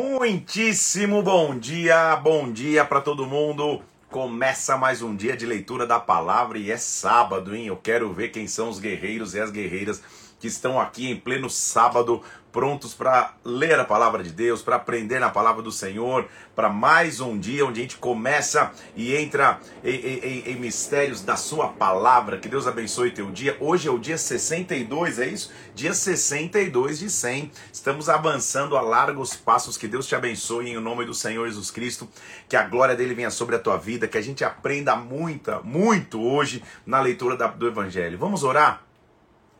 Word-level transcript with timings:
Muitíssimo 0.00 1.22
bom 1.22 1.56
dia, 1.56 2.16
bom 2.16 2.50
dia 2.50 2.84
para 2.84 3.00
todo 3.00 3.28
mundo. 3.28 3.80
Começa 4.10 4.76
mais 4.76 5.02
um 5.02 5.14
dia 5.14 5.36
de 5.36 5.46
leitura 5.46 5.86
da 5.86 6.00
palavra 6.00 6.58
e 6.58 6.68
é 6.68 6.76
sábado, 6.76 7.54
hein? 7.54 7.68
Eu 7.68 7.76
quero 7.76 8.12
ver 8.12 8.30
quem 8.30 8.48
são 8.48 8.68
os 8.68 8.80
guerreiros 8.80 9.34
e 9.34 9.40
as 9.40 9.52
guerreiras 9.52 10.02
que 10.44 10.48
estão 10.48 10.78
aqui 10.78 11.10
em 11.10 11.16
pleno 11.16 11.48
sábado, 11.48 12.20
prontos 12.52 12.92
para 12.92 13.32
ler 13.42 13.80
a 13.80 13.84
palavra 13.84 14.22
de 14.22 14.30
Deus, 14.30 14.60
para 14.60 14.76
aprender 14.76 15.18
na 15.18 15.30
palavra 15.30 15.62
do 15.62 15.72
Senhor, 15.72 16.28
para 16.54 16.68
mais 16.68 17.18
um 17.18 17.38
dia 17.38 17.64
onde 17.64 17.80
a 17.80 17.82
gente 17.82 17.96
começa 17.96 18.70
e 18.94 19.16
entra 19.16 19.58
em, 19.82 19.94
em, 19.94 20.50
em, 20.50 20.56
mistérios 20.56 21.22
da 21.22 21.34
Sua 21.34 21.68
palavra. 21.68 22.36
Que 22.36 22.46
Deus 22.46 22.66
abençoe 22.66 23.10
teu 23.10 23.30
dia. 23.30 23.56
Hoje 23.58 23.88
é 23.88 23.90
o 23.90 23.98
dia 23.98 24.18
62, 24.18 25.18
é 25.18 25.28
isso? 25.28 25.50
Dia 25.74 25.94
62 25.94 26.98
de 26.98 27.08
100. 27.08 27.50
Estamos 27.72 28.10
avançando 28.10 28.76
a 28.76 28.82
largos 28.82 29.34
passos. 29.34 29.78
Que 29.78 29.88
Deus 29.88 30.06
te 30.06 30.14
abençoe 30.14 30.68
em 30.68 30.78
nome 30.78 31.06
do 31.06 31.14
Senhor 31.14 31.48
Jesus 31.48 31.70
Cristo. 31.70 32.06
Que 32.50 32.54
a 32.54 32.64
glória 32.64 32.94
dele 32.94 33.14
venha 33.14 33.30
sobre 33.30 33.56
a 33.56 33.58
tua 33.58 33.78
vida. 33.78 34.06
Que 34.06 34.18
a 34.18 34.22
gente 34.22 34.44
aprenda 34.44 34.94
muita, 34.94 35.60
muito 35.60 36.20
hoje 36.20 36.62
na 36.84 37.00
leitura 37.00 37.34
do 37.48 37.66
Evangelho. 37.66 38.18
Vamos 38.18 38.44
orar? 38.44 38.84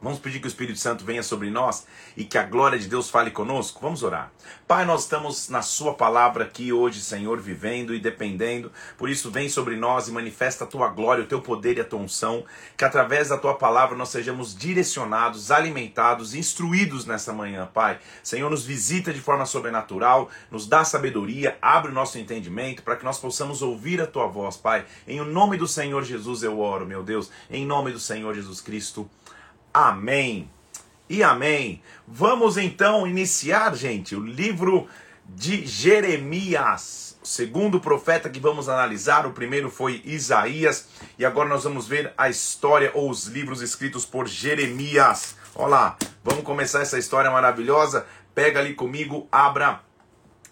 Vamos 0.05 0.19
pedir 0.19 0.39
que 0.39 0.47
o 0.47 0.49
Espírito 0.49 0.79
Santo 0.79 1.03
venha 1.03 1.23
sobre 1.23 1.49
nós 1.49 1.87
e 2.15 2.25
que 2.25 2.37
a 2.37 2.43
glória 2.43 2.79
de 2.79 2.89
Deus 2.89 3.09
fale 3.09 3.31
conosco? 3.31 3.81
Vamos 3.81 4.03
orar. 4.03 4.31
Pai, 4.69 4.85
nós 4.85 5.05
estamos 5.05 5.49
na 5.49 5.63
Sua 5.63 5.95
palavra 5.95 6.45
aqui 6.45 6.75
hoje, 6.75 7.01
Senhor, 7.01 7.41
vivendo 7.41 7.95
e 7.95 7.99
dependendo. 7.99 8.71
Por 8.99 9.09
isso, 9.09 9.31
vem 9.31 9.49
sobre 9.49 9.77
nós 9.77 10.07
e 10.07 10.13
manifesta 10.13 10.65
a 10.65 10.67
Tua 10.67 10.89
glória, 10.89 11.25
o 11.25 11.27
Teu 11.27 11.41
poder 11.41 11.79
e 11.79 11.81
a 11.81 11.85
Tua 11.87 12.01
unção. 12.01 12.45
Que 12.77 12.85
através 12.85 13.31
da 13.31 13.39
Tua 13.39 13.55
palavra 13.55 13.97
nós 13.97 14.11
sejamos 14.11 14.55
direcionados, 14.55 15.51
alimentados, 15.51 16.35
instruídos 16.35 17.07
nessa 17.07 17.33
manhã, 17.33 17.67
Pai. 17.73 17.99
Senhor, 18.23 18.51
nos 18.51 18.67
visita 18.67 19.11
de 19.11 19.23
forma 19.23 19.47
sobrenatural, 19.47 20.29
nos 20.51 20.67
dá 20.67 20.85
sabedoria, 20.85 21.57
abre 21.63 21.91
o 21.91 21.95
nosso 21.95 22.19
entendimento 22.19 22.83
para 22.83 22.97
que 22.97 23.07
nós 23.07 23.19
possamos 23.19 23.63
ouvir 23.63 24.03
a 24.03 24.07
Tua 24.07 24.27
voz, 24.27 24.55
Pai. 24.55 24.85
Em 25.09 25.19
o 25.19 25.25
nome 25.25 25.57
do 25.57 25.67
Senhor 25.67 26.05
Jesus 26.05 26.43
eu 26.43 26.61
oro, 26.61 26.85
meu 26.85 27.03
Deus. 27.03 27.31
Em 27.51 27.65
nome 27.65 27.91
do 27.91 27.99
Senhor 27.99 28.35
Jesus 28.35 28.61
Cristo. 28.61 29.09
Amém 29.75 30.49
e 31.11 31.21
amém. 31.21 31.83
Vamos 32.07 32.57
então 32.57 33.09
iniciar, 33.09 33.75
gente, 33.75 34.15
o 34.15 34.25
livro 34.25 34.87
de 35.29 35.67
Jeremias, 35.67 37.19
o 37.21 37.27
segundo 37.27 37.81
profeta 37.81 38.31
que 38.31 38.39
vamos 38.39 38.69
analisar. 38.69 39.27
O 39.27 39.33
primeiro 39.33 39.69
foi 39.69 40.01
Isaías 40.05 40.87
e 41.19 41.27
agora 41.27 41.49
nós 41.49 41.65
vamos 41.65 41.89
ver 41.89 42.15
a 42.17 42.29
história 42.29 42.93
ou 42.95 43.11
os 43.11 43.27
livros 43.27 43.63
escritos 43.63 44.07
por 44.07 44.29
Jeremias. 44.29 45.35
Olá, 45.57 45.69
lá, 45.69 45.99
vamos 46.23 46.45
começar 46.45 46.81
essa 46.81 46.97
história 46.97 47.29
maravilhosa. 47.29 48.07
Pega 48.33 48.61
ali 48.61 48.75
comigo, 48.75 49.27
abra 49.33 49.81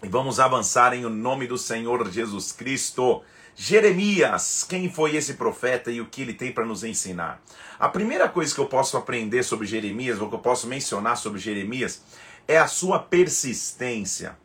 e 0.03 0.09
vamos 0.09 0.37
avançar 0.37 0.93
em 0.93 1.05
o 1.05 1.09
nome 1.09 1.47
do 1.47 1.57
Senhor 1.57 2.11
Jesus 2.11 2.51
Cristo. 2.51 3.23
Jeremias, 3.55 4.65
quem 4.67 4.89
foi 4.89 5.15
esse 5.15 5.35
profeta 5.35 5.91
e 5.91 6.01
o 6.01 6.07
que 6.07 6.21
ele 6.21 6.33
tem 6.33 6.51
para 6.51 6.65
nos 6.65 6.83
ensinar? 6.83 7.41
A 7.79 7.87
primeira 7.87 8.27
coisa 8.27 8.53
que 8.53 8.59
eu 8.59 8.65
posso 8.65 8.97
aprender 8.97 9.43
sobre 9.43 9.67
Jeremias, 9.67 10.19
ou 10.19 10.27
que 10.27 10.35
eu 10.35 10.39
posso 10.39 10.67
mencionar 10.67 11.17
sobre 11.17 11.39
Jeremias, 11.39 12.01
é 12.47 12.57
a 12.57 12.67
sua 12.67 12.99
persistência. 12.99 14.37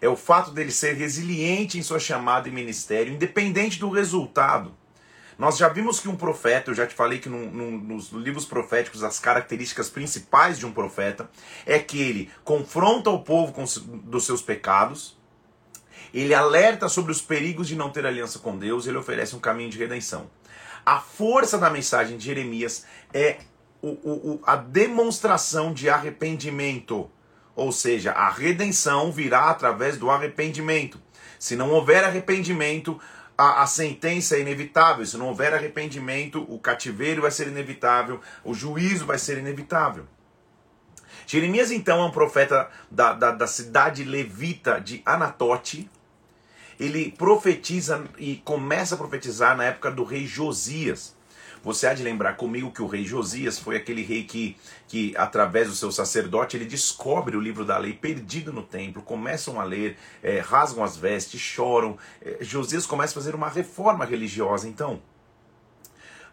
É 0.00 0.08
o 0.08 0.16
fato 0.16 0.50
dele 0.50 0.70
ser 0.70 0.94
resiliente 0.94 1.78
em 1.78 1.82
sua 1.82 1.98
chamada 1.98 2.48
e 2.48 2.52
ministério, 2.52 3.12
independente 3.12 3.78
do 3.78 3.90
resultado. 3.90 4.74
Nós 5.38 5.56
já 5.56 5.68
vimos 5.70 5.98
que 5.98 6.08
um 6.08 6.16
profeta, 6.16 6.70
eu 6.70 6.74
já 6.74 6.86
te 6.86 6.94
falei 6.94 7.18
que 7.18 7.28
no, 7.28 7.50
no, 7.50 7.70
nos 7.70 8.10
livros 8.12 8.44
proféticos 8.44 9.02
as 9.02 9.18
características 9.18 9.88
principais 9.88 10.58
de 10.58 10.66
um 10.66 10.72
profeta 10.72 11.30
é 11.64 11.78
que 11.78 11.98
ele 11.98 12.30
confronta 12.44 13.08
o 13.08 13.20
povo 13.20 13.50
com, 13.50 13.64
dos 14.04 14.26
seus 14.26 14.42
pecados, 14.42 15.18
ele 16.12 16.34
alerta 16.34 16.88
sobre 16.88 17.12
os 17.12 17.20
perigos 17.20 17.68
de 17.68 17.76
não 17.76 17.90
ter 17.90 18.04
aliança 18.06 18.38
com 18.38 18.56
Deus, 18.56 18.86
ele 18.86 18.96
oferece 18.96 19.34
um 19.36 19.40
caminho 19.40 19.70
de 19.70 19.78
redenção. 19.78 20.30
A 20.84 20.98
força 20.98 21.58
da 21.58 21.70
mensagem 21.70 22.16
de 22.16 22.24
Jeremias 22.24 22.84
é 23.12 23.38
o, 23.82 23.88
o, 23.88 24.40
a 24.44 24.56
demonstração 24.56 25.72
de 25.72 25.88
arrependimento. 25.88 27.10
Ou 27.54 27.72
seja, 27.72 28.12
a 28.12 28.30
redenção 28.30 29.12
virá 29.12 29.50
através 29.50 29.96
do 29.96 30.10
arrependimento. 30.10 31.00
Se 31.38 31.56
não 31.56 31.70
houver 31.70 32.04
arrependimento, 32.04 33.00
a, 33.36 33.62
a, 33.62 33.66
sentença 33.66 34.36
é 34.36 34.40
inevitável. 34.40 35.04
Se 35.04 35.16
não 35.16 35.28
houver 35.28 35.54
arrependimento, 35.54 36.44
o 36.48 36.58
cativeiro 36.58 37.22
vai 37.22 37.30
ser 37.30 37.48
inevitável, 37.48 38.20
o 38.44 38.54
juízo 38.54 39.06
vai 39.06 39.18
ser 39.18 39.38
inevitável. 39.38 40.06
Jeremias, 41.26 41.70
então, 41.70 42.02
é 42.02 42.04
um 42.04 42.10
profeta 42.10 42.68
da, 42.90 43.12
da, 43.12 43.30
da 43.30 43.46
cidade 43.46 44.04
levita 44.04 44.80
de 44.80 45.00
Anatote, 45.06 45.88
ele 46.80 47.12
profetiza 47.12 48.02
e 48.18 48.36
começa 48.36 48.94
a 48.94 48.98
profetizar 48.98 49.54
na 49.54 49.64
época 49.64 49.90
do 49.90 50.02
rei 50.02 50.26
Josias. 50.26 51.14
Você 51.62 51.86
há 51.86 51.92
de 51.92 52.02
lembrar 52.02 52.38
comigo 52.38 52.72
que 52.72 52.80
o 52.80 52.86
rei 52.86 53.04
Josias 53.04 53.58
foi 53.58 53.76
aquele 53.76 54.02
rei 54.02 54.24
que, 54.24 54.56
que 54.88 55.14
através 55.14 55.68
do 55.68 55.74
seu 55.74 55.92
sacerdote, 55.92 56.56
ele 56.56 56.64
descobre 56.64 57.36
o 57.36 57.40
livro 57.40 57.66
da 57.66 57.76
lei 57.76 57.92
perdido 57.92 58.50
no 58.50 58.62
templo, 58.62 59.02
começam 59.02 59.60
a 59.60 59.64
ler, 59.64 59.98
é, 60.22 60.38
rasgam 60.38 60.82
as 60.82 60.96
vestes, 60.96 61.38
choram. 61.38 61.98
É, 62.22 62.38
Josias 62.40 62.86
começa 62.86 63.12
a 63.12 63.20
fazer 63.20 63.34
uma 63.34 63.50
reforma 63.50 64.06
religiosa, 64.06 64.66
então. 64.66 65.02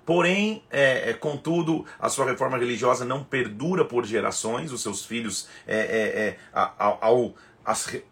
Porém, 0.05 0.63
é, 0.71 1.09
é, 1.09 1.13
contudo, 1.13 1.85
a 1.99 2.07
sua 2.07 2.25
reforma 2.25 2.57
religiosa 2.57 3.03
não 3.03 3.21
perdura 3.21 3.83
por 3.83 4.05
gerações, 4.05 4.71
os 4.71 4.81
seus 4.81 5.05
filhos, 5.05 5.49
é, 5.67 6.37
ao, 6.53 6.97
ao 7.01 7.35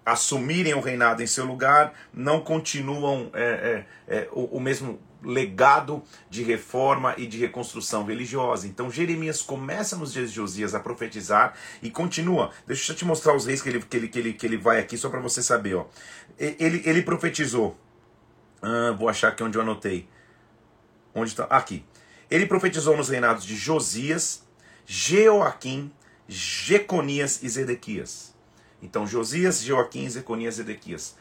assumirem 0.06 0.74
o 0.74 0.82
reinado 0.82 1.24
em 1.24 1.28
seu 1.28 1.46
lugar, 1.46 1.94
não 2.14 2.42
continuam 2.42 3.32
é, 3.34 3.86
é, 4.10 4.16
é, 4.18 4.30
o, 4.34 4.58
o, 4.58 4.60
mesmo 4.60 5.00
legado 5.24 6.04
de 6.30 6.44
reforma 6.44 7.16
e 7.18 7.26
de 7.26 7.38
reconstrução 7.38 8.04
religiosa. 8.04 8.68
Então 8.68 8.92
Jeremias 8.92 9.42
começa 9.42 9.96
nos 9.96 10.12
dias 10.12 10.30
de 10.30 10.36
Josias 10.36 10.76
a 10.76 10.80
profetizar 10.82 11.54
e 11.82 11.90
continua. 11.90 12.52
Deixa 12.68 12.92
eu 12.92 12.98
te 12.98 13.06
mostrar 13.06 13.34
os 13.34 13.46
reis 13.46 13.62
que 13.62 13.70
ele, 13.70 13.80
que 13.82 13.96
ele, 13.96 14.08
que 14.10 14.20
ele, 14.20 14.34
que 14.34 14.46
ele 14.46 14.58
vai 14.58 14.78
aqui, 14.78 14.98
só 14.98 15.08
para 15.08 15.22
você 15.22 15.42
saber. 15.42 15.76
Ó. 15.76 15.86
Ele, 16.38 16.82
ele 16.86 17.02
profetizou. 17.02 17.80
Ah, 18.62 18.94
vou 18.98 19.08
achar 19.08 19.30
aqui 19.30 19.42
onde 19.42 19.58
eu 19.58 19.62
anotei. 19.62 20.10
Onde 21.14 21.30
está? 21.30 21.46
Aqui. 21.46 21.86
Ele 22.30 22.46
profetizou 22.46 22.98
nos 22.98 23.08
reinados 23.08 23.46
de 23.46 23.56
Josias, 23.56 24.44
Jeoaquim, 24.86 25.94
Jeconias 26.28 27.42
e 27.42 27.48
Zedequias. 27.48 28.35
Então, 28.82 29.08
Josias, 29.08 29.62
Joaquim, 29.62 30.08
Zeconias 30.10 30.58
e 30.58 30.62
Edequias. 30.62 31.16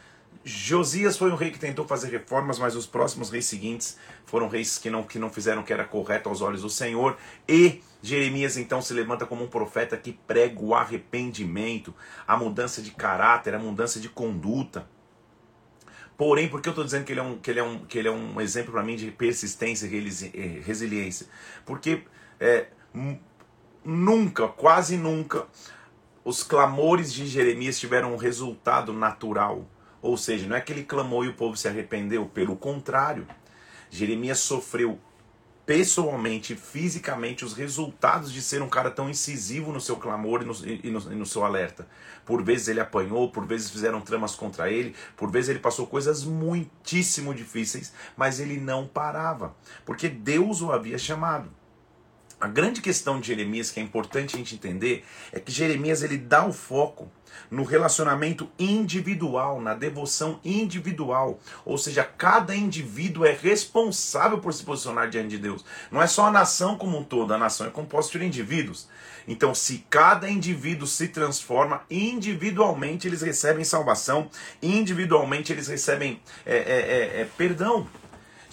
Josias 0.45 1.17
foi 1.17 1.31
um 1.31 1.37
rei 1.37 1.51
que 1.51 1.59
tentou 1.59 1.87
fazer 1.87 2.11
reformas, 2.11 2.59
mas 2.59 2.77
os 2.77 2.87
próximos 2.87 3.31
reis 3.31 3.47
seguintes 3.47 3.97
foram 4.27 4.49
reis 4.49 4.77
que 4.77 4.91
não, 4.91 5.03
que 5.03 5.19
não 5.19 5.31
fizeram 5.31 5.63
o 5.63 5.65
que 5.65 5.73
era 5.73 5.85
correto 5.85 6.29
aos 6.29 6.43
olhos 6.43 6.63
do 6.63 6.69
Senhor. 6.69 7.17
E 7.49 7.83
Jeremias 8.03 8.59
então 8.59 8.83
se 8.83 8.93
levanta 8.93 9.25
como 9.25 9.45
um 9.45 9.49
profeta 9.49 9.97
que 9.97 10.13
prega 10.13 10.61
o 10.61 10.75
arrependimento, 10.75 11.95
a 12.27 12.37
mudança 12.37 12.83
de 12.83 12.91
caráter, 12.91 13.55
a 13.55 13.59
mudança 13.59 13.99
de 13.99 14.11
conduta. 14.11 14.87
Porém, 16.17 16.49
por 16.49 16.61
que 16.61 16.69
eu 16.69 16.73
estou 16.73 16.85
dizendo 16.85 17.05
que 17.05 17.13
ele 17.13 17.21
é 17.21 17.23
um, 17.23 17.39
que 17.39 17.51
ele 17.51 17.59
é 17.59 17.63
um, 17.63 17.79
que 17.87 17.99
ele 17.99 18.09
é 18.09 18.11
um 18.11 18.41
exemplo 18.41 18.73
para 18.73 18.83
mim 18.83 18.97
de 18.97 19.11
persistência 19.11 19.87
e 19.87 20.31
eh, 20.35 20.61
resiliência? 20.63 21.27
Porque 21.65 22.05
é, 22.39 22.69
nunca, 23.85 24.47
quase 24.49 24.97
nunca, 24.97 25.47
os 26.25 26.43
clamores 26.43 27.13
de 27.13 27.27
Jeremias 27.27 27.79
tiveram 27.79 28.15
um 28.15 28.17
resultado 28.17 28.93
natural. 28.93 29.69
Ou 30.01 30.17
seja, 30.17 30.47
não 30.49 30.57
é 30.57 30.61
que 30.61 30.73
ele 30.73 30.85
clamou 30.85 31.25
e 31.25 31.29
o 31.29 31.35
povo 31.35 31.57
se 31.57 31.69
arrependeu, 31.69 32.27
pelo 32.27 32.57
contrário. 32.57 33.27
Jeremias 33.91 34.39
sofreu 34.39 34.99
pessoalmente, 35.67 36.55
fisicamente, 36.55 37.45
os 37.45 37.55
resultados 37.55 38.33
de 38.33 38.43
ser 38.43 38.61
um 38.61 38.69
cara 38.69 38.91
tão 38.91 39.09
incisivo 39.09 39.73
no 39.73 39.81
seu 39.81 39.97
clamor 39.97 40.43
e 40.43 40.45
no, 40.45 40.55
e, 40.67 40.91
no, 40.91 41.13
e 41.13 41.17
no, 41.17 41.27
seu 41.27 41.45
alerta. 41.45 41.87
Por 42.25 42.43
vezes 42.43 42.69
ele 42.69 42.81
apanhou, 42.81 43.31
por 43.31 43.47
vezes 43.47 43.71
fizeram 43.71 44.01
tramas 44.01 44.35
contra 44.35 44.71
ele, 44.71 44.95
por 45.17 45.31
vezes 45.31 45.51
ele 45.51 45.59
passou 45.59 45.87
coisas 45.87 46.23
muitíssimo 46.23 47.35
difíceis, 47.35 47.93
mas 48.17 48.41
ele 48.41 48.59
não 48.59 48.87
parava, 48.87 49.55
porque 49.87 50.09
Deus 50.09 50.61
o 50.61 50.71
havia 50.71 50.99
chamado. 50.99 51.51
A 52.45 52.47
grande 52.47 52.83
questão 52.83 53.19
de 53.19 53.29
Jeremias 53.29 53.71
que 53.71 53.81
é 53.81 53.83
importante 53.83 54.35
a 54.35 54.39
gente 54.39 54.55
entender 54.55 55.03
é 55.33 55.41
que 55.41 55.51
Jeremias 55.51 56.03
ele 56.03 56.19
dá 56.19 56.47
o 56.47 56.53
foco 56.53 57.11
no 57.51 57.65
relacionamento 57.65 58.51
individual, 58.59 59.63
na 59.63 59.73
devoção 59.73 60.39
individual. 60.45 61.41
Ou 61.65 61.79
seja, 61.79 62.05
cada 62.05 62.55
indivíduo 62.55 63.25
é 63.25 63.33
responsável 63.33 64.41
por 64.41 64.53
se 64.53 64.63
posicionar 64.63 65.09
diante 65.09 65.31
de 65.31 65.39
Deus. 65.39 65.65
Não 65.91 66.03
é 66.03 66.07
só 66.07 66.27
a 66.27 66.31
nação 66.31 66.77
como 66.77 66.99
um 66.99 67.03
todo, 67.03 67.33
a 67.33 67.39
nação 67.39 67.67
é 67.67 67.71
composta 67.71 68.19
de 68.19 68.27
indivíduos. 68.27 68.91
Então, 69.27 69.55
se 69.55 69.87
cada 69.89 70.29
indivíduo 70.29 70.87
se 70.87 71.09
transforma, 71.09 71.81
individualmente 71.91 73.09
eles 73.09 73.23
recebem 73.23 73.65
salvação, 73.65 74.29
individualmente 74.61 75.51
eles 75.51 75.67
recebem 75.67 76.21
é, 76.45 76.57
é, 76.57 76.59
é, 76.59 77.21
é 77.23 77.29
perdão. 77.39 77.89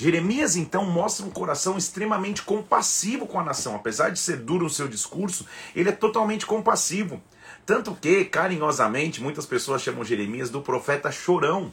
Jeremias 0.02 0.56
então 0.56 0.84
mostra 0.84 1.24
um 1.24 1.30
coração 1.30 1.78
extremamente 1.78 2.42
compassivo 2.42 3.28
com 3.28 3.40
a 3.40 3.44
nação. 3.44 3.76
Apesar 3.76 4.10
de 4.10 4.18
ser 4.18 4.38
duro 4.38 4.66
o 4.66 4.70
seu 4.70 4.88
discurso, 4.88 5.46
ele 5.76 5.90
é 5.90 5.92
totalmente 5.92 6.44
compassivo. 6.44 7.22
Tanto 7.68 7.94
que, 7.94 8.26
carinhosamente, 8.26 9.22
muitas 9.22 9.46
pessoas 9.46 9.84
chamam 9.84 10.04
Jeremias 10.04 10.50
do 10.50 10.60
profeta 10.60 11.12
chorão. 11.12 11.72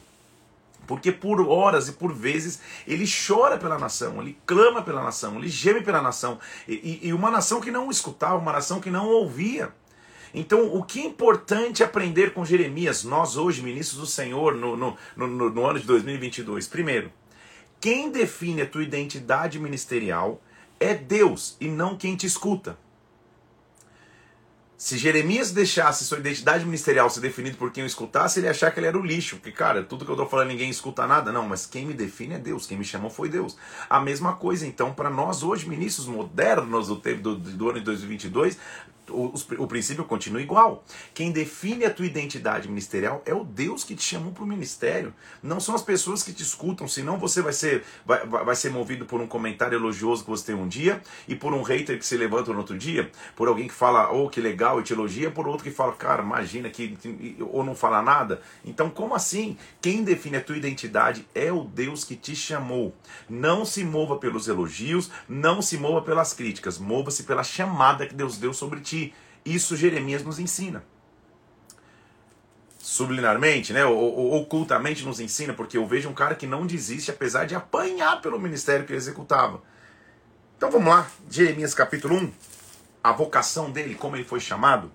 Porque 0.85 1.11
por 1.11 1.41
horas 1.41 1.87
e 1.87 1.93
por 1.93 2.13
vezes 2.13 2.59
ele 2.85 3.05
chora 3.07 3.57
pela 3.57 3.79
nação, 3.79 4.21
ele 4.21 4.37
clama 4.45 4.83
pela 4.83 5.03
nação, 5.03 5.39
ele 5.39 5.47
geme 5.47 5.81
pela 5.81 5.99
nação. 5.99 6.37
E, 6.67 6.99
e, 7.01 7.13
uma 7.13 7.31
nação 7.31 7.59
que 7.59 7.71
não 7.71 7.89
escutava, 7.89 8.37
uma 8.37 8.51
nação 8.51 8.79
que 8.79 8.91
não 8.91 9.07
ouvia. 9.07 9.73
Então, 10.35 10.71
o 10.71 10.83
que 10.83 10.99
é 10.99 11.05
importante 11.05 11.83
aprender 11.83 12.31
com 12.31 12.45
Jeremias, 12.45 13.03
nós 13.03 13.37
hoje, 13.37 13.63
ministros 13.63 13.99
do 13.99 14.05
Senhor, 14.05 14.53
no, 14.53 14.77
no, 14.77 14.97
no, 15.17 15.49
no 15.49 15.65
ano 15.65 15.79
de 15.79 15.87
2022? 15.87 16.67
Primeiro, 16.67 17.11
quem 17.79 18.11
define 18.11 18.61
a 18.61 18.65
tua 18.65 18.83
identidade 18.83 19.59
ministerial 19.59 20.41
é 20.79 20.93
Deus 20.93 21.55
e 21.59 21.67
não 21.67 21.97
quem 21.97 22.15
te 22.15 22.25
escuta. 22.25 22.77
Se 24.79 24.97
Jeremias 24.97 25.51
deixasse 25.51 26.05
sua 26.05 26.19
identidade 26.19 26.63
ministerial 26.63 27.09
ser 27.09 27.19
definida 27.19 27.57
por 27.57 27.69
quem 27.69 27.83
o 27.83 27.85
escutasse, 27.85 28.39
ele 28.39 28.47
ia 28.47 28.51
achar 28.51 28.71
que 28.71 28.79
ele 28.79 28.87
era 28.87 28.97
o 28.97 29.05
lixo. 29.05 29.35
Porque, 29.35 29.51
cara, 29.51 29.83
tudo 29.83 30.05
que 30.05 30.11
eu 30.11 30.15
tô 30.15 30.25
falando 30.25 30.47
ninguém 30.47 30.69
escuta 30.69 31.05
nada. 31.05 31.33
Não, 31.33 31.45
mas 31.45 31.65
quem 31.65 31.85
me 31.85 31.93
define 31.93 32.35
é 32.35 32.37
Deus. 32.37 32.65
Quem 32.65 32.77
me 32.77 32.85
chamou 32.85 33.09
foi 33.09 33.27
Deus. 33.27 33.57
A 33.89 33.99
mesma 33.99 34.37
coisa, 34.37 34.65
então, 34.65 34.93
para 34.93 35.09
nós 35.09 35.43
hoje, 35.43 35.67
ministros 35.67 36.07
modernos 36.07 36.87
do, 36.87 36.95
do, 36.95 37.35
do 37.35 37.69
ano 37.69 37.79
de 37.79 37.85
2022, 37.85 38.57
o, 39.09 39.33
o, 39.57 39.67
princípio 39.67 40.03
continua 40.05 40.41
igual. 40.41 40.83
Quem 41.13 41.31
define 41.31 41.85
a 41.85 41.89
tua 41.89 42.05
identidade 42.05 42.67
ministerial 42.67 43.21
é 43.25 43.33
o 43.33 43.43
Deus 43.43 43.83
que 43.83 43.95
te 43.95 44.03
chamou 44.03 44.31
para 44.31 44.43
o 44.43 44.47
ministério. 44.47 45.13
Não 45.41 45.59
são 45.59 45.75
as 45.75 45.81
pessoas 45.81 46.23
que 46.23 46.33
te 46.33 46.43
escutam, 46.43 46.87
senão 46.87 47.17
você 47.17 47.41
vai 47.41 47.53
ser, 47.53 47.83
vai, 48.05 48.25
vai 48.25 48.55
ser 48.55 48.69
movido 48.71 49.05
por 49.05 49.21
um 49.21 49.27
comentário 49.27 49.77
elogioso 49.77 50.23
que 50.23 50.29
você 50.29 50.47
tem 50.47 50.55
um 50.55 50.67
dia 50.67 51.01
e 51.27 51.35
por 51.35 51.53
um 51.53 51.61
hater 51.61 51.97
que 51.97 52.05
se 52.05 52.17
levanta 52.17 52.51
no 52.51 52.59
outro 52.59 52.77
dia, 52.77 53.11
por 53.35 53.47
alguém 53.47 53.67
que 53.67 53.73
fala, 53.73 54.11
oh, 54.11 54.29
que 54.29 54.41
legal, 54.41 54.79
e 54.79 54.83
te 54.83 54.93
elogia, 54.93 55.31
por 55.31 55.47
outro 55.47 55.63
que 55.63 55.71
fala, 55.71 55.93
cara, 55.93 56.23
imagina 56.23 56.69
que. 56.69 56.97
ou 57.51 57.63
não 57.63 57.75
fala 57.75 58.01
nada. 58.01 58.41
Então, 58.63 58.89
como 58.89 59.15
assim? 59.15 59.57
Quem 59.81 60.03
define 60.03 60.37
a 60.37 60.41
tua 60.41 60.57
identidade 60.57 61.27
é 61.33 61.51
o 61.51 61.63
Deus 61.63 62.03
que 62.03 62.15
te 62.15 62.35
chamou. 62.35 62.93
Não 63.29 63.65
se 63.65 63.83
mova 63.83 64.17
pelos 64.17 64.47
elogios, 64.47 65.09
não 65.27 65.61
se 65.61 65.77
mova 65.77 66.01
pelas 66.01 66.33
críticas, 66.33 66.77
mova-se 66.77 67.23
pela 67.23 67.43
chamada 67.43 68.05
que 68.05 68.13
Deus 68.13 68.37
deu 68.37 68.53
sobre 68.53 68.79
ti. 68.81 68.98
Isso 69.45 69.75
Jeremias 69.75 70.23
nos 70.23 70.39
ensina. 70.39 70.83
Subliminarmente, 72.79 73.73
né, 73.73 73.85
ocultamente 73.85 75.05
nos 75.05 75.19
ensina, 75.19 75.53
porque 75.53 75.77
eu 75.77 75.85
vejo 75.85 76.09
um 76.09 76.13
cara 76.13 76.33
que 76.33 76.47
não 76.47 76.65
desiste 76.65 77.11
apesar 77.11 77.45
de 77.45 77.53
apanhar 77.53 78.21
pelo 78.21 78.39
ministério 78.39 78.85
que 78.85 78.91
ele 78.91 78.97
executava. 78.97 79.61
Então 80.57 80.71
vamos 80.71 80.89
lá, 80.89 81.09
Jeremias 81.29 81.73
capítulo 81.73 82.15
1, 82.15 82.31
a 83.03 83.11
vocação 83.11 83.71
dele, 83.71 83.95
como 83.95 84.15
ele 84.15 84.23
foi 84.23 84.39
chamado. 84.39 84.91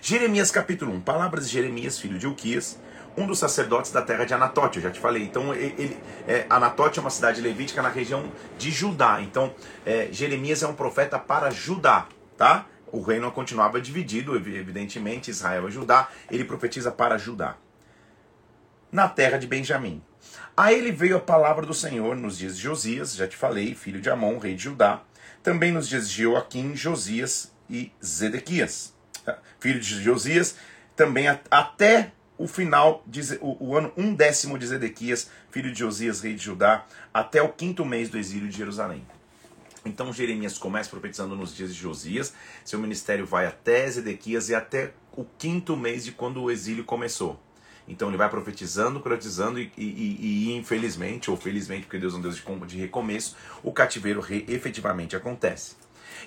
Jeremias 0.00 0.50
capítulo 0.50 0.92
1, 0.92 1.00
palavras 1.00 1.46
de 1.46 1.54
Jeremias, 1.54 1.98
filho 1.98 2.18
de 2.18 2.26
Uquias, 2.26 2.78
um 3.16 3.26
dos 3.26 3.38
sacerdotes 3.38 3.92
da 3.92 4.02
terra 4.02 4.24
de 4.24 4.34
Anatote, 4.34 4.78
eu 4.78 4.82
já 4.82 4.90
te 4.90 5.00
falei. 5.00 5.22
Então, 5.22 5.54
ele, 5.54 5.96
é, 6.26 6.46
Anatote 6.50 6.98
é 6.98 7.02
uma 7.02 7.10
cidade 7.10 7.40
levítica 7.40 7.80
na 7.80 7.88
região 7.88 8.30
de 8.58 8.70
Judá. 8.70 9.20
Então, 9.20 9.54
é, 9.86 10.08
Jeremias 10.10 10.62
é 10.62 10.66
um 10.66 10.74
profeta 10.74 11.18
para 11.18 11.50
Judá, 11.50 12.06
tá? 12.36 12.66
O 12.94 13.02
reino 13.02 13.30
continuava 13.32 13.80
dividido, 13.80 14.36
evidentemente, 14.36 15.28
Israel 15.28 15.68
e 15.68 15.72
Judá. 15.72 16.08
Ele 16.30 16.44
profetiza 16.44 16.92
para 16.92 17.18
Judá. 17.18 17.56
Na 18.92 19.08
terra 19.08 19.36
de 19.36 19.48
Benjamim. 19.48 20.00
A 20.56 20.72
ele 20.72 20.92
veio 20.92 21.16
a 21.16 21.20
palavra 21.20 21.66
do 21.66 21.74
Senhor 21.74 22.14
nos 22.14 22.38
dias 22.38 22.56
de 22.56 22.62
Josias, 22.62 23.16
já 23.16 23.26
te 23.26 23.36
falei, 23.36 23.74
filho 23.74 24.00
de 24.00 24.08
Amon, 24.08 24.38
rei 24.38 24.54
de 24.54 24.62
Judá. 24.62 25.02
Também 25.42 25.72
nos 25.72 25.88
dias 25.88 26.08
de 26.08 26.22
Joaquim, 26.22 26.76
Josias 26.76 27.52
e 27.68 27.92
Zedequias. 28.02 28.94
Filho 29.58 29.80
de 29.80 30.00
Josias, 30.00 30.56
também 30.94 31.26
até 31.50 32.12
o 32.38 32.46
final, 32.46 33.04
o 33.40 33.76
ano 33.76 33.92
um 33.96 34.14
décimo 34.14 34.56
de 34.56 34.68
Zedequias, 34.68 35.28
filho 35.50 35.72
de 35.72 35.78
Josias, 35.80 36.20
rei 36.20 36.34
de 36.34 36.44
Judá, 36.44 36.86
até 37.12 37.42
o 37.42 37.48
quinto 37.48 37.84
mês 37.84 38.08
do 38.08 38.18
exílio 38.18 38.48
de 38.48 38.56
Jerusalém. 38.56 39.04
Então 39.84 40.12
Jeremias 40.12 40.58
começa 40.58 40.88
profetizando 40.88 41.36
nos 41.36 41.54
dias 41.54 41.74
de 41.74 41.80
Josias, 41.80 42.32
seu 42.64 42.78
ministério 42.78 43.26
vai 43.26 43.46
até 43.46 43.88
Zedequias 43.88 44.48
e 44.48 44.54
até 44.54 44.94
o 45.12 45.24
quinto 45.38 45.76
mês 45.76 46.04
de 46.04 46.12
quando 46.12 46.42
o 46.42 46.50
exílio 46.50 46.84
começou. 46.84 47.38
Então 47.86 48.08
ele 48.08 48.16
vai 48.16 48.30
profetizando, 48.30 49.00
profetizando 49.00 49.60
e, 49.60 49.70
e, 49.76 50.16
e, 50.20 50.56
infelizmente, 50.56 51.30
ou 51.30 51.36
felizmente, 51.36 51.82
porque 51.82 51.98
Deus 51.98 52.14
é 52.14 52.16
um 52.16 52.20
Deus 52.20 52.36
de, 52.36 52.66
de 52.66 52.78
recomeço, 52.78 53.36
o 53.62 53.72
cativeiro 53.72 54.20
re, 54.20 54.44
efetivamente 54.48 55.14
acontece. 55.14 55.76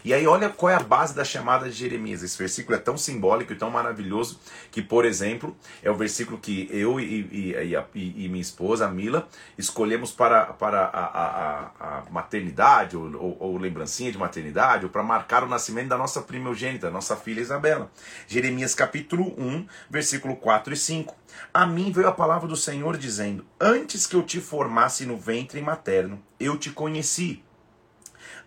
E 0.04 0.14
aí, 0.14 0.26
olha 0.28 0.50
qual 0.50 0.72
é 0.72 0.76
a 0.76 0.80
base 0.80 1.16
da 1.16 1.24
chamada 1.24 1.70
de 1.70 1.76
Jeremias. 1.76 2.24
Esse 2.24 2.38
versículo 2.38 2.76
é 2.76 2.80
tão 2.80 2.98
simbólico 2.98 3.54
e 3.54 3.56
tão 3.56 3.70
maravilhoso 3.70 4.40
que, 4.72 4.82
por 4.82 5.06
exemplo, 5.06 5.56
é 5.84 5.90
o 5.90 5.96
versículo 5.96 6.38
que 6.38 6.68
eu 6.72 7.00
e, 7.00 7.04
e, 7.04 7.76
e, 7.96 8.26
e 8.26 8.30
minha 8.30 8.42
esposa, 8.42 8.86
a 8.86 8.90
Mila, 8.90 9.28
escolhemos 9.58 10.12
para, 10.12 10.46
para 10.46 10.82
a, 10.86 11.06
a, 11.06 11.72
a 11.80 12.04
maternidade, 12.12 12.96
ou, 12.96 13.06
ou, 13.16 13.38
ou, 13.40 13.58
lembrancinha 13.58 14.12
de 14.12 14.18
maternidade, 14.18 14.86
ou 14.86 14.92
para 14.92 15.04
marcar 15.04 15.44
o 15.44 15.48
nascimento 15.48 15.90
da 15.90 15.98
nossa 15.98 16.22
primogênita, 16.22 16.90
nossa 16.90 17.16
filha 17.16 17.42
Isabela. 17.42 17.92
Jeremias 18.28 18.76
capítulo 18.76 19.34
1, 19.38 19.68
versículo 19.90 20.36
4 20.36 20.74
e 20.74 20.78
5. 20.78 21.16
A 21.54 21.66
mim 21.66 21.92
veio 21.92 22.08
a 22.08 22.12
palavra 22.12 22.48
do 22.48 22.56
Senhor 22.56 22.98
dizendo: 22.98 23.46
Antes 23.60 24.08
que 24.08 24.16
eu 24.16 24.24
te 24.24 24.40
formasse 24.40 25.06
no 25.06 25.18
ventre 25.18 25.62
materno, 25.62 26.22
eu 26.40 26.58
te 26.58 26.72
conheci. 26.72 27.44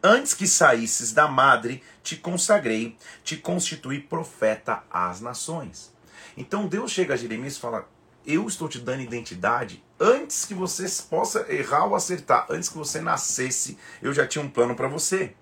Antes 0.02 0.32
que 0.32 0.46
saísses 0.46 1.12
da 1.12 1.28
madre, 1.28 1.82
te 2.02 2.16
consagrei, 2.16 2.96
te 3.22 3.36
constituí 3.36 4.00
profeta 4.00 4.82
às 4.90 5.20
nações. 5.20 5.92
Então 6.36 6.66
Deus 6.66 6.90
chega 6.90 7.12
a 7.12 7.16
Jeremias 7.18 7.56
e 7.56 7.60
fala: 7.60 7.86
Eu 8.26 8.46
estou 8.48 8.66
te 8.66 8.78
dando 8.78 9.02
identidade 9.02 9.84
antes 10.00 10.46
que 10.46 10.54
você 10.54 10.86
possa 11.10 11.44
errar 11.52 11.84
ou 11.84 11.94
acertar, 11.94 12.46
antes 12.48 12.70
que 12.70 12.78
você 12.78 12.98
nascesse, 13.00 13.76
eu 14.00 14.14
já 14.14 14.26
tinha 14.26 14.42
um 14.42 14.48
plano 14.48 14.74
para 14.74 14.88
você. 14.88 15.34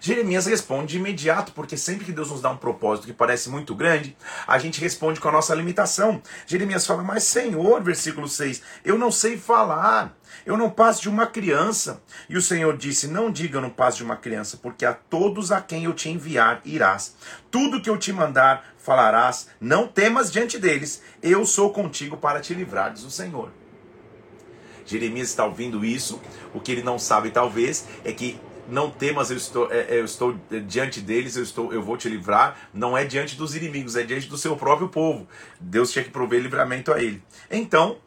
Jeremias 0.00 0.44
responde 0.46 0.88
de 0.88 0.98
imediato, 0.98 1.52
porque 1.52 1.76
sempre 1.76 2.04
que 2.04 2.12
Deus 2.12 2.30
nos 2.30 2.42
dá 2.42 2.50
um 2.50 2.58
propósito 2.58 3.06
que 3.06 3.12
parece 3.12 3.48
muito 3.48 3.74
grande, 3.74 4.14
a 4.46 4.58
gente 4.58 4.80
responde 4.80 5.18
com 5.18 5.28
a 5.28 5.32
nossa 5.32 5.54
limitação. 5.54 6.22
Jeremias 6.46 6.86
fala, 6.86 7.02
mas 7.02 7.24
Senhor, 7.24 7.82
versículo 7.82 8.28
6, 8.28 8.60
eu 8.84 8.98
não 8.98 9.10
sei 9.10 9.38
falar, 9.38 10.14
eu 10.46 10.56
não 10.56 10.70
passo 10.70 11.02
de 11.02 11.08
uma 11.08 11.26
criança. 11.26 12.02
E 12.28 12.36
o 12.36 12.42
Senhor 12.42 12.76
disse: 12.76 13.08
Não 13.08 13.30
diga 13.30 13.58
eu 13.58 13.62
não 13.62 13.70
passo 13.70 13.98
de 13.98 14.04
uma 14.04 14.16
criança, 14.16 14.56
porque 14.56 14.84
a 14.84 14.92
todos 14.92 15.50
a 15.50 15.60
quem 15.60 15.84
eu 15.84 15.92
te 15.92 16.08
enviar 16.08 16.60
irás. 16.64 17.16
Tudo 17.50 17.80
que 17.80 17.90
eu 17.90 17.98
te 17.98 18.12
mandar 18.12 18.74
falarás, 18.78 19.48
não 19.60 19.88
temas 19.88 20.30
diante 20.30 20.58
deles, 20.58 21.02
eu 21.22 21.46
sou 21.46 21.72
contigo 21.72 22.16
para 22.16 22.40
te 22.40 22.52
livrar, 22.52 22.92
diz 22.92 23.04
o 23.04 23.10
Senhor. 23.10 23.50
Jeremias 24.84 25.28
está 25.28 25.46
ouvindo 25.46 25.82
isso, 25.82 26.20
o 26.52 26.60
que 26.60 26.70
ele 26.70 26.82
não 26.82 26.98
sabe 26.98 27.30
talvez 27.30 27.86
é 28.04 28.12
que 28.12 28.38
não 28.68 28.90
temas, 28.90 29.30
eu 29.30 29.36
estou, 29.36 29.70
é, 29.70 29.80
é, 29.80 30.00
eu 30.00 30.04
estou 30.04 30.38
diante 30.66 31.00
deles, 31.00 31.36
eu 31.36 31.42
estou, 31.42 31.72
eu 31.72 31.82
vou 31.82 31.96
te 31.96 32.08
livrar. 32.08 32.56
Não 32.72 32.96
é 32.96 33.04
diante 33.04 33.36
dos 33.36 33.54
inimigos, 33.54 33.96
é 33.96 34.02
diante 34.02 34.28
do 34.28 34.38
seu 34.38 34.56
próprio 34.56 34.88
povo. 34.88 35.28
Deus 35.60 35.92
tinha 35.92 36.04
que 36.04 36.10
prover 36.10 36.40
livramento 36.40 36.92
a 36.92 37.02
ele. 37.02 37.22
Então, 37.50 37.98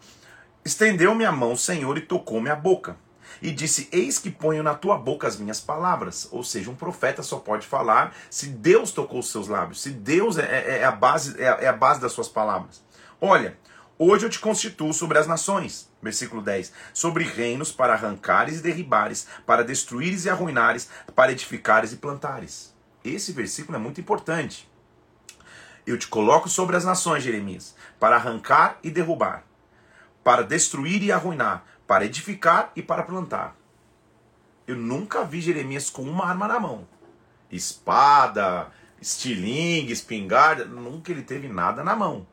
estendeu-me 0.67 1.25
a 1.25 1.31
mão, 1.31 1.55
Senhor, 1.55 1.97
e 1.97 2.01
tocou-me 2.01 2.49
a 2.49 2.55
boca. 2.55 2.97
E 3.41 3.51
disse: 3.51 3.87
Eis 3.91 4.19
que 4.19 4.29
ponho 4.29 4.61
na 4.61 4.73
tua 4.73 4.97
boca 4.97 5.27
as 5.27 5.37
minhas 5.37 5.59
palavras. 5.59 6.27
Ou 6.31 6.43
seja, 6.43 6.69
um 6.69 6.75
profeta 6.75 7.23
só 7.23 7.37
pode 7.37 7.65
falar 7.65 8.15
se 8.29 8.47
Deus 8.47 8.91
tocou 8.91 9.19
os 9.19 9.31
seus 9.31 9.47
lábios, 9.47 9.81
se 9.81 9.91
Deus 9.91 10.37
é, 10.37 10.43
é, 10.43 10.77
é 10.79 10.83
a, 10.83 10.91
base, 10.91 11.41
é, 11.41 11.65
é 11.65 11.67
a 11.67 11.73
base 11.73 11.99
das 11.99 12.11
suas 12.11 12.29
palavras. 12.29 12.83
Olha, 13.19 13.57
Hoje 13.99 14.27
eu 14.27 14.29
te 14.29 14.37
constituo 14.37 14.93
sobre 14.93 15.17
as 15.17 15.25
nações. 15.25 15.89
Versículo 16.03 16.39
10. 16.39 16.71
Sobre 16.93 17.23
reinos 17.23 17.71
para 17.71 17.93
arrancares 17.93 18.59
e 18.59 18.61
derribares, 18.61 19.25
para 19.43 19.63
destruires 19.63 20.25
e 20.25 20.29
arruinares, 20.29 20.87
para 21.15 21.31
edificares 21.31 21.93
e 21.93 21.95
plantares. 21.95 22.75
Esse 23.03 23.31
versículo 23.31 23.75
é 23.75 23.81
muito 23.81 23.99
importante. 23.99 24.69
Eu 25.87 25.97
te 25.97 26.07
coloco 26.07 26.47
sobre 26.47 26.75
as 26.75 26.85
nações, 26.85 27.23
Jeremias, 27.23 27.73
para 27.99 28.17
arrancar 28.17 28.77
e 28.83 28.91
derrubar, 28.91 29.43
para 30.27 30.43
destruir 30.43 31.01
e 31.03 31.09
arruinar, 31.09 31.63
para 31.87 32.03
edificar 32.03 32.73
e 32.75 32.83
para 32.83 33.01
plantar. 33.01 33.55
Eu 34.67 34.75
nunca 34.75 35.23
vi 35.23 35.39
Jeremias 35.39 35.89
com 35.89 36.01
uma 36.01 36.25
arma 36.25 36.49
na 36.49 36.59
mão. 36.59 36.85
Espada, 37.49 38.69
estilingue, 38.99 39.93
espingarda, 39.93 40.65
nunca 40.65 41.13
ele 41.13 41.21
teve 41.21 41.47
nada 41.47 41.81
na 41.81 41.95
mão. 41.95 42.27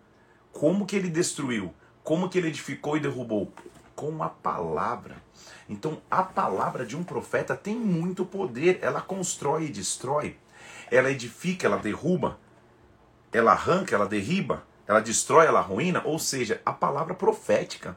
Como 0.51 0.87
que 0.87 0.97
ele 0.97 1.09
destruiu? 1.09 1.73
Como 2.03 2.29
que 2.29 2.37
ele 2.37 2.49
edificou 2.49 2.97
e 2.97 3.01
derrubou? 3.01 3.53
Com 3.95 4.25
a 4.25 4.29
palavra. 4.29 5.23
Então, 5.69 6.03
a 6.11 6.25
palavra 6.25 6.85
de 6.85 6.97
um 6.97 7.05
profeta 7.05 7.55
tem 7.55 7.77
muito 7.77 8.25
poder. 8.25 8.81
Ela 8.83 9.01
constrói 9.01 9.67
e 9.67 9.71
destrói. 9.71 10.37
Ela 10.91 11.13
edifica, 11.13 11.69
ela 11.69 11.79
derruba. 11.79 12.41
Ela 13.33 13.53
arranca, 13.53 13.95
ela 13.95 14.09
derriba. 14.09 14.65
Ela 14.87 15.01
destrói, 15.01 15.47
ela 15.47 15.61
ruína. 15.61 16.03
Ou 16.05 16.19
seja, 16.19 16.61
a 16.65 16.73
palavra 16.73 17.15
profética 17.15 17.97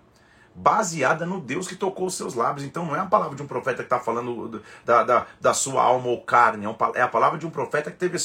baseada 0.57 1.23
no 1.23 1.39
Deus 1.39 1.67
que 1.67 1.75
tocou 1.75 2.07
os 2.07 2.15
seus 2.15 2.33
lábios. 2.33 2.65
Então 2.65 2.85
não 2.85 2.95
é 2.95 2.99
a 2.99 3.05
palavra 3.05 3.35
de 3.35 3.43
um 3.43 3.47
profeta 3.47 3.77
que 3.77 3.83
está 3.83 3.99
falando 3.99 4.61
da, 4.83 5.03
da, 5.03 5.27
da, 5.39 5.53
sua 5.53 5.83
alma 5.83 6.07
ou 6.07 6.21
carne, 6.21 6.65
é, 6.65 6.99
é 6.99 7.01
a 7.01 7.07
palavra 7.07 7.37
de 7.37 7.45
um 7.45 7.51
profeta 7.51 7.91
que 7.91 7.97
teve 7.97 8.17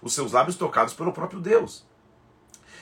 os 0.00 0.14
seus 0.14 0.32
lábios 0.32 0.56
tocados 0.56 0.94
pelo 0.94 1.12
próprio 1.12 1.38
Deus. 1.38 1.86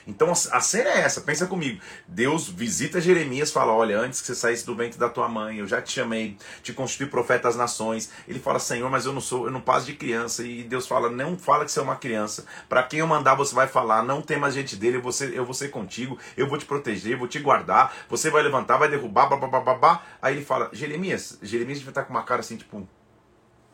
Então 0.09 0.33
a 0.33 0.61
cena 0.61 0.89
é 0.89 1.01
essa, 1.01 1.21
pensa 1.21 1.47
comigo. 1.47 1.83
Deus 2.07 2.49
visita 2.49 2.99
Jeremias, 2.99 3.53
fala: 3.53 3.75
Olha, 3.75 3.99
antes 3.99 4.23
que 4.23 4.27
você 4.27 4.35
saísse 4.35 4.65
do 4.65 4.75
ventre 4.75 4.99
da 4.99 5.11
tua 5.11 5.29
mãe, 5.29 5.59
eu 5.59 5.67
já 5.67 5.83
te 5.83 5.93
chamei, 5.93 6.39
te 6.63 6.73
constituí 6.73 7.07
profeta 7.07 7.47
às 7.47 7.57
nações. 7.57 8.11
Ele 8.27 8.41
fala: 8.41 8.59
Senhor, 8.59 8.91
mas 8.91 9.05
eu 9.05 9.13
não 9.13 9.21
sou, 9.21 9.45
eu 9.45 9.51
não 9.51 9.61
passo 9.61 9.85
de 9.85 9.93
criança. 9.93 10.43
E 10.43 10.63
Deus 10.63 10.89
fala: 10.89 11.11
Não 11.11 11.37
fala 11.37 11.67
que 11.67 11.71
você 11.71 11.79
é 11.79 11.83
uma 11.83 11.97
criança. 11.97 12.47
Para 12.71 12.83
quem 12.85 13.01
eu 13.01 13.07
mandar, 13.07 13.35
você 13.35 13.55
vai 13.55 13.69
falar. 13.69 14.03
Não 14.03 14.23
tem 14.23 14.39
mais 14.39 14.55
gente 14.55 14.77
dele, 14.77 14.97
eu 14.97 15.03
vou, 15.03 15.13
ser, 15.13 15.35
eu 15.35 15.45
vou 15.45 15.53
ser 15.53 15.69
contigo, 15.69 16.19
eu 16.39 16.49
vou 16.49 16.57
te 16.57 16.65
proteger, 16.65 17.19
vou 17.19 17.29
te 17.29 17.39
guardar. 17.39 17.95
Você 18.09 18.31
vai 18.31 18.43
levantar, 18.43 18.79
vai 18.79 18.89
derrubar, 18.89 19.27
babá. 19.27 20.03
Aí 20.23 20.37
ele 20.37 20.45
fala: 20.45 20.71
Jeremias, 20.73 21.39
Jeremias 21.43 21.79
devia 21.81 21.91
estar 21.91 22.05
com 22.05 22.15
uma 22.15 22.23
cara 22.23 22.41
assim, 22.41 22.57
tipo. 22.57 22.89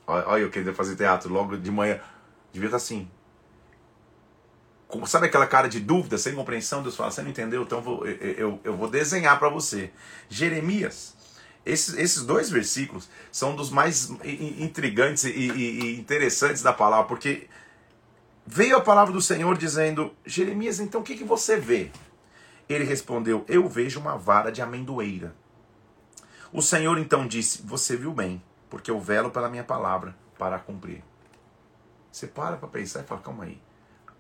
Olha, 0.05 0.43
eu 0.43 0.51
queria 0.51 0.75
fazer 0.75 0.97
teatro 0.97 1.33
logo 1.33 1.57
de 1.57 1.71
manhã. 1.71 2.01
Devia 2.53 2.67
estar 2.67 2.79
assim. 2.79 3.09
Sabe 5.07 5.27
aquela 5.27 5.47
cara 5.47 5.69
de 5.69 5.81
dúvida, 5.81 6.19
sem 6.19 6.35
compreensão? 6.35 6.83
Deus 6.83 6.97
fala, 6.97 7.11
você 7.11 7.23
não 7.23 7.31
entendeu? 7.31 7.63
Então 7.63 7.81
vou, 7.81 8.07
eu, 8.07 8.33
eu, 8.33 8.61
eu 8.65 8.77
vou 8.77 8.89
desenhar 8.89 9.39
para 9.39 9.49
você. 9.49 9.91
Jeremias, 10.29 11.15
esses, 11.65 11.95
esses 11.95 12.23
dois 12.25 12.51
versículos 12.51 13.09
são 13.33 13.57
dos 13.57 13.71
mais 13.71 14.11
intrigantes 14.25 15.25
e, 15.25 15.31
e, 15.31 15.81
e 15.81 15.99
interessantes 15.99 16.63
da 16.63 16.73
palavra, 16.73 17.07
porque 17.07 17.49
veio 18.47 18.77
a 18.77 18.81
palavra 18.81 19.13
do 19.13 19.23
Senhor 19.23 19.57
dizendo: 19.57 20.15
Jeremias, 20.27 20.79
então 20.79 21.01
o 21.01 21.05
que, 21.05 21.17
que 21.17 21.25
você 21.25 21.57
vê? 21.57 21.91
Ele 22.69 22.85
respondeu: 22.85 23.45
Eu 23.49 23.69
vejo 23.69 23.99
uma 23.99 24.17
vara 24.17 24.53
de 24.53 24.61
amendoeira. 24.61 25.35
O 26.53 26.61
Senhor 26.61 26.99
então 26.99 27.27
disse: 27.27 27.63
Você 27.63 27.97
viu 27.97 28.13
bem, 28.13 28.43
porque 28.69 28.91
eu 28.91 29.01
velo 29.01 29.31
pela 29.31 29.49
minha 29.49 29.65
palavra 29.65 30.15
para 30.39 30.59
cumprir. 30.59 31.03
Você 32.13 32.27
para 32.27 32.57
para 32.57 32.69
pensar 32.69 33.01
e 33.01 33.05
fala: 33.05 33.21
Calma 33.21 33.45
aí. 33.45 33.61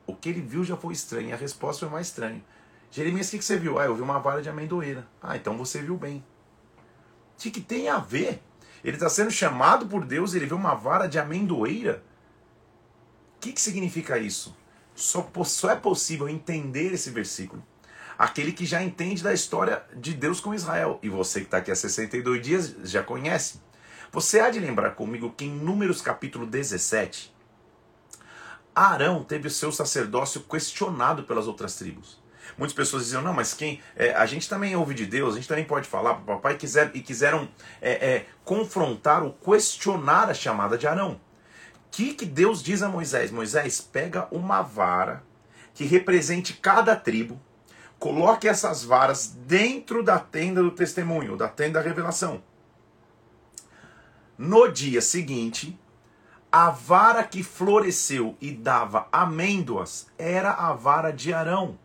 O 0.06 0.14
que 0.14 0.28
ele 0.28 0.40
viu 0.40 0.64
já 0.64 0.76
foi 0.76 0.92
estranho, 0.92 1.30
e 1.30 1.32
a 1.32 1.36
resposta 1.36 1.80
foi 1.80 1.88
mais 1.88 2.08
estranha. 2.08 2.42
Jeremias, 2.90 3.28
o 3.28 3.30
que, 3.32 3.44
você 3.44 3.56
viu? 3.56 3.78
Ah, 3.78 3.84
eu 3.84 3.94
vi 3.94 4.02
uma 4.02 4.18
vara 4.18 4.40
de 4.40 4.48
amendoeira. 4.48 5.06
Ah, 5.22 5.36
então 5.36 5.56
você 5.56 5.80
viu 5.80 5.96
bem. 5.96 6.24
O 7.36 7.42
que, 7.42 7.50
que 7.50 7.60
tem 7.60 7.88
a 7.88 7.98
ver? 7.98 8.42
Ele 8.84 8.96
está 8.96 9.08
sendo 9.08 9.30
chamado 9.30 9.86
por 9.86 10.04
Deus, 10.04 10.34
ele 10.34 10.46
vê 10.46 10.54
uma 10.54 10.74
vara 10.74 11.06
de 11.06 11.18
amendoeira. 11.18 12.02
O 13.36 13.40
que, 13.40 13.52
que 13.52 13.60
significa 13.60 14.18
isso? 14.18 14.56
Só, 14.94 15.28
só 15.44 15.70
é 15.70 15.76
possível 15.76 16.28
entender 16.28 16.92
esse 16.92 17.10
versículo 17.10 17.62
aquele 18.18 18.52
que 18.52 18.64
já 18.64 18.82
entende 18.82 19.22
da 19.22 19.32
história 19.32 19.82
de 19.96 20.14
Deus 20.14 20.40
com 20.40 20.54
Israel. 20.54 20.98
E 21.02 21.08
você 21.08 21.40
que 21.40 21.46
está 21.46 21.58
aqui 21.58 21.70
há 21.70 21.76
62 21.76 22.40
dias 22.40 22.76
já 22.84 23.02
conhece. 23.02 23.60
Você 24.12 24.40
há 24.40 24.50
de 24.50 24.60
lembrar 24.60 24.92
comigo 24.92 25.34
que 25.36 25.44
em 25.44 25.50
Números 25.50 26.00
capítulo 26.00 26.46
17, 26.46 27.33
Arão 28.74 29.22
teve 29.22 29.48
o 29.48 29.50
seu 29.50 29.70
sacerdócio 29.70 30.40
questionado 30.42 31.22
pelas 31.24 31.46
outras 31.46 31.76
tribos. 31.76 32.22
Muitas 32.58 32.74
pessoas 32.74 33.04
diziam, 33.04 33.22
não, 33.22 33.32
mas 33.32 33.54
quem. 33.54 33.80
É, 33.96 34.14
a 34.14 34.26
gente 34.26 34.48
também 34.48 34.76
ouve 34.76 34.94
de 34.94 35.06
Deus, 35.06 35.34
a 35.34 35.36
gente 35.36 35.48
também 35.48 35.64
pode 35.64 35.88
falar 35.88 36.14
para 36.14 36.22
o 36.22 36.36
papai, 36.36 36.56
quiser, 36.56 36.90
e 36.94 37.00
quiseram 37.00 37.48
é, 37.80 37.92
é, 37.92 38.26
confrontar 38.44 39.22
ou 39.22 39.32
questionar 39.32 40.30
a 40.30 40.34
chamada 40.34 40.76
de 40.76 40.86
Arão. 40.86 41.12
O 41.12 41.18
que, 41.90 42.14
que 42.14 42.26
Deus 42.26 42.62
diz 42.62 42.82
a 42.82 42.88
Moisés? 42.88 43.30
Moisés, 43.30 43.80
pega 43.80 44.28
uma 44.30 44.62
vara 44.62 45.22
que 45.72 45.84
represente 45.84 46.54
cada 46.54 46.94
tribo, 46.94 47.40
coloque 47.98 48.46
essas 48.46 48.84
varas 48.84 49.26
dentro 49.28 50.02
da 50.02 50.18
tenda 50.18 50.62
do 50.62 50.70
testemunho, 50.70 51.36
da 51.36 51.48
tenda 51.48 51.80
da 51.80 51.88
revelação. 51.88 52.42
No 54.36 54.68
dia 54.68 55.00
seguinte, 55.00 55.78
a 56.56 56.70
vara 56.70 57.24
que 57.24 57.42
floresceu 57.42 58.36
e 58.40 58.52
dava 58.52 59.08
amêndoas 59.10 60.06
era 60.16 60.52
a 60.52 60.72
vara 60.72 61.10
de 61.10 61.34
Arão. 61.34 61.76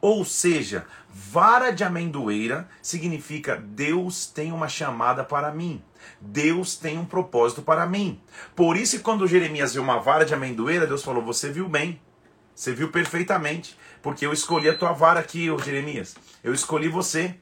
Ou 0.00 0.24
seja, 0.24 0.86
vara 1.08 1.70
de 1.70 1.84
amendoeira 1.84 2.68
significa 2.82 3.54
Deus 3.54 4.26
tem 4.26 4.50
uma 4.50 4.68
chamada 4.68 5.22
para 5.22 5.52
mim. 5.52 5.80
Deus 6.20 6.74
tem 6.74 6.98
um 6.98 7.04
propósito 7.04 7.62
para 7.62 7.86
mim. 7.86 8.20
Por 8.56 8.76
isso, 8.76 8.98
quando 9.02 9.24
Jeremias 9.28 9.74
viu 9.74 9.84
uma 9.84 10.00
vara 10.00 10.24
de 10.24 10.34
amendoeira, 10.34 10.84
Deus 10.84 11.04
falou: 11.04 11.22
Você 11.22 11.52
viu 11.52 11.68
bem, 11.68 12.00
você 12.52 12.74
viu 12.74 12.90
perfeitamente, 12.90 13.78
porque 14.02 14.26
eu 14.26 14.32
escolhi 14.32 14.68
a 14.68 14.76
tua 14.76 14.90
vara 14.90 15.20
aqui, 15.20 15.46
Jeremias. 15.64 16.16
Eu 16.42 16.52
escolhi 16.52 16.88
você. 16.88 17.36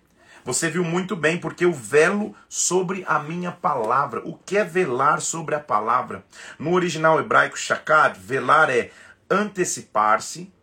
Você 0.46 0.70
viu 0.70 0.84
muito 0.84 1.16
bem, 1.16 1.40
porque 1.40 1.64
eu 1.64 1.72
velo 1.72 2.32
sobre 2.48 3.04
a 3.08 3.18
minha 3.18 3.50
palavra. 3.50 4.22
O 4.24 4.34
que 4.36 4.56
é 4.56 4.62
velar 4.62 5.20
sobre 5.20 5.56
a 5.56 5.60
palavra? 5.60 6.24
No 6.56 6.72
original 6.72 7.18
hebraico, 7.18 7.58
shakad, 7.58 8.16
velar 8.16 8.70
é 8.70 8.92
antecipar-se, 9.28 10.54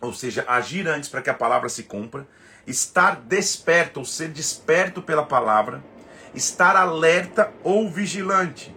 ou 0.00 0.12
seja, 0.12 0.44
agir 0.46 0.86
antes 0.86 1.08
para 1.08 1.20
que 1.20 1.28
a 1.28 1.34
palavra 1.34 1.68
se 1.68 1.82
cumpra, 1.82 2.28
estar 2.64 3.16
desperto, 3.16 3.98
ou 3.98 4.06
ser 4.06 4.28
desperto 4.28 5.02
pela 5.02 5.26
palavra, 5.26 5.82
estar 6.32 6.76
alerta 6.76 7.52
ou 7.64 7.90
vigilante, 7.90 8.72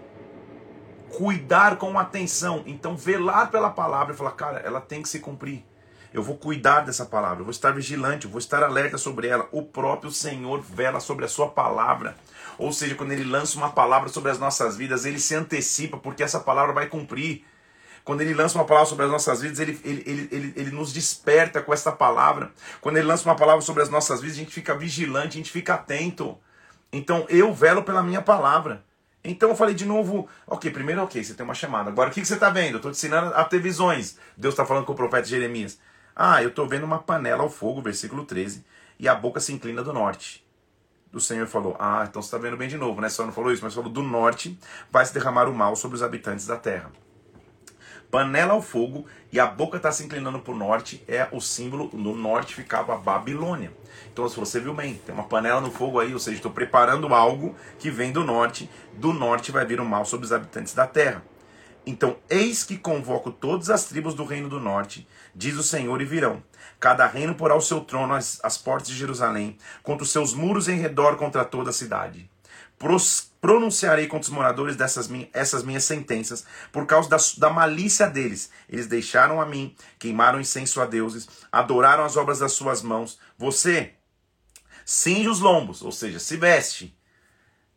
cuidar 1.15 1.75
com 1.75 1.99
atenção. 1.99 2.63
Então, 2.65 2.97
velar 2.97 3.51
pela 3.51 3.69
palavra 3.69 4.15
e 4.15 4.17
falar, 4.17 4.31
cara, 4.31 4.57
ela 4.61 4.81
tem 4.81 5.03
que 5.03 5.09
se 5.09 5.19
cumprir. 5.19 5.63
Eu 6.13 6.21
vou 6.21 6.35
cuidar 6.35 6.81
dessa 6.81 7.05
palavra, 7.05 7.39
eu 7.39 7.45
vou 7.45 7.51
estar 7.51 7.71
vigilante, 7.71 8.25
eu 8.25 8.31
vou 8.31 8.39
estar 8.39 8.61
alerta 8.61 8.97
sobre 8.97 9.27
ela. 9.27 9.47
O 9.51 9.63
próprio 9.63 10.11
Senhor 10.11 10.61
vela 10.61 10.99
sobre 10.99 11.23
a 11.23 11.27
sua 11.27 11.49
palavra. 11.49 12.17
Ou 12.57 12.73
seja, 12.73 12.95
quando 12.95 13.13
ele 13.13 13.23
lança 13.23 13.57
uma 13.57 13.71
palavra 13.71 14.09
sobre 14.09 14.29
as 14.29 14.37
nossas 14.37 14.75
vidas, 14.75 15.05
ele 15.05 15.19
se 15.19 15.33
antecipa, 15.33 15.97
porque 15.97 16.21
essa 16.21 16.39
palavra 16.39 16.73
vai 16.73 16.87
cumprir. 16.87 17.45
Quando 18.03 18.21
ele 18.21 18.33
lança 18.33 18.57
uma 18.57 18.65
palavra 18.65 18.89
sobre 18.89 19.05
as 19.05 19.11
nossas 19.11 19.41
vidas, 19.41 19.59
ele, 19.59 19.79
ele, 19.83 20.03
ele, 20.05 20.29
ele, 20.31 20.53
ele 20.55 20.71
nos 20.71 20.91
desperta 20.91 21.61
com 21.61 21.73
essa 21.73 21.91
palavra. 21.91 22.51
Quando 22.81 22.97
ele 22.97 23.07
lança 23.07 23.27
uma 23.27 23.35
palavra 23.35 23.61
sobre 23.61 23.81
as 23.81 23.89
nossas 23.89 24.19
vidas, 24.19 24.35
a 24.35 24.39
gente 24.39 24.53
fica 24.53 24.75
vigilante, 24.75 25.29
a 25.29 25.37
gente 25.37 25.51
fica 25.51 25.75
atento. 25.75 26.37
Então 26.91 27.25
eu 27.29 27.53
velo 27.53 27.83
pela 27.83 28.03
minha 28.03 28.21
palavra. 28.21 28.83
Então 29.23 29.49
eu 29.49 29.55
falei 29.55 29.75
de 29.75 29.85
novo, 29.85 30.27
ok, 30.47 30.71
primeiro 30.71 31.03
ok, 31.03 31.23
você 31.23 31.35
tem 31.35 31.43
uma 31.43 31.53
chamada. 31.53 31.89
Agora 31.89 32.09
o 32.09 32.13
que, 32.13 32.19
que 32.19 32.27
você 32.27 32.33
está 32.33 32.49
vendo? 32.49 32.71
Eu 32.71 32.77
estou 32.77 32.91
te 32.91 32.95
ensinando 32.95 33.33
a 33.35 33.45
ter 33.45 33.59
visões. 33.59 34.17
Deus 34.35 34.53
está 34.53 34.65
falando 34.65 34.85
com 34.85 34.93
o 34.93 34.95
profeta 34.95 35.27
Jeremias. 35.27 35.79
Ah, 36.15 36.41
eu 36.43 36.49
estou 36.49 36.67
vendo 36.67 36.83
uma 36.83 36.99
panela 36.99 37.43
ao 37.43 37.49
fogo, 37.49 37.81
versículo 37.81 38.25
13, 38.25 38.65
e 38.99 39.07
a 39.07 39.15
boca 39.15 39.39
se 39.39 39.53
inclina 39.53 39.83
do 39.83 39.93
norte. 39.93 40.45
O 41.13 41.19
Senhor 41.19 41.47
falou: 41.47 41.75
Ah, 41.79 42.05
então 42.07 42.21
você 42.21 42.27
está 42.27 42.37
vendo 42.37 42.57
bem 42.57 42.69
de 42.69 42.77
novo, 42.77 43.01
né? 43.01 43.09
Só 43.09 43.25
não 43.25 43.33
falou 43.33 43.51
isso, 43.51 43.63
mas 43.63 43.73
falou: 43.73 43.91
Do 43.91 44.03
norte 44.03 44.57
vai 44.89 45.05
se 45.05 45.13
derramar 45.13 45.49
o 45.49 45.53
mal 45.53 45.75
sobre 45.75 45.95
os 45.95 46.03
habitantes 46.03 46.45
da 46.45 46.55
terra. 46.55 46.91
Panela 48.11 48.53
ao 48.53 48.61
fogo 48.61 49.05
e 49.31 49.39
a 49.39 49.47
boca 49.47 49.77
está 49.77 49.89
se 49.89 50.03
inclinando 50.03 50.39
para 50.39 50.53
o 50.53 50.57
norte, 50.57 51.01
é 51.07 51.29
o 51.31 51.39
símbolo, 51.39 51.89
no 51.93 52.13
norte 52.13 52.53
ficava 52.53 52.93
a 52.93 52.97
Babilônia. 52.97 53.71
Então, 54.11 54.27
você 54.27 54.59
viu 54.59 54.73
bem, 54.73 54.95
tem 55.05 55.15
uma 55.15 55.23
panela 55.23 55.61
no 55.61 55.71
fogo 55.71 55.97
aí, 55.97 56.13
ou 56.13 56.19
seja, 56.19 56.35
estou 56.35 56.51
preparando 56.51 57.13
algo 57.15 57.55
que 57.79 57.89
vem 57.89 58.11
do 58.11 58.25
norte, 58.25 58.69
do 58.93 59.13
norte 59.13 59.53
vai 59.53 59.65
vir 59.65 59.79
o 59.79 59.85
mal 59.85 60.03
sobre 60.03 60.25
os 60.25 60.33
habitantes 60.33 60.73
da 60.73 60.85
terra. 60.85 61.23
Então, 61.85 62.17
eis 62.29 62.63
que 62.63 62.77
convoco 62.77 63.31
todas 63.31 63.69
as 63.69 63.85
tribos 63.85 64.13
do 64.13 64.25
reino 64.25 64.49
do 64.49 64.59
norte, 64.59 65.07
diz 65.35 65.57
o 65.57 65.63
Senhor, 65.63 66.01
e 66.01 66.05
virão. 66.05 66.43
Cada 66.79 67.05
reino 67.05 67.35
porá 67.35 67.55
o 67.55 67.61
seu 67.61 67.81
trono 67.81 68.13
às, 68.13 68.39
às 68.43 68.57
portas 68.57 68.89
de 68.89 68.95
Jerusalém, 68.95 69.57
contra 69.83 70.03
os 70.03 70.11
seus 70.11 70.33
muros 70.33 70.67
em 70.67 70.79
redor 70.79 71.15
contra 71.15 71.45
toda 71.45 71.69
a 71.69 71.73
cidade. 71.73 72.29
Pros, 72.77 73.31
pronunciarei 73.39 74.07
contra 74.07 74.27
os 74.27 74.33
moradores 74.33 74.75
dessas 74.75 75.07
minhas, 75.07 75.29
essas 75.33 75.63
minhas 75.63 75.83
sentenças, 75.83 76.45
por 76.71 76.85
causa 76.85 77.09
da, 77.09 77.17
da 77.37 77.49
malícia 77.49 78.07
deles. 78.07 78.49
Eles 78.67 78.87
deixaram 78.87 79.39
a 79.39 79.45
mim, 79.45 79.75
queimaram 79.99 80.39
incenso 80.39 80.81
a 80.81 80.85
deuses, 80.85 81.27
adoraram 81.51 82.03
as 82.03 82.17
obras 82.17 82.39
das 82.39 82.53
suas 82.53 82.81
mãos. 82.81 83.19
Você 83.37 83.93
cinge 84.83 85.29
os 85.29 85.39
lombos, 85.39 85.81
ou 85.81 85.91
seja, 85.91 86.19
se 86.19 86.37
veste 86.37 86.95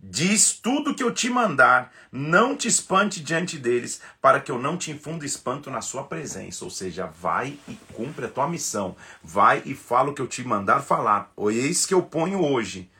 Diz 0.06 0.52
tudo 0.52 0.94
que 0.94 1.02
eu 1.02 1.10
te 1.10 1.30
mandar, 1.30 1.90
não 2.12 2.54
te 2.54 2.68
espante 2.68 3.22
diante 3.22 3.56
deles, 3.56 4.02
para 4.20 4.38
que 4.38 4.52
eu 4.52 4.58
não 4.58 4.76
te 4.76 4.90
infunda 4.90 5.24
espanto 5.24 5.70
na 5.70 5.80
sua 5.80 6.04
presença. 6.04 6.62
Ou 6.62 6.70
seja, 6.70 7.06
vai 7.06 7.58
e 7.66 7.74
cumpre 7.94 8.26
a 8.26 8.28
tua 8.28 8.46
missão. 8.46 8.94
Vai 9.22 9.62
e 9.64 9.74
fala 9.74 10.10
o 10.10 10.14
que 10.14 10.20
eu 10.20 10.26
te 10.26 10.44
mandar 10.44 10.82
falar. 10.82 11.32
Eis 11.50 11.86
que 11.86 11.94
eu 11.94 12.02
ponho 12.02 12.44
hoje. 12.44 12.90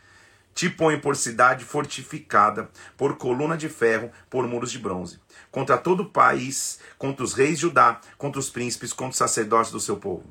Te 0.55 0.71
ponho 0.71 0.99
por 0.99 1.15
cidade 1.15 1.63
fortificada, 1.63 2.71
por 2.97 3.19
coluna 3.19 3.59
de 3.59 3.69
ferro, 3.69 4.11
por 4.31 4.49
muros 4.49 4.73
de 4.73 4.79
bronze. 4.79 5.21
Contra 5.51 5.77
todo 5.77 6.05
o 6.05 6.11
país, 6.11 6.81
contra 6.97 7.23
os 7.23 7.35
reis 7.35 7.57
de 7.57 7.63
Judá, 7.63 8.01
contra 8.17 8.41
os 8.41 8.49
príncipes, 8.49 8.95
contra 8.95 9.11
os 9.11 9.19
sacerdotes 9.19 9.71
do 9.71 9.79
seu 9.79 9.99
povo. 9.99 10.25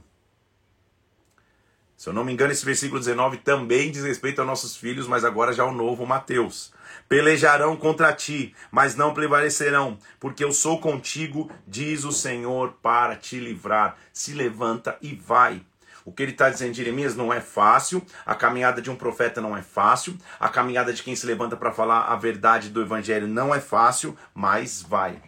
Se 2.04 2.10
eu 2.10 2.14
não 2.14 2.26
me 2.26 2.34
engano, 2.34 2.52
esse 2.52 2.66
versículo 2.66 3.00
19 3.00 3.38
também 3.38 3.90
diz 3.90 4.04
respeito 4.04 4.42
a 4.42 4.44
nossos 4.44 4.76
filhos, 4.76 5.08
mas 5.08 5.24
agora 5.24 5.54
já 5.54 5.64
o 5.64 5.72
novo 5.72 6.06
Mateus. 6.06 6.74
Pelejarão 7.08 7.78
contra 7.78 8.12
ti, 8.12 8.54
mas 8.70 8.94
não 8.94 9.14
prevalecerão, 9.14 9.98
porque 10.20 10.44
eu 10.44 10.52
sou 10.52 10.82
contigo, 10.82 11.50
diz 11.66 12.04
o 12.04 12.12
Senhor, 12.12 12.74
para 12.82 13.16
te 13.16 13.40
livrar. 13.40 13.96
Se 14.12 14.34
levanta 14.34 14.98
e 15.02 15.16
vai. 15.16 15.62
O 16.04 16.12
que 16.12 16.24
ele 16.24 16.34
está 16.34 16.50
dizendo, 16.50 16.74
Jeremias, 16.74 17.16
não 17.16 17.32
é 17.32 17.40
fácil. 17.40 18.06
A 18.26 18.36
caminhada 18.36 18.82
de 18.82 18.92
um 18.92 18.98
profeta 18.98 19.40
não 19.40 19.56
é 19.56 19.62
fácil. 19.62 20.18
A 20.38 20.50
caminhada 20.50 20.92
de 20.92 21.02
quem 21.04 21.16
se 21.16 21.26
levanta 21.26 21.56
para 21.56 21.72
falar 21.72 22.08
a 22.08 22.18
verdade 22.18 22.70
do 22.70 22.82
evangelho 22.82 23.30
não 23.30 23.56
é 23.56 23.62
fácil, 23.62 24.14
mas 24.36 24.82
vai. 24.82 25.22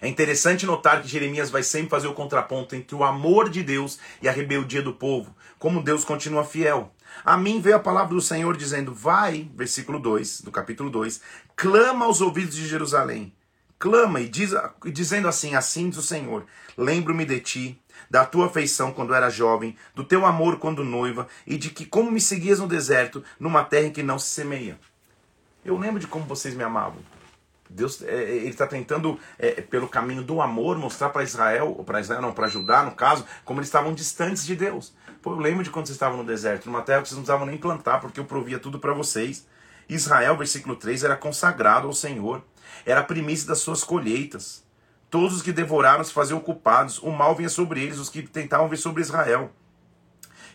É 0.00 0.08
interessante 0.08 0.66
notar 0.66 1.00
que 1.00 1.08
Jeremias 1.08 1.50
vai 1.50 1.62
sempre 1.62 1.90
fazer 1.90 2.08
o 2.08 2.14
contraponto 2.14 2.74
entre 2.74 2.94
o 2.94 3.04
amor 3.04 3.48
de 3.48 3.62
Deus 3.62 3.98
e 4.20 4.28
a 4.28 4.32
rebeldia 4.32 4.82
do 4.82 4.92
povo, 4.92 5.34
como 5.58 5.82
Deus 5.82 6.04
continua 6.04 6.44
fiel. 6.44 6.92
A 7.24 7.36
mim 7.36 7.60
veio 7.60 7.76
a 7.76 7.80
palavra 7.80 8.14
do 8.14 8.20
Senhor 8.20 8.56
dizendo: 8.56 8.94
Vai, 8.94 9.48
versículo 9.54 9.98
2 9.98 10.42
do 10.42 10.50
capítulo 10.50 10.90
2, 10.90 11.20
clama 11.54 12.06
aos 12.06 12.20
ouvidos 12.20 12.56
de 12.56 12.66
Jerusalém. 12.66 13.32
Clama 13.78 14.20
e 14.20 14.28
diz, 14.28 14.52
dizendo 14.92 15.28
assim: 15.28 15.54
Assim 15.54 15.88
diz 15.88 15.98
o 15.98 16.02
Senhor: 16.02 16.44
Lembro-me 16.76 17.24
de 17.24 17.40
ti, 17.40 17.82
da 18.10 18.24
tua 18.24 18.46
afeição 18.46 18.92
quando 18.92 19.14
era 19.14 19.30
jovem, 19.30 19.76
do 19.94 20.04
teu 20.04 20.24
amor 20.26 20.58
quando 20.58 20.84
noiva, 20.84 21.28
e 21.46 21.56
de 21.56 21.70
que 21.70 21.84
como 21.84 22.10
me 22.10 22.20
seguias 22.20 22.60
no 22.60 22.66
deserto, 22.66 23.22
numa 23.38 23.64
terra 23.64 23.86
em 23.86 23.92
que 23.92 24.02
não 24.02 24.18
se 24.18 24.30
semeia. 24.30 24.78
Eu 25.64 25.78
lembro 25.78 26.00
de 26.00 26.06
como 26.06 26.24
vocês 26.26 26.54
me 26.54 26.62
amavam. 26.62 26.98
Deus, 27.74 28.00
é, 28.02 28.06
é 28.06 28.36
ele 28.36 28.48
está 28.48 28.66
tentando, 28.66 29.18
é, 29.38 29.60
pelo 29.60 29.88
caminho 29.88 30.22
do 30.22 30.40
amor, 30.40 30.78
mostrar 30.78 31.10
para 31.10 31.22
Israel, 31.22 31.74
para 31.84 32.00
Israel 32.00 32.22
não, 32.22 32.32
para 32.32 32.48
Judá, 32.48 32.82
no 32.82 32.92
caso, 32.92 33.24
como 33.44 33.60
eles 33.60 33.68
estavam 33.68 33.92
distantes 33.92 34.46
de 34.46 34.54
Deus. 34.54 34.94
Pô, 35.20 35.32
eu 35.32 35.38
lembro 35.38 35.64
de 35.64 35.70
quando 35.70 35.86
vocês 35.86 35.96
estavam 35.96 36.18
no 36.18 36.24
deserto, 36.24 36.66
numa 36.66 36.82
terra 36.82 37.02
que 37.02 37.08
vocês 37.08 37.16
não 37.16 37.22
precisavam 37.24 37.46
nem 37.46 37.58
plantar, 37.58 38.00
porque 38.00 38.20
eu 38.20 38.24
provia 38.24 38.58
tudo 38.58 38.78
para 38.78 38.92
vocês. 38.92 39.46
Israel, 39.88 40.36
versículo 40.36 40.76
3, 40.76 41.04
era 41.04 41.16
consagrado 41.16 41.86
ao 41.86 41.92
Senhor, 41.92 42.42
era 42.86 43.00
a 43.00 43.04
primícia 43.04 43.48
das 43.48 43.58
suas 43.58 43.82
colheitas. 43.82 44.64
Todos 45.10 45.36
os 45.36 45.42
que 45.42 45.52
devoraram 45.52 46.02
se 46.02 46.12
faziam 46.12 46.40
culpados, 46.40 46.98
o 46.98 47.10
mal 47.10 47.34
vinha 47.34 47.48
sobre 47.48 47.82
eles, 47.82 47.98
os 47.98 48.08
que 48.08 48.22
tentavam 48.22 48.68
vir 48.68 48.76
sobre 48.76 49.02
Israel. 49.02 49.50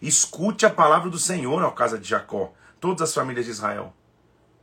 Escute 0.02 0.66
a 0.66 0.70
palavra 0.70 1.10
do 1.10 1.20
Senhor, 1.20 1.62
ó 1.64 1.72
casa 1.72 1.98
de 1.98 2.08
Jacó, 2.08 2.54
todas 2.80 3.02
as 3.02 3.14
famílias 3.14 3.46
de 3.46 3.52
Israel. 3.52 3.94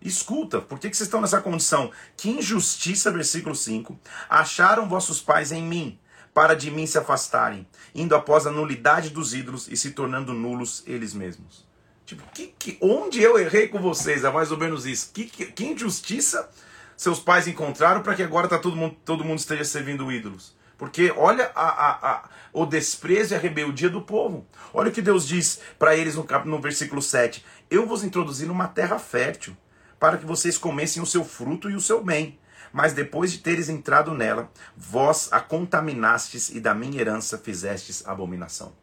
Escuta, 0.07 0.61
por 0.61 0.79
que, 0.79 0.89
que 0.89 0.97
vocês 0.97 1.09
estão 1.09 1.21
nessa 1.21 1.41
condição? 1.41 1.91
Que 2.17 2.31
injustiça, 2.31 3.11
versículo 3.11 3.57
5. 3.57 3.99
Acharam 4.29 4.89
vossos 4.89 5.21
pais 5.21 5.51
em 5.51 5.63
mim, 5.63 5.99
para 6.33 6.55
de 6.55 6.71
mim 6.71 6.87
se 6.87 6.97
afastarem, 6.97 7.67
indo 7.93 8.15
após 8.15 8.47
a 8.47 8.53
nulidade 8.53 9.11
dos 9.11 9.35
ídolos 9.35 9.67
e 9.67 9.77
se 9.77 9.91
tornando 9.91 10.33
nulos 10.33 10.85
eles 10.87 11.13
mesmos. 11.13 11.67
Tipo, 12.05 12.23
que, 12.33 12.55
que, 12.57 12.79
onde 12.81 13.21
eu 13.21 13.37
errei 13.37 13.67
com 13.67 13.81
vocês? 13.81 14.23
É 14.23 14.31
mais 14.31 14.53
ou 14.53 14.59
menos 14.59 14.87
isso. 14.87 15.11
Que, 15.13 15.25
que, 15.25 15.47
que 15.47 15.65
injustiça 15.65 16.49
seus 16.97 17.19
pais 17.19 17.49
encontraram 17.49 18.01
para 18.01 18.15
que 18.15 18.23
agora 18.23 18.47
tá 18.47 18.61
todo, 18.61 18.77
mundo, 18.77 18.97
todo 19.05 19.25
mundo 19.25 19.41
esteja 19.41 19.65
servindo 19.65 20.13
ídolos? 20.13 20.55
Porque 20.79 21.13
olha 21.17 21.51
a, 21.53 21.69
a, 21.69 22.13
a, 22.13 22.29
o 22.53 22.65
desprezo 22.65 23.35
e 23.35 23.37
a 23.37 23.41
rebeldia 23.41 23.91
do 23.91 24.03
povo. 24.03 24.47
Olha 24.73 24.91
o 24.91 24.93
que 24.93 25.03
Deus 25.03 25.27
diz 25.27 25.59
para 25.81 25.97
eles 25.97 26.15
no, 26.15 26.25
no 26.45 26.61
versículo 26.61 27.03
7. 27.03 27.45
Eu 27.69 27.87
vos 27.87 28.05
introduzi 28.05 28.47
numa 28.47 28.69
terra 28.69 29.01
fértil, 29.01 29.57
para 29.99 30.19
que 30.19 30.27
vocês 30.27 30.59
comessem 30.59 31.03
o 31.03 31.07
seu 31.07 31.25
fruto 31.25 31.71
e 31.71 31.75
o 31.75 31.81
seu 31.81 32.03
bem 32.03 32.39
mas 32.77 32.93
depois 32.93 33.33
de 33.33 33.39
teres 33.39 33.71
entrado 33.71 34.13
nela, 34.13 34.51
vós 34.77 35.33
a 35.33 35.41
contaminastes 35.41 36.51
e 36.51 36.61
da 36.61 36.75
minha 36.75 37.01
herança 37.01 37.39
fizestes 37.39 38.07
abominação. 38.07 38.75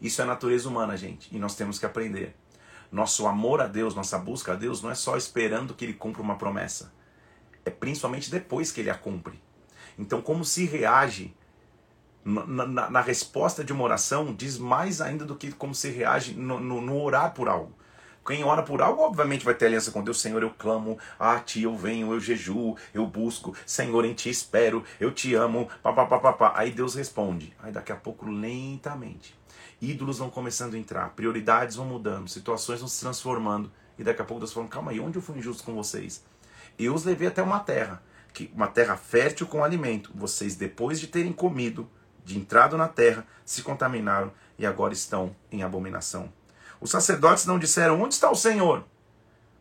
Isso 0.00 0.22
é 0.22 0.24
natureza 0.24 0.68
humana, 0.68 0.96
gente, 0.96 1.34
e 1.34 1.38
nós 1.38 1.56
temos 1.56 1.80
que 1.80 1.86
aprender. 1.86 2.36
Nosso 2.92 3.26
amor 3.26 3.60
a 3.60 3.66
Deus, 3.66 3.94
nossa 3.94 4.16
busca 4.18 4.52
a 4.52 4.54
Deus, 4.54 4.82
não 4.82 4.90
é 4.90 4.94
só 4.94 5.16
esperando 5.16 5.74
que 5.74 5.84
Ele 5.84 5.94
cumpra 5.94 6.22
uma 6.22 6.36
promessa, 6.36 6.92
é 7.64 7.70
principalmente 7.70 8.30
depois 8.30 8.70
que 8.70 8.80
Ele 8.80 8.90
a 8.90 8.94
cumpre. 8.94 9.42
Então, 9.98 10.22
como 10.22 10.44
se 10.44 10.64
reage 10.64 11.34
na, 12.24 12.66
na, 12.66 12.90
na 12.90 13.00
resposta 13.00 13.64
de 13.64 13.72
uma 13.72 13.82
oração, 13.82 14.32
diz 14.32 14.58
mais 14.58 15.00
ainda 15.00 15.24
do 15.24 15.34
que 15.34 15.50
como 15.50 15.74
se 15.74 15.90
reage 15.90 16.34
no, 16.34 16.60
no, 16.60 16.80
no 16.80 17.02
orar 17.02 17.34
por 17.34 17.48
algo. 17.48 17.74
Quem 18.26 18.42
ora 18.42 18.62
por 18.62 18.82
algo, 18.82 19.02
obviamente, 19.02 19.44
vai 19.44 19.54
ter 19.54 19.66
aliança 19.66 19.92
com 19.92 20.02
Deus. 20.02 20.20
Senhor, 20.20 20.42
eu 20.42 20.50
clamo, 20.50 20.98
a 21.16 21.38
ti 21.38 21.62
eu 21.62 21.76
venho, 21.76 22.12
eu 22.12 22.18
jejuo, 22.18 22.76
eu 22.92 23.06
busco. 23.06 23.54
Senhor, 23.64 24.04
em 24.04 24.14
ti 24.14 24.28
espero, 24.28 24.82
eu 24.98 25.12
te 25.12 25.32
amo. 25.34 25.68
Pá, 25.80 26.52
Aí 26.56 26.72
Deus 26.72 26.96
responde. 26.96 27.54
Aí 27.62 27.70
daqui 27.70 27.92
a 27.92 27.96
pouco, 27.96 28.28
lentamente, 28.28 29.38
ídolos 29.80 30.18
vão 30.18 30.28
começando 30.28 30.74
a 30.74 30.78
entrar, 30.78 31.10
prioridades 31.10 31.76
vão 31.76 31.86
mudando, 31.86 32.28
situações 32.28 32.80
vão 32.80 32.88
se 32.88 33.00
transformando. 33.00 33.70
E 33.96 34.02
daqui 34.02 34.20
a 34.20 34.24
pouco 34.24 34.40
Deus 34.40 34.52
falando, 34.52 34.70
calma 34.70 34.90
aí, 34.90 34.98
onde 34.98 35.16
eu 35.16 35.22
fui 35.22 35.38
injusto 35.38 35.62
com 35.62 35.74
vocês? 35.74 36.24
Eu 36.76 36.94
os 36.94 37.04
levei 37.04 37.28
até 37.28 37.42
uma 37.42 37.60
terra, 37.60 38.02
que 38.34 38.50
uma 38.52 38.66
terra 38.66 38.96
fértil 38.96 39.46
com 39.46 39.62
alimento. 39.62 40.10
Vocês, 40.14 40.56
depois 40.56 40.98
de 40.98 41.06
terem 41.06 41.32
comido, 41.32 41.88
de 42.24 42.36
entrado 42.36 42.76
na 42.76 42.88
terra, 42.88 43.24
se 43.44 43.62
contaminaram 43.62 44.32
e 44.58 44.66
agora 44.66 44.92
estão 44.92 45.34
em 45.50 45.62
abominação. 45.62 46.30
Os 46.80 46.90
sacerdotes 46.90 47.46
não 47.46 47.58
disseram: 47.58 48.00
Onde 48.00 48.14
está 48.14 48.30
o 48.30 48.36
Senhor? 48.36 48.84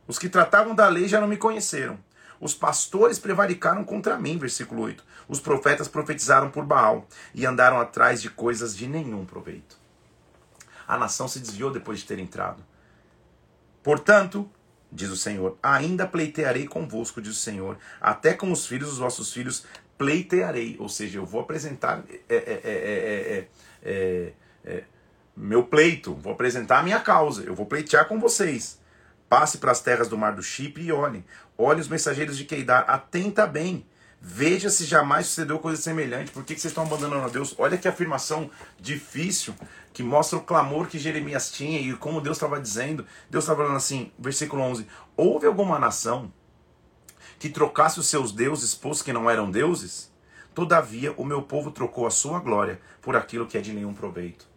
Os 0.08 0.20
que 0.20 0.30
tratavam 0.30 0.76
da 0.76 0.88
lei 0.88 1.08
já 1.08 1.20
não 1.20 1.28
me 1.28 1.38
conheceram. 1.38 1.98
Os 2.40 2.54
pastores 2.54 3.18
prevaricaram 3.18 3.84
contra 3.84 4.18
mim, 4.18 4.38
versículo 4.38 4.84
8. 4.84 5.04
Os 5.28 5.40
profetas 5.40 5.88
profetizaram 5.88 6.52
por 6.52 6.66
Baal 6.66 7.08
e 7.34 7.46
andaram 7.46 7.80
atrás 7.80 8.22
de 8.22 8.30
coisas 8.30 8.76
de 8.76 8.88
nenhum 8.88 9.26
proveito. 9.26 9.78
A 10.88 10.98
nação 10.98 11.28
se 11.28 11.40
desviou 11.40 11.72
depois 11.72 12.00
de 12.00 12.06
ter 12.06 12.20
entrado. 12.20 12.64
Portanto, 13.82 14.50
diz 14.92 15.10
o 15.10 15.18
Senhor, 15.18 15.58
ainda 15.64 16.06
pleitearei 16.06 16.68
convosco, 16.68 17.22
diz 17.22 17.32
o 17.32 17.40
Senhor, 17.40 17.78
até 18.00 18.34
com 18.34 18.52
os 18.52 18.66
filhos 18.66 18.90
dos 18.90 19.00
vossos 19.00 19.34
filhos 19.34 19.66
pleitearei. 19.98 20.76
Ou 20.80 20.90
seja, 20.90 21.18
eu 21.20 21.26
vou 21.26 21.42
apresentar 21.42 22.04
é, 22.30 22.36
é, 22.36 23.48
é, 23.84 24.84
meu 25.36 25.64
pleito, 25.64 26.14
vou 26.14 26.32
apresentar 26.32 26.80
a 26.80 26.84
minha 26.84 27.00
causa, 27.00 27.44
eu 27.44 27.54
vou 27.54 27.66
pleitear 27.66 28.08
com 28.08 28.20
vocês. 28.20 28.80
Passe 29.28 29.58
para 29.58 29.72
as 29.72 29.82
terras 29.82 30.08
do 30.08 30.18
mar 30.18 30.34
do 30.34 30.42
Chipre 30.42 30.86
e 30.86 30.92
olhem. 30.92 31.26
Olhem 31.58 31.82
os 31.82 31.88
mensageiros 31.88 32.38
de 32.38 32.46
Queidar, 32.46 32.86
atenta 32.88 33.46
bem. 33.46 33.86
Veja 34.22 34.70
se 34.70 34.86
jamais 34.86 35.28
sucedeu 35.28 35.60
coisa 35.60 35.82
semelhante. 35.82 36.32
Por 36.32 36.44
que, 36.44 36.56
que 36.56 36.62
vocês 36.62 36.72
estão 36.72 36.86
abandonando 36.86 37.26
a 37.26 37.30
Deus? 37.30 37.54
Olha 37.58 37.78
que 37.78 37.88
afirmação 37.88 38.50
difícil, 38.80 39.54
que 39.94 40.02
mostra 40.02 40.38
o 40.40 40.42
clamor 40.42 40.88
que 40.88 40.98
Jeremias 40.98 41.52
tinha 41.52 41.80
e 41.80 41.94
como 41.94 42.22
Deus 42.22 42.38
estava 42.38 42.60
dizendo. 42.60 43.06
Deus 43.30 43.44
estava 43.44 43.62
falando 43.62 43.78
assim, 43.78 44.12
versículo 44.18 44.62
11: 44.62 44.88
Houve 45.18 45.48
alguma 45.48 45.78
nação 45.78 46.32
que 47.38 47.50
trocasse 47.50 48.00
os 48.00 48.08
seus 48.08 48.32
deuses, 48.32 48.74
posto 48.74 49.04
que 49.04 49.14
não 49.14 49.30
eram 49.30 49.52
deuses? 49.52 50.12
Todavia, 50.54 51.14
o 51.18 51.26
meu 51.26 51.42
povo 51.42 51.70
trocou 51.70 52.08
a 52.08 52.12
sua 52.12 52.40
glória 52.40 52.80
por 53.02 53.16
aquilo 53.16 53.46
que 53.46 53.58
é 53.58 53.62
de 53.62 53.74
nenhum 53.74 53.94
proveito. 53.94 54.55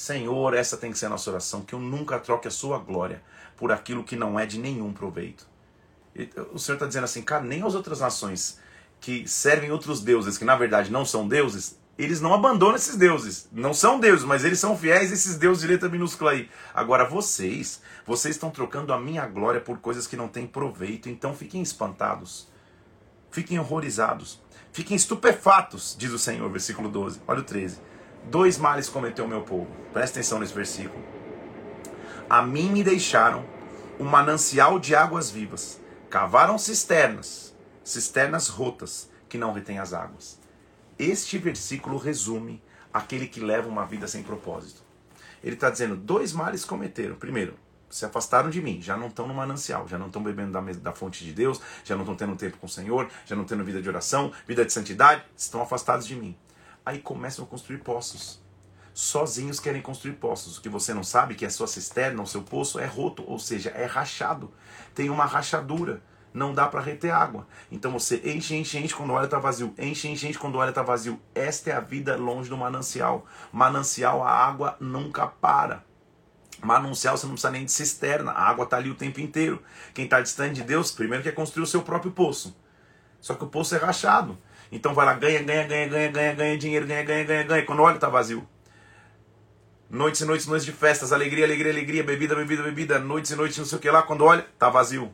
Senhor, 0.00 0.54
essa 0.54 0.78
tem 0.78 0.90
que 0.90 0.98
ser 0.98 1.06
a 1.06 1.10
nossa 1.10 1.28
oração, 1.28 1.60
que 1.60 1.74
eu 1.74 1.78
nunca 1.78 2.18
troque 2.18 2.48
a 2.48 2.50
sua 2.50 2.78
glória 2.78 3.22
por 3.54 3.70
aquilo 3.70 4.02
que 4.02 4.16
não 4.16 4.40
é 4.40 4.46
de 4.46 4.58
nenhum 4.58 4.94
proveito. 4.94 5.46
O 6.54 6.58
Senhor 6.58 6.76
está 6.76 6.86
dizendo 6.86 7.04
assim, 7.04 7.20
cara, 7.20 7.44
nem 7.44 7.62
as 7.62 7.74
outras 7.74 8.00
nações 8.00 8.58
que 8.98 9.28
servem 9.28 9.70
outros 9.70 10.00
deuses, 10.00 10.38
que 10.38 10.44
na 10.44 10.56
verdade 10.56 10.90
não 10.90 11.04
são 11.04 11.28
deuses, 11.28 11.78
eles 11.98 12.18
não 12.18 12.32
abandonam 12.32 12.76
esses 12.76 12.96
deuses. 12.96 13.46
Não 13.52 13.74
são 13.74 14.00
deuses, 14.00 14.24
mas 14.24 14.42
eles 14.42 14.58
são 14.58 14.74
fiéis 14.74 15.10
a 15.10 15.14
esses 15.14 15.36
deuses 15.36 15.60
de 15.60 15.68
letra 15.68 15.90
minúscula 15.90 16.30
aí. 16.30 16.48
Agora 16.72 17.06
vocês, 17.06 17.82
vocês 18.06 18.36
estão 18.36 18.50
trocando 18.50 18.94
a 18.94 18.98
minha 18.98 19.26
glória 19.26 19.60
por 19.60 19.80
coisas 19.80 20.06
que 20.06 20.16
não 20.16 20.28
têm 20.28 20.46
proveito, 20.46 21.10
então 21.10 21.34
fiquem 21.34 21.60
espantados. 21.60 22.48
Fiquem 23.30 23.58
horrorizados. 23.58 24.40
Fiquem 24.72 24.96
estupefatos, 24.96 25.94
diz 25.98 26.10
o 26.10 26.18
Senhor, 26.18 26.50
versículo 26.50 26.88
12. 26.88 27.20
Olha 27.28 27.40
o 27.40 27.44
13. 27.44 27.89
Dois 28.24 28.58
males 28.58 28.88
cometeu 28.88 29.26
meu 29.26 29.42
povo. 29.42 29.68
Presta 29.92 30.18
atenção 30.18 30.38
nesse 30.38 30.54
versículo. 30.54 31.02
A 32.28 32.42
mim 32.42 32.70
me 32.70 32.84
deixaram 32.84 33.44
um 33.98 34.04
manancial 34.04 34.78
de 34.78 34.94
águas 34.94 35.30
vivas. 35.30 35.80
Cavaram 36.08 36.58
cisternas, 36.58 37.54
cisternas 37.82 38.48
rotas, 38.48 39.10
que 39.28 39.38
não 39.38 39.52
retêm 39.52 39.78
as 39.78 39.92
águas. 39.92 40.38
Este 40.98 41.38
versículo 41.38 41.96
resume 41.96 42.62
aquele 42.92 43.26
que 43.26 43.40
leva 43.40 43.68
uma 43.68 43.84
vida 43.84 44.06
sem 44.06 44.22
propósito. 44.22 44.82
Ele 45.42 45.54
está 45.54 45.70
dizendo: 45.70 45.96
dois 45.96 46.32
males 46.32 46.64
cometeram. 46.64 47.16
Primeiro, 47.16 47.54
se 47.88 48.04
afastaram 48.04 48.50
de 48.50 48.60
mim, 48.60 48.80
já 48.80 48.96
não 48.96 49.08
estão 49.08 49.26
no 49.26 49.34
manancial, 49.34 49.88
já 49.88 49.98
não 49.98 50.06
estão 50.06 50.22
bebendo 50.22 50.52
da, 50.52 50.60
da 50.60 50.92
fonte 50.92 51.24
de 51.24 51.32
Deus, 51.32 51.60
já 51.84 51.96
não 51.96 52.02
estão 52.02 52.14
tendo 52.14 52.36
tempo 52.36 52.58
com 52.58 52.66
o 52.66 52.70
Senhor, 52.70 53.08
já 53.24 53.34
não 53.34 53.44
tendo 53.44 53.64
vida 53.64 53.82
de 53.82 53.88
oração, 53.88 54.32
vida 54.46 54.64
de 54.64 54.72
santidade, 54.72 55.24
estão 55.36 55.62
afastados 55.62 56.06
de 56.06 56.14
mim 56.14 56.36
aí 56.90 56.98
começam 57.00 57.44
a 57.44 57.48
construir 57.48 57.78
poços. 57.78 58.40
Sozinhos 58.92 59.60
querem 59.60 59.80
construir 59.80 60.14
poços. 60.14 60.58
O 60.58 60.60
que 60.60 60.68
você 60.68 60.92
não 60.92 61.02
sabe 61.04 61.34
que 61.34 61.46
a 61.46 61.50
sua 61.50 61.66
cisterna, 61.66 62.22
o 62.22 62.26
seu 62.26 62.42
poço 62.42 62.78
é 62.78 62.86
roto, 62.86 63.24
ou 63.26 63.38
seja, 63.38 63.70
é 63.70 63.86
rachado. 63.86 64.52
Tem 64.94 65.08
uma 65.08 65.24
rachadura. 65.24 66.02
Não 66.32 66.54
dá 66.54 66.68
para 66.68 66.80
reter 66.80 67.10
água. 67.10 67.46
Então 67.72 67.90
você 67.90 68.20
enche, 68.24 68.54
enche, 68.54 68.78
enche 68.78 68.94
quando 68.94 69.10
o 69.10 69.14
óleo 69.14 69.24
está 69.24 69.38
vazio. 69.38 69.74
Enche, 69.76 70.08
enche, 70.08 70.28
enche 70.28 70.38
quando 70.38 70.54
o 70.54 70.58
óleo 70.58 70.68
está 70.70 70.82
vazio. 70.82 71.20
Esta 71.34 71.70
é 71.70 71.72
a 71.72 71.80
vida 71.80 72.16
longe 72.16 72.48
do 72.48 72.56
manancial. 72.56 73.26
Manancial, 73.52 74.22
a 74.22 74.30
água 74.30 74.76
nunca 74.78 75.26
para. 75.26 75.84
Manancial 76.62 77.16
você 77.16 77.26
não 77.26 77.32
precisa 77.32 77.50
nem 77.50 77.64
de 77.64 77.72
cisterna. 77.72 78.30
A 78.30 78.48
água 78.48 78.64
está 78.64 78.76
ali 78.76 78.90
o 78.90 78.94
tempo 78.94 79.20
inteiro. 79.20 79.60
Quem 79.92 80.04
está 80.04 80.20
distante 80.20 80.54
de 80.54 80.62
Deus, 80.62 80.92
primeiro 80.92 81.24
quer 81.24 81.34
construir 81.34 81.64
o 81.64 81.66
seu 81.66 81.82
próprio 81.82 82.12
poço. 82.12 82.56
Só 83.20 83.34
que 83.34 83.44
o 83.44 83.48
poço 83.48 83.74
é 83.74 83.78
rachado. 83.78 84.38
Então 84.72 84.94
vai 84.94 85.04
lá, 85.04 85.14
ganha, 85.14 85.42
ganha, 85.42 85.66
ganha, 85.66 85.88
ganha, 85.88 86.10
ganha, 86.12 86.34
ganha 86.34 86.58
dinheiro, 86.58 86.86
ganha, 86.86 87.02
ganha, 87.02 87.24
ganha, 87.24 87.42
ganha. 87.42 87.64
Quando 87.64 87.82
olha, 87.82 87.98
tá 87.98 88.08
vazio. 88.08 88.46
Noites 89.88 90.20
e 90.20 90.24
noites, 90.24 90.46
noites 90.46 90.64
de 90.64 90.72
festas, 90.72 91.12
alegria, 91.12 91.44
alegria, 91.44 91.72
alegria, 91.72 92.04
bebida, 92.04 92.36
bebida, 92.36 92.62
bebida, 92.62 92.98
noites 93.00 93.32
e 93.32 93.36
noites, 93.36 93.58
não 93.58 93.64
sei 93.64 93.78
o 93.78 93.80
que 93.80 93.90
lá. 93.90 94.02
Quando 94.02 94.24
olha, 94.24 94.46
tá 94.56 94.70
vazio. 94.70 95.12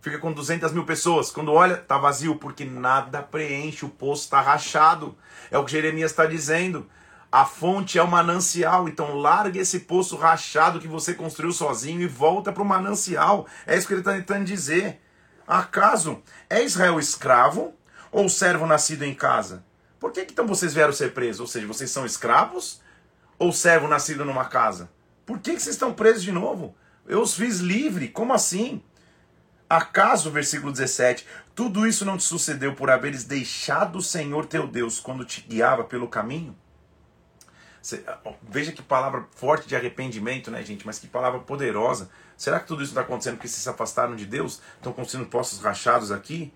fica 0.00 0.18
com 0.18 0.32
200 0.32 0.70
mil 0.70 0.84
pessoas. 0.84 1.32
Quando 1.32 1.52
olha, 1.52 1.76
tá 1.76 1.98
vazio, 1.98 2.36
porque 2.36 2.64
nada 2.64 3.20
preenche, 3.22 3.84
o 3.84 3.88
poço 3.88 4.22
está 4.22 4.40
rachado. 4.40 5.16
É 5.50 5.58
o 5.58 5.64
que 5.64 5.72
Jeremias 5.72 6.12
está 6.12 6.24
dizendo. 6.24 6.88
A 7.32 7.44
fonte 7.44 7.98
é 7.98 8.02
o 8.02 8.06
manancial, 8.06 8.88
então 8.88 9.16
larga 9.16 9.60
esse 9.60 9.80
poço 9.80 10.16
rachado 10.16 10.78
que 10.78 10.86
você 10.86 11.12
construiu 11.12 11.52
sozinho 11.52 12.00
e 12.00 12.06
volta 12.06 12.52
para 12.52 12.62
o 12.62 12.66
manancial. 12.66 13.48
É 13.66 13.76
isso 13.76 13.88
que 13.88 13.94
ele 13.94 14.00
está 14.00 14.12
tentando 14.12 14.44
dizer. 14.44 15.00
Acaso 15.46 16.22
é 16.48 16.62
Israel 16.62 17.00
escravo 17.00 17.74
ou 18.10 18.28
servo 18.28 18.66
nascido 18.66 19.02
em 19.02 19.14
casa? 19.14 19.64
Por 19.98 20.12
que, 20.12 20.20
então 20.20 20.46
vocês 20.46 20.74
vieram 20.74 20.92
ser 20.92 21.12
presos? 21.12 21.40
Ou 21.40 21.46
seja, 21.46 21.66
vocês 21.66 21.90
são 21.90 22.04
escravos 22.06 22.80
ou 23.38 23.52
servo 23.52 23.88
nascido 23.88 24.24
numa 24.24 24.44
casa? 24.44 24.90
Por 25.24 25.38
que, 25.38 25.54
que 25.54 25.62
vocês 25.62 25.74
estão 25.74 25.92
presos 25.92 26.22
de 26.22 26.32
novo? 26.32 26.74
Eu 27.06 27.20
os 27.20 27.34
fiz 27.34 27.58
livre, 27.58 28.08
como 28.08 28.32
assim? 28.32 28.82
Acaso, 29.68 30.30
versículo 30.30 30.70
17, 30.70 31.26
tudo 31.54 31.86
isso 31.86 32.04
não 32.04 32.16
te 32.16 32.22
sucedeu 32.22 32.74
por 32.74 32.88
haveres 32.90 33.24
deixado 33.24 33.98
o 33.98 34.02
Senhor 34.02 34.46
teu 34.46 34.66
Deus 34.68 35.00
quando 35.00 35.24
te 35.24 35.40
guiava 35.40 35.82
pelo 35.82 36.06
caminho? 36.06 36.56
Veja 38.48 38.72
que 38.72 38.82
palavra 38.82 39.26
forte 39.32 39.68
de 39.68 39.76
arrependimento, 39.76 40.50
né, 40.50 40.62
gente? 40.62 40.84
Mas 40.84 40.98
que 40.98 41.06
palavra 41.06 41.40
poderosa. 41.40 42.10
Será 42.36 42.58
que 42.60 42.66
tudo 42.66 42.82
isso 42.82 42.92
está 42.92 43.02
acontecendo 43.02 43.34
porque 43.34 43.48
vocês 43.48 43.62
se 43.62 43.68
afastaram 43.68 44.16
de 44.16 44.26
Deus? 44.26 44.60
Estão 44.76 44.92
construindo 44.92 45.28
postos 45.28 45.60
rachados 45.60 46.10
aqui? 46.10 46.52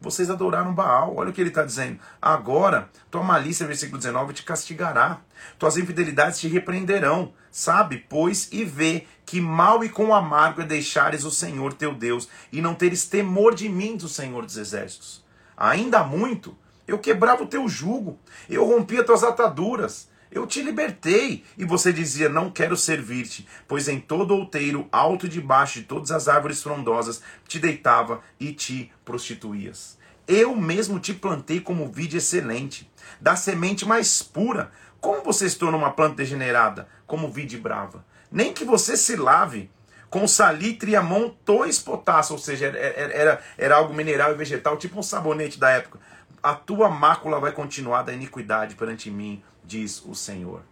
Vocês 0.00 0.30
adoraram 0.30 0.74
Baal. 0.74 1.16
Olha 1.16 1.30
o 1.30 1.32
que 1.32 1.40
ele 1.40 1.48
está 1.48 1.64
dizendo. 1.64 1.98
Agora, 2.22 2.88
tua 3.10 3.22
malícia, 3.22 3.66
versículo 3.66 3.98
19, 3.98 4.32
te 4.32 4.42
castigará. 4.44 5.20
Tuas 5.58 5.76
infidelidades 5.76 6.38
te 6.38 6.48
repreenderão. 6.48 7.32
Sabe, 7.50 8.04
pois, 8.08 8.48
e 8.52 8.64
vê 8.64 9.06
que 9.26 9.40
mal 9.40 9.82
e 9.82 9.88
com 9.88 10.14
amargo 10.14 10.62
é 10.62 10.64
deixares 10.64 11.24
o 11.24 11.30
Senhor 11.30 11.72
teu 11.72 11.94
Deus 11.94 12.28
e 12.52 12.60
não 12.60 12.74
teres 12.74 13.06
temor 13.06 13.54
de 13.54 13.68
mim, 13.68 13.96
do 13.96 14.08
Senhor 14.08 14.44
dos 14.44 14.56
Exércitos. 14.56 15.24
Ainda 15.56 16.04
muito, 16.04 16.56
eu 16.86 16.98
quebrava 16.98 17.42
o 17.42 17.48
teu 17.48 17.68
jugo, 17.68 18.18
eu 18.48 18.64
rompia 18.64 19.04
tuas 19.04 19.24
ataduras. 19.24 20.08
Eu 20.38 20.46
te 20.46 20.62
libertei. 20.62 21.44
E 21.56 21.64
você 21.64 21.92
dizia: 21.92 22.28
Não 22.28 22.48
quero 22.48 22.76
servir-te, 22.76 23.46
pois 23.66 23.88
em 23.88 23.98
todo 23.98 24.36
outeiro, 24.36 24.88
alto 24.92 25.26
e 25.26 25.28
debaixo 25.28 25.80
de 25.80 25.86
todas 25.86 26.12
as 26.12 26.28
árvores 26.28 26.62
frondosas, 26.62 27.20
te 27.48 27.58
deitava 27.58 28.20
e 28.38 28.52
te 28.52 28.92
prostituías. 29.04 29.98
Eu 30.28 30.54
mesmo 30.54 31.00
te 31.00 31.12
plantei 31.12 31.60
como 31.60 31.90
vide 31.90 32.18
excelente, 32.18 32.88
da 33.20 33.34
semente 33.34 33.84
mais 33.84 34.22
pura. 34.22 34.70
Como 35.00 35.24
você 35.24 35.50
se 35.50 35.58
tornou 35.58 35.80
uma 35.80 35.90
planta 35.90 36.16
degenerada, 36.16 36.88
como 37.04 37.32
vide 37.32 37.58
brava? 37.58 38.04
Nem 38.30 38.52
que 38.52 38.64
você 38.64 38.96
se 38.96 39.16
lave 39.16 39.68
com 40.08 40.26
salitre 40.28 40.92
e 40.92 40.96
amontoes 40.96 41.80
potássio, 41.80 42.34
ou 42.34 42.38
seja, 42.38 42.66
era, 42.66 43.12
era, 43.12 43.40
era 43.56 43.76
algo 43.76 43.92
mineral 43.92 44.32
e 44.32 44.36
vegetal, 44.36 44.76
tipo 44.76 45.00
um 45.00 45.02
sabonete 45.02 45.58
da 45.58 45.70
época. 45.70 45.98
A 46.40 46.54
tua 46.54 46.88
mácula 46.88 47.40
vai 47.40 47.50
continuar 47.50 48.02
da 48.02 48.12
iniquidade 48.12 48.76
perante 48.76 49.10
mim, 49.10 49.42
diz 49.68 50.02
o 50.06 50.14
Senhor. 50.14 50.62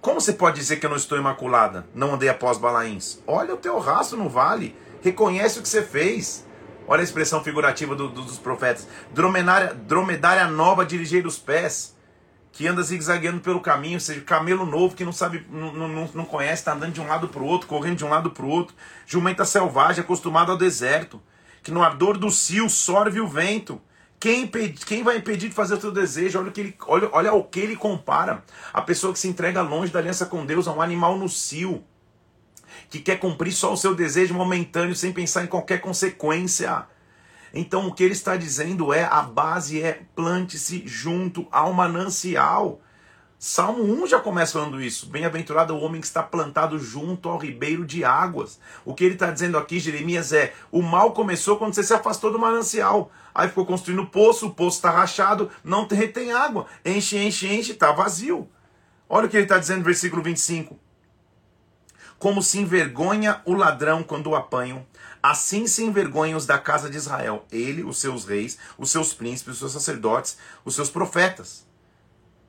Como 0.00 0.20
você 0.20 0.32
pode 0.32 0.56
dizer 0.56 0.76
que 0.78 0.86
eu 0.86 0.90
não 0.90 0.96
estou 0.96 1.18
imaculada? 1.18 1.86
Não 1.94 2.14
andei 2.14 2.28
após 2.28 2.58
Balaíns? 2.58 3.22
Olha 3.26 3.54
o 3.54 3.58
teu 3.58 3.78
rastro 3.78 4.18
no 4.18 4.28
vale. 4.28 4.74
Reconhece 5.02 5.58
o 5.58 5.62
que 5.62 5.68
você 5.68 5.82
fez. 5.82 6.46
Olha 6.86 7.00
a 7.00 7.04
expressão 7.04 7.44
figurativa 7.44 7.94
do, 7.94 8.08
do, 8.08 8.22
dos 8.22 8.38
profetas. 8.38 8.88
Dromedária, 9.12 9.74
dromedária 9.74 10.46
nova 10.46 10.84
dirigir 10.84 11.26
os 11.26 11.38
pés. 11.38 11.94
Que 12.52 12.66
anda 12.66 12.82
zigue-zagueando 12.82 13.40
pelo 13.40 13.60
caminho, 13.60 13.94
ou 13.96 14.00
seja, 14.00 14.20
camelo 14.20 14.64
novo 14.64 14.94
que 14.94 15.04
não 15.04 15.12
sabe, 15.12 15.44
não, 15.50 15.72
não, 15.72 16.08
não 16.14 16.24
conhece, 16.24 16.62
está 16.62 16.72
andando 16.72 16.92
de 16.92 17.00
um 17.00 17.08
lado 17.08 17.28
para 17.28 17.42
o 17.42 17.46
outro, 17.46 17.66
correndo 17.66 17.96
de 17.96 18.04
um 18.04 18.08
lado 18.08 18.30
para 18.30 18.44
o 18.44 18.48
outro. 18.48 18.76
Jumenta 19.06 19.44
selvagem, 19.44 20.04
acostumada 20.04 20.52
ao 20.52 20.58
deserto. 20.58 21.20
Que 21.62 21.72
no 21.72 21.82
ardor 21.82 22.16
do 22.16 22.30
cio 22.30 22.70
sorve 22.70 23.20
o 23.20 23.26
vento 23.26 23.80
quem, 24.18 24.46
quem 24.46 25.02
vai 25.02 25.18
impedir 25.18 25.48
de 25.48 25.54
fazer 25.54 25.74
o 25.74 25.78
teu 25.78 25.92
desejo? 25.92 26.38
Olha 26.38 26.48
o, 26.48 26.52
que 26.52 26.60
ele, 26.60 26.76
olha, 26.86 27.08
olha 27.12 27.30
ao 27.30 27.44
que 27.44 27.60
ele 27.60 27.76
compara. 27.76 28.42
A 28.72 28.80
pessoa 28.80 29.12
que 29.12 29.18
se 29.18 29.28
entrega 29.28 29.60
longe 29.60 29.92
da 29.92 29.98
aliança 29.98 30.26
com 30.26 30.46
Deus 30.46 30.66
a 30.66 30.72
um 30.72 30.80
animal 30.80 31.18
no 31.18 31.28
cio, 31.28 31.84
que 32.88 33.00
quer 33.00 33.18
cumprir 33.18 33.52
só 33.52 33.72
o 33.72 33.76
seu 33.76 33.94
desejo 33.94 34.34
momentâneo 34.34 34.94
sem 34.94 35.12
pensar 35.12 35.44
em 35.44 35.48
qualquer 35.48 35.80
consequência. 35.80 36.86
Então 37.52 37.86
o 37.86 37.94
que 37.94 38.02
ele 38.02 38.14
está 38.14 38.36
dizendo 38.36 38.92
é: 38.92 39.04
a 39.04 39.22
base 39.22 39.82
é 39.82 40.02
plante-se 40.14 40.82
junto 40.86 41.46
ao 41.50 41.72
manancial. 41.72 42.80
Salmo 43.38 43.82
1 43.82 44.06
já 44.06 44.20
começa 44.20 44.54
falando 44.54 44.80
isso. 44.80 45.06
Bem-aventurado 45.06 45.74
o 45.74 45.80
homem 45.80 46.00
que 46.00 46.06
está 46.06 46.22
plantado 46.22 46.78
junto 46.78 47.28
ao 47.28 47.36
ribeiro 47.36 47.84
de 47.84 48.04
águas. 48.04 48.58
O 48.84 48.94
que 48.94 49.04
ele 49.04 49.14
está 49.14 49.30
dizendo 49.30 49.58
aqui, 49.58 49.78
Jeremias, 49.78 50.32
é: 50.32 50.54
o 50.70 50.80
mal 50.80 51.12
começou 51.12 51.56
quando 51.56 51.74
você 51.74 51.82
se 51.82 51.92
afastou 51.92 52.32
do 52.32 52.38
manancial. 52.38 53.10
Aí 53.34 53.48
ficou 53.48 53.66
construindo 53.66 54.06
poço, 54.06 54.46
o 54.46 54.54
poço 54.54 54.78
está 54.78 54.90
rachado, 54.90 55.50
não 55.62 55.86
retém 55.86 56.32
água. 56.32 56.66
Enche, 56.84 57.18
enche, 57.18 57.52
enche, 57.52 57.72
está 57.72 57.92
vazio. 57.92 58.48
Olha 59.08 59.26
o 59.26 59.28
que 59.28 59.36
ele 59.36 59.44
está 59.44 59.58
dizendo 59.58 59.78
no 59.78 59.84
versículo 59.84 60.22
25. 60.22 60.78
Como 62.18 62.42
se 62.42 62.58
envergonha 62.58 63.42
o 63.44 63.52
ladrão 63.52 64.02
quando 64.02 64.28
o 64.28 64.36
apanham, 64.36 64.86
assim 65.22 65.66
se 65.66 65.84
envergonham 65.84 66.38
os 66.38 66.46
da 66.46 66.58
casa 66.58 66.88
de 66.88 66.96
Israel, 66.96 67.44
ele, 67.52 67.82
os 67.82 67.98
seus 67.98 68.24
reis, 68.24 68.56
os 68.78 68.90
seus 68.90 69.12
príncipes, 69.12 69.54
os 69.54 69.58
seus 69.58 69.72
sacerdotes, 69.72 70.38
os 70.64 70.74
seus 70.74 70.88
profetas. 70.88 71.66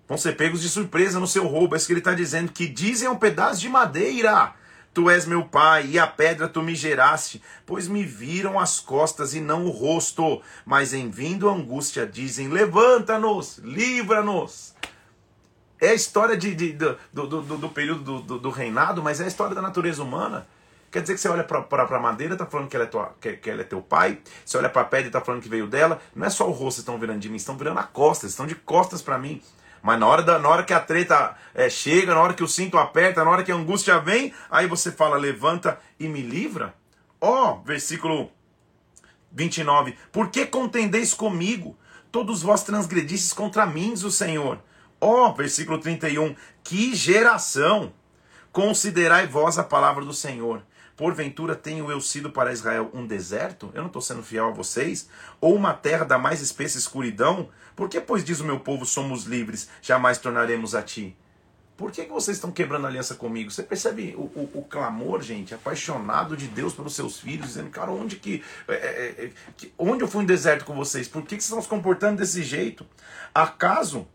Vão 0.07 0.17
ser 0.17 0.37
pegos 0.37 0.61
de 0.61 0.69
surpresa 0.69 1.19
no 1.19 1.27
seu 1.27 1.47
roubo. 1.47 1.75
É 1.75 1.77
isso 1.77 1.87
que 1.87 1.93
ele 1.93 1.99
está 1.99 2.13
dizendo. 2.13 2.51
Que 2.51 2.67
dizem 2.67 3.09
um 3.09 3.15
pedaço 3.15 3.59
de 3.59 3.69
madeira. 3.69 4.53
Tu 4.93 5.09
és 5.09 5.25
meu 5.25 5.43
pai, 5.43 5.87
e 5.87 5.99
a 5.99 6.07
pedra 6.07 6.47
tu 6.47 6.61
me 6.61 6.73
geraste, 6.73 7.43
pois 7.65 7.85
me 7.85 8.05
viram 8.05 8.57
as 8.57 8.79
costas 8.79 9.33
e 9.33 9.41
não 9.41 9.65
o 9.65 9.69
rosto. 9.69 10.41
Mas 10.65 10.93
em 10.93 11.09
vindo 11.09 11.49
a 11.49 11.53
angústia 11.53 12.07
dizem: 12.07 12.47
Levanta-nos, 12.47 13.57
livra-nos. 13.57 14.73
É 15.81 15.89
a 15.89 15.93
história 15.93 16.37
de, 16.37 16.55
de 16.55 16.71
do, 16.71 16.97
do, 17.11 17.41
do, 17.41 17.57
do, 17.57 17.69
período 17.69 18.21
do, 18.21 18.39
do, 18.39 18.49
reinado, 18.49 19.03
mas 19.03 19.19
é 19.19 19.25
a 19.25 19.27
história 19.27 19.53
da 19.53 19.61
natureza 19.61 20.01
humana. 20.01 20.47
Quer 20.89 21.01
dizer 21.01 21.15
que 21.15 21.19
você 21.19 21.27
olha 21.27 21.43
para 21.43 21.83
a 21.83 21.99
madeira, 21.99 22.35
está 22.35 22.45
falando 22.45 22.69
que 22.69 22.77
ela, 22.77 22.85
é 22.85 22.87
tua, 22.87 23.13
que, 23.19 23.33
que 23.33 23.49
ela 23.49 23.61
é 23.61 23.65
teu 23.65 23.81
pai. 23.81 24.19
Você 24.45 24.57
olha 24.57 24.69
para 24.69 24.83
a 24.83 24.85
pedra, 24.85 25.07
está 25.07 25.19
falando 25.19 25.41
que 25.41 25.49
veio 25.49 25.67
dela. 25.67 25.99
Não 26.15 26.25
é 26.25 26.29
só 26.29 26.47
o 26.47 26.51
rosto 26.51 26.77
que 26.77 26.81
estão 26.83 26.97
virando 26.97 27.19
de 27.19 27.27
mim, 27.27 27.35
estão 27.35 27.57
virando 27.57 27.81
a 27.81 27.83
costa, 27.83 28.25
estão 28.25 28.47
de 28.47 28.55
costas 28.55 29.01
para 29.01 29.17
mim. 29.17 29.41
Mas 29.85 29.99
na 29.99 30.07
hora, 30.07 30.23
da, 30.23 30.39
na 30.39 30.49
hora 30.49 30.63
que 30.63 30.73
a 30.73 30.79
treta 30.79 31.35
é, 31.53 31.69
chega, 31.69 32.15
na 32.15 32.19
hora 32.19 32.33
que 32.33 32.43
o 32.43 32.47
cinto 32.47 32.75
aperta, 32.75 33.23
na 33.23 33.29
hora 33.29 33.43
que 33.43 33.51
a 33.51 33.55
angústia 33.55 33.99
vem, 33.99 34.33
aí 34.49 34.65
você 34.65 34.91
fala: 34.91 35.15
levanta 35.15 35.79
e 35.99 36.07
me 36.07 36.23
livra. 36.23 36.73
Ó, 37.21 37.51
oh, 37.51 37.63
versículo 37.63 38.31
29. 39.31 39.95
Por 40.11 40.31
que 40.31 40.47
contendeis 40.47 41.13
comigo? 41.13 41.77
Todos 42.11 42.41
vós 42.41 42.63
transgredistes 42.63 43.31
contra 43.31 43.67
mim, 43.67 43.93
diz 43.93 44.03
o 44.03 44.09
Senhor. 44.09 44.57
Ó, 44.99 45.29
oh, 45.29 45.33
versículo 45.35 45.77
31. 45.77 46.35
Que 46.63 46.95
geração! 46.95 47.93
Considerai 48.51 49.27
vós 49.27 49.59
a 49.59 49.63
palavra 49.63 50.03
do 50.03 50.13
Senhor. 50.13 50.63
Porventura 50.95 51.55
tenho 51.55 51.91
eu 51.91 51.99
sido 51.99 52.31
para 52.31 52.53
Israel 52.53 52.89
um 52.93 53.05
deserto? 53.05 53.69
Eu 53.73 53.81
não 53.81 53.87
estou 53.87 54.01
sendo 54.01 54.23
fiel 54.23 54.47
a 54.47 54.51
vocês? 54.51 55.09
Ou 55.41 55.53
uma 55.53 55.73
terra 55.73 56.05
da 56.05 56.17
mais 56.17 56.41
espessa 56.41 56.77
escuridão? 56.77 57.49
Por 57.75 57.89
que, 57.89 57.99
pois, 57.99 58.23
diz 58.23 58.39
o 58.39 58.45
meu 58.45 58.61
povo, 58.61 58.85
somos 58.85 59.25
livres, 59.25 59.69
jamais 59.81 60.17
tornaremos 60.17 60.73
a 60.73 60.81
ti? 60.81 61.15
Por 61.75 61.91
que, 61.91 62.05
que 62.05 62.11
vocês 62.11 62.37
estão 62.37 62.51
quebrando 62.51 62.87
aliança 62.87 63.15
comigo? 63.15 63.51
Você 63.51 63.61
percebe 63.61 64.15
o, 64.17 64.21
o, 64.21 64.49
o, 64.53 64.63
clamor, 64.63 65.21
gente, 65.21 65.53
apaixonado 65.53 66.37
de 66.37 66.47
Deus 66.47 66.73
pelos 66.73 66.95
seus 66.95 67.19
filhos, 67.19 67.47
dizendo, 67.47 67.69
cara, 67.69 67.91
onde 67.91 68.15
que, 68.15 68.41
é, 68.69 68.73
é, 68.73 69.25
é 69.25 69.31
que 69.57 69.73
onde 69.77 70.01
eu 70.01 70.07
fui 70.07 70.23
um 70.23 70.25
deserto 70.25 70.63
com 70.63 70.73
vocês? 70.73 71.09
Por 71.09 71.23
que, 71.23 71.35
que 71.35 71.43
vocês 71.43 71.49
estão 71.49 71.61
se 71.61 71.67
comportando 71.67 72.19
desse 72.19 72.41
jeito? 72.41 72.87
Acaso 73.33 74.07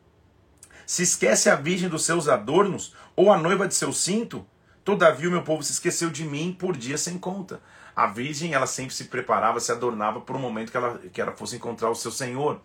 se 0.86 1.02
esquece 1.02 1.50
a 1.50 1.54
virgem 1.54 1.90
dos 1.90 2.06
seus 2.06 2.28
adornos 2.28 2.94
ou 3.14 3.30
a 3.30 3.36
noiva 3.36 3.68
de 3.68 3.74
seu 3.74 3.92
cinto? 3.92 4.46
Todavia 4.84 5.28
o 5.28 5.32
meu 5.32 5.42
povo 5.42 5.62
se 5.62 5.72
esqueceu 5.72 6.10
de 6.10 6.24
mim 6.24 6.56
por 6.58 6.76
dia 6.76 6.96
sem 6.96 7.18
conta. 7.18 7.60
A 7.94 8.06
virgem, 8.06 8.54
ela 8.54 8.66
sempre 8.66 8.94
se 8.94 9.04
preparava, 9.04 9.60
se 9.60 9.70
adornava 9.70 10.20
para 10.20 10.36
o 10.36 10.38
momento 10.38 10.70
que 10.70 10.76
ela, 10.76 10.98
que 11.12 11.20
ela 11.20 11.32
fosse 11.32 11.56
encontrar 11.56 11.90
o 11.90 11.94
seu 11.94 12.10
Senhor 12.10 12.60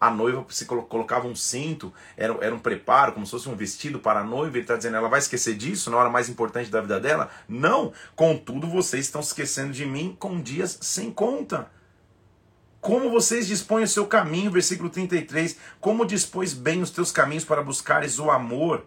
a 0.00 0.10
noiva 0.10 0.44
se 0.50 0.66
colocava 0.66 1.26
um 1.26 1.34
cinto, 1.34 1.92
era, 2.16 2.36
era 2.44 2.54
um 2.54 2.58
preparo, 2.58 3.12
como 3.12 3.24
se 3.24 3.32
fosse 3.32 3.48
um 3.48 3.56
vestido 3.56 3.98
para 3.98 4.20
a 4.20 4.24
noiva. 4.24 4.56
Ele 4.56 4.64
está 4.64 4.76
dizendo, 4.76 4.96
ela 4.96 5.08
vai 5.08 5.18
esquecer 5.18 5.54
disso 5.54 5.90
na 5.90 5.96
hora 5.96 6.10
mais 6.10 6.28
importante 6.28 6.70
da 6.70 6.80
vida 6.80 7.00
dela? 7.00 7.30
Não! 7.48 7.92
Contudo, 8.14 8.68
vocês 8.68 9.06
estão 9.06 9.20
esquecendo 9.20 9.72
de 9.72 9.86
mim 9.86 10.14
com 10.18 10.40
dias 10.40 10.78
sem 10.80 11.10
conta. 11.10 11.70
Como 12.80 13.10
vocês 13.10 13.46
dispõem 13.46 13.84
o 13.84 13.88
seu 13.88 14.06
caminho, 14.06 14.50
versículo 14.50 14.90
33, 14.90 15.56
como 15.80 16.04
dispôs 16.04 16.52
bem 16.52 16.82
os 16.82 16.90
teus 16.90 17.10
caminhos 17.10 17.44
para 17.44 17.62
buscares 17.62 18.18
o 18.18 18.30
amor, 18.30 18.84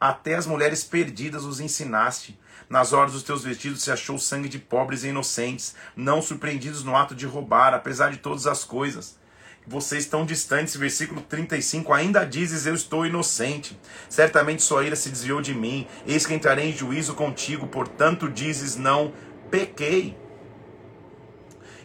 até 0.00 0.34
as 0.34 0.46
mulheres 0.46 0.82
perdidas 0.82 1.44
os 1.44 1.60
ensinaste. 1.60 2.38
Nas 2.68 2.92
horas 2.92 3.12
dos 3.12 3.22
teus 3.22 3.44
vestidos 3.44 3.82
se 3.82 3.90
achou 3.90 4.18
sangue 4.18 4.48
de 4.48 4.58
pobres 4.58 5.04
e 5.04 5.08
inocentes, 5.08 5.74
não 5.94 6.22
surpreendidos 6.22 6.82
no 6.82 6.96
ato 6.96 7.14
de 7.14 7.26
roubar, 7.26 7.74
apesar 7.74 8.10
de 8.10 8.18
todas 8.18 8.46
as 8.46 8.64
coisas 8.64 9.20
vocês 9.66 10.04
estão 10.04 10.24
distantes. 10.26 10.76
Versículo 10.76 11.20
35, 11.20 11.92
ainda 11.92 12.24
dizes, 12.24 12.66
eu 12.66 12.74
estou 12.74 13.06
inocente. 13.06 13.78
Certamente 14.08 14.62
sua 14.62 14.84
ira 14.84 14.96
se 14.96 15.10
desviou 15.10 15.40
de 15.40 15.54
mim. 15.54 15.86
Eis 16.06 16.26
que 16.26 16.34
entrarei 16.34 16.70
em 16.70 16.76
juízo 16.76 17.14
contigo, 17.14 17.66
portanto 17.66 18.28
dizes, 18.28 18.76
não 18.76 19.12
pequei. 19.50 20.16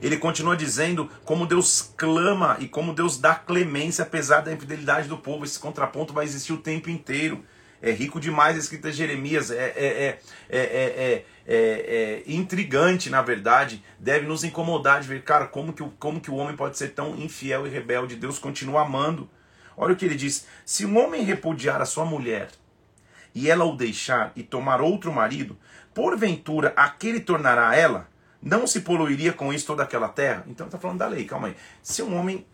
Ele 0.02 0.18
continua 0.18 0.58
dizendo 0.58 1.10
como 1.24 1.48
Deus 1.48 1.94
clama 1.96 2.58
e 2.60 2.68
como 2.68 2.94
Deus 2.94 3.18
dá 3.18 3.34
clemência 3.34 4.04
apesar 4.04 4.42
da 4.42 4.52
infidelidade 4.52 5.08
do 5.08 5.18
povo. 5.18 5.46
Esse 5.46 5.58
contraponto 5.58 6.14
vai 6.14 6.26
existir 6.26 6.54
o 6.54 6.58
tempo 6.58 6.90
inteiro. 6.90 7.44
É 7.86 7.92
rico 7.92 8.20
demais 8.20 8.56
a 8.56 8.60
escrita 8.60 8.90
de 8.90 8.98
Jeremias. 8.98 9.52
É, 9.52 9.74
é, 9.78 10.20
é, 10.50 11.26
é, 11.46 12.24
intrigante, 12.26 13.12
na 13.12 13.22
verdade. 13.22 13.84
Deve 14.00 14.26
nos 14.26 14.44
incomodar 14.44 15.02
de 15.02 15.08
ver, 15.08 15.24
cara, 15.24 15.46
como 15.46 15.72
que, 15.72 15.88
como 16.00 16.20
que 16.20 16.32
o 16.32 16.36
homem 16.36 16.56
pode 16.56 16.80
ser 16.80 16.90
tão 16.90 17.16
infiel 17.16 17.68
e 17.68 17.70
rebelde. 17.70 18.16
Deus 18.16 18.40
continua 18.40 18.82
amando. 18.82 19.30
Olha 19.78 19.94
o 19.94 19.96
que 19.96 20.04
ele 20.04 20.16
diz: 20.16 20.48
se 20.66 20.84
um 20.84 20.98
homem 20.98 21.24
repudiar 21.24 21.80
a 21.80 21.86
sua 21.86 22.06
mulher 22.06 22.50
e 23.36 23.52
ela 23.52 23.66
o 23.66 23.78
deixar 23.78 24.32
e 24.36 24.42
tomar 24.42 24.82
outro 24.82 25.14
marido, 25.14 25.56
porventura 25.94 26.74
aquele 26.76 27.20
tornará 27.20 27.76
ela? 27.76 28.10
Não 28.42 28.66
se 28.66 28.82
poluiria 28.82 29.32
com 29.32 29.54
isso 29.54 29.68
toda 29.68 29.84
aquela 29.84 30.10
terra? 30.10 30.44
Então 30.48 30.66
está 30.66 30.80
falando 30.80 31.00
da 31.00 31.08
lei, 31.08 31.26
calma 31.26 31.50
aí. 31.50 31.56
Se 31.84 32.02
um 32.02 32.18
homem 32.18 32.46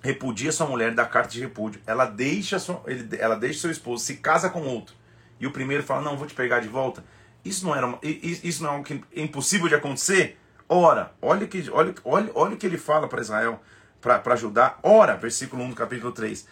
repudia 0.00 0.52
sua 0.52 0.66
mulher, 0.66 0.94
dá 0.94 1.04
carta 1.04 1.30
de 1.30 1.40
repúdio, 1.40 1.80
ela 1.86 2.06
deixa, 2.06 2.58
sua, 2.58 2.82
ele, 2.86 3.16
ela 3.18 3.36
deixa 3.36 3.60
seu 3.60 3.70
esposo, 3.70 4.04
se 4.04 4.16
casa 4.16 4.50
com 4.50 4.62
outro, 4.62 4.94
e 5.40 5.46
o 5.46 5.50
primeiro 5.50 5.82
fala, 5.82 6.02
não, 6.02 6.16
vou 6.16 6.26
te 6.26 6.34
pegar 6.34 6.60
de 6.60 6.68
volta, 6.68 7.04
isso 7.44 7.64
não, 7.66 7.74
era 7.74 7.86
uma, 7.86 7.98
isso 8.02 8.62
não 8.62 8.76
é 8.76 9.20
impossível 9.22 9.68
de 9.68 9.74
acontecer? 9.74 10.38
Ora, 10.68 11.12
olha, 11.22 11.46
que, 11.46 11.70
olha, 11.70 11.94
olha, 12.04 12.30
olha 12.34 12.54
o 12.54 12.56
que 12.56 12.66
ele 12.66 12.78
fala 12.78 13.06
para 13.06 13.20
Israel, 13.20 13.60
para 14.00 14.34
Judá. 14.34 14.78
Ora, 14.82 15.16
versículo 15.16 15.62
1 15.62 15.70
do 15.70 15.76
capítulo 15.76 16.10
3. 16.10 16.44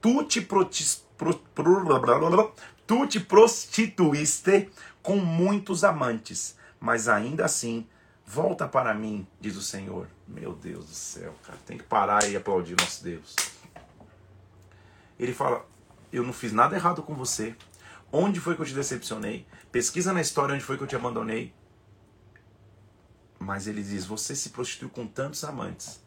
Tu 0.00 0.22
te, 0.24 0.40
protis, 0.40 1.04
pro, 1.18 1.34
pro, 1.52 2.54
tu 2.86 3.06
te 3.08 3.18
prostituíste 3.18 4.70
com 5.02 5.16
muitos 5.16 5.82
amantes 5.82 6.56
mas 6.80 7.08
ainda 7.08 7.44
assim, 7.44 7.86
volta 8.26 8.66
para 8.66 8.92
mim, 8.92 9.26
diz 9.40 9.56
o 9.56 9.62
Senhor. 9.62 10.08
Meu 10.26 10.54
Deus 10.54 10.86
do 10.86 10.94
céu, 10.94 11.34
cara, 11.44 11.58
tem 11.64 11.78
que 11.78 11.84
parar 11.84 12.28
e 12.28 12.36
aplaudir 12.36 12.74
nosso 12.78 13.04
Deus. 13.04 13.36
Ele 15.18 15.32
fala: 15.32 15.64
Eu 16.12 16.24
não 16.24 16.32
fiz 16.32 16.52
nada 16.52 16.74
errado 16.74 17.02
com 17.02 17.14
você. 17.14 17.54
Onde 18.12 18.40
foi 18.40 18.56
que 18.56 18.62
eu 18.62 18.66
te 18.66 18.74
decepcionei? 18.74 19.46
Pesquisa 19.70 20.12
na 20.12 20.20
história 20.20 20.54
onde 20.54 20.64
foi 20.64 20.76
que 20.76 20.82
eu 20.82 20.86
te 20.86 20.96
abandonei. 20.96 21.54
Mas 23.38 23.66
ele 23.66 23.82
diz: 23.82 24.04
Você 24.04 24.34
se 24.34 24.50
prostituiu 24.50 24.90
com 24.90 25.06
tantos 25.06 25.44
amantes. 25.44 26.04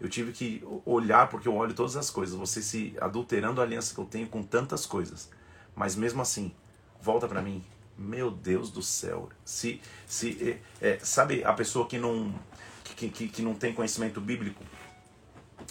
Eu 0.00 0.08
tive 0.08 0.32
que 0.32 0.64
olhar 0.86 1.28
porque 1.28 1.46
eu 1.46 1.54
olho 1.54 1.74
todas 1.74 1.94
as 1.94 2.08
coisas. 2.08 2.34
Você 2.34 2.62
se 2.62 2.96
adulterando 3.00 3.60
a 3.60 3.64
aliança 3.64 3.94
que 3.94 4.00
eu 4.00 4.06
tenho 4.06 4.26
com 4.28 4.42
tantas 4.42 4.86
coisas. 4.86 5.30
Mas 5.76 5.94
mesmo 5.94 6.22
assim, 6.22 6.54
volta 7.00 7.28
para 7.28 7.42
mim. 7.42 7.62
Meu 8.00 8.30
Deus 8.30 8.70
do 8.70 8.82
céu. 8.82 9.28
Se, 9.44 9.78
se 10.06 10.58
é, 10.80 10.92
é, 10.92 10.98
sabe 11.00 11.44
a 11.44 11.52
pessoa 11.52 11.86
que 11.86 11.98
não 11.98 12.34
que, 12.96 13.10
que, 13.10 13.28
que 13.28 13.42
não 13.42 13.54
tem 13.54 13.74
conhecimento 13.74 14.22
bíblico 14.22 14.64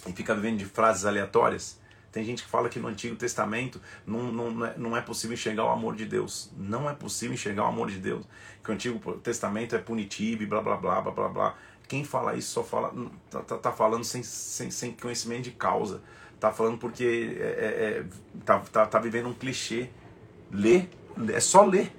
e 0.06 0.12
fica 0.12 0.32
vivendo 0.32 0.58
de 0.58 0.64
frases 0.64 1.04
aleatórias? 1.04 1.80
Tem 2.12 2.24
gente 2.24 2.44
que 2.44 2.48
fala 2.48 2.68
que 2.68 2.78
no 2.78 2.86
Antigo 2.86 3.16
Testamento 3.16 3.80
não, 4.06 4.30
não, 4.32 4.64
é, 4.64 4.74
não 4.78 4.96
é 4.96 5.00
possível 5.00 5.34
enxergar 5.34 5.64
o 5.64 5.70
amor 5.70 5.96
de 5.96 6.04
Deus. 6.04 6.52
Não 6.56 6.88
é 6.88 6.94
possível 6.94 7.34
enxergar 7.34 7.64
o 7.64 7.66
amor 7.66 7.90
de 7.90 7.98
Deus. 7.98 8.24
Que 8.62 8.70
o 8.70 8.74
Antigo 8.74 9.12
Testamento 9.18 9.74
é 9.74 9.78
punitivo 9.78 10.44
e 10.44 10.46
blá 10.46 10.60
blá 10.60 10.76
blá 10.76 11.00
blá 11.00 11.12
blá 11.12 11.28
blá. 11.28 11.54
Quem 11.88 12.04
fala 12.04 12.36
isso 12.36 12.52
só 12.52 12.62
fala. 12.62 12.94
Tá, 13.28 13.40
tá, 13.42 13.58
tá 13.58 13.72
falando 13.72 14.04
sem, 14.04 14.22
sem, 14.22 14.70
sem 14.70 14.92
conhecimento 14.92 15.42
de 15.42 15.50
causa. 15.50 16.00
Tá 16.38 16.52
falando 16.52 16.78
porque 16.78 17.36
é, 17.40 17.42
é, 17.42 17.98
é 17.98 18.04
tá, 18.44 18.60
tá, 18.60 18.86
tá 18.86 18.98
vivendo 19.00 19.28
um 19.28 19.34
clichê. 19.34 19.90
Lê, 20.52 20.86
é 21.32 21.40
só 21.40 21.64
ler. 21.64 21.92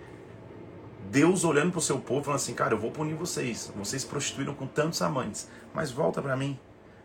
Deus 1.11 1.43
olhando 1.43 1.71
para 1.71 1.79
o 1.79 1.81
seu 1.81 1.99
povo 1.99 2.23
falando 2.23 2.39
assim, 2.39 2.53
cara, 2.53 2.73
eu 2.73 2.79
vou 2.79 2.89
punir 2.89 3.15
vocês. 3.15 3.69
Vocês 3.75 4.05
prostituíram 4.05 4.53
com 4.53 4.65
tantos 4.65 5.01
amantes. 5.01 5.49
Mas 5.73 5.91
volta 5.91 6.21
para 6.21 6.37
mim. 6.37 6.57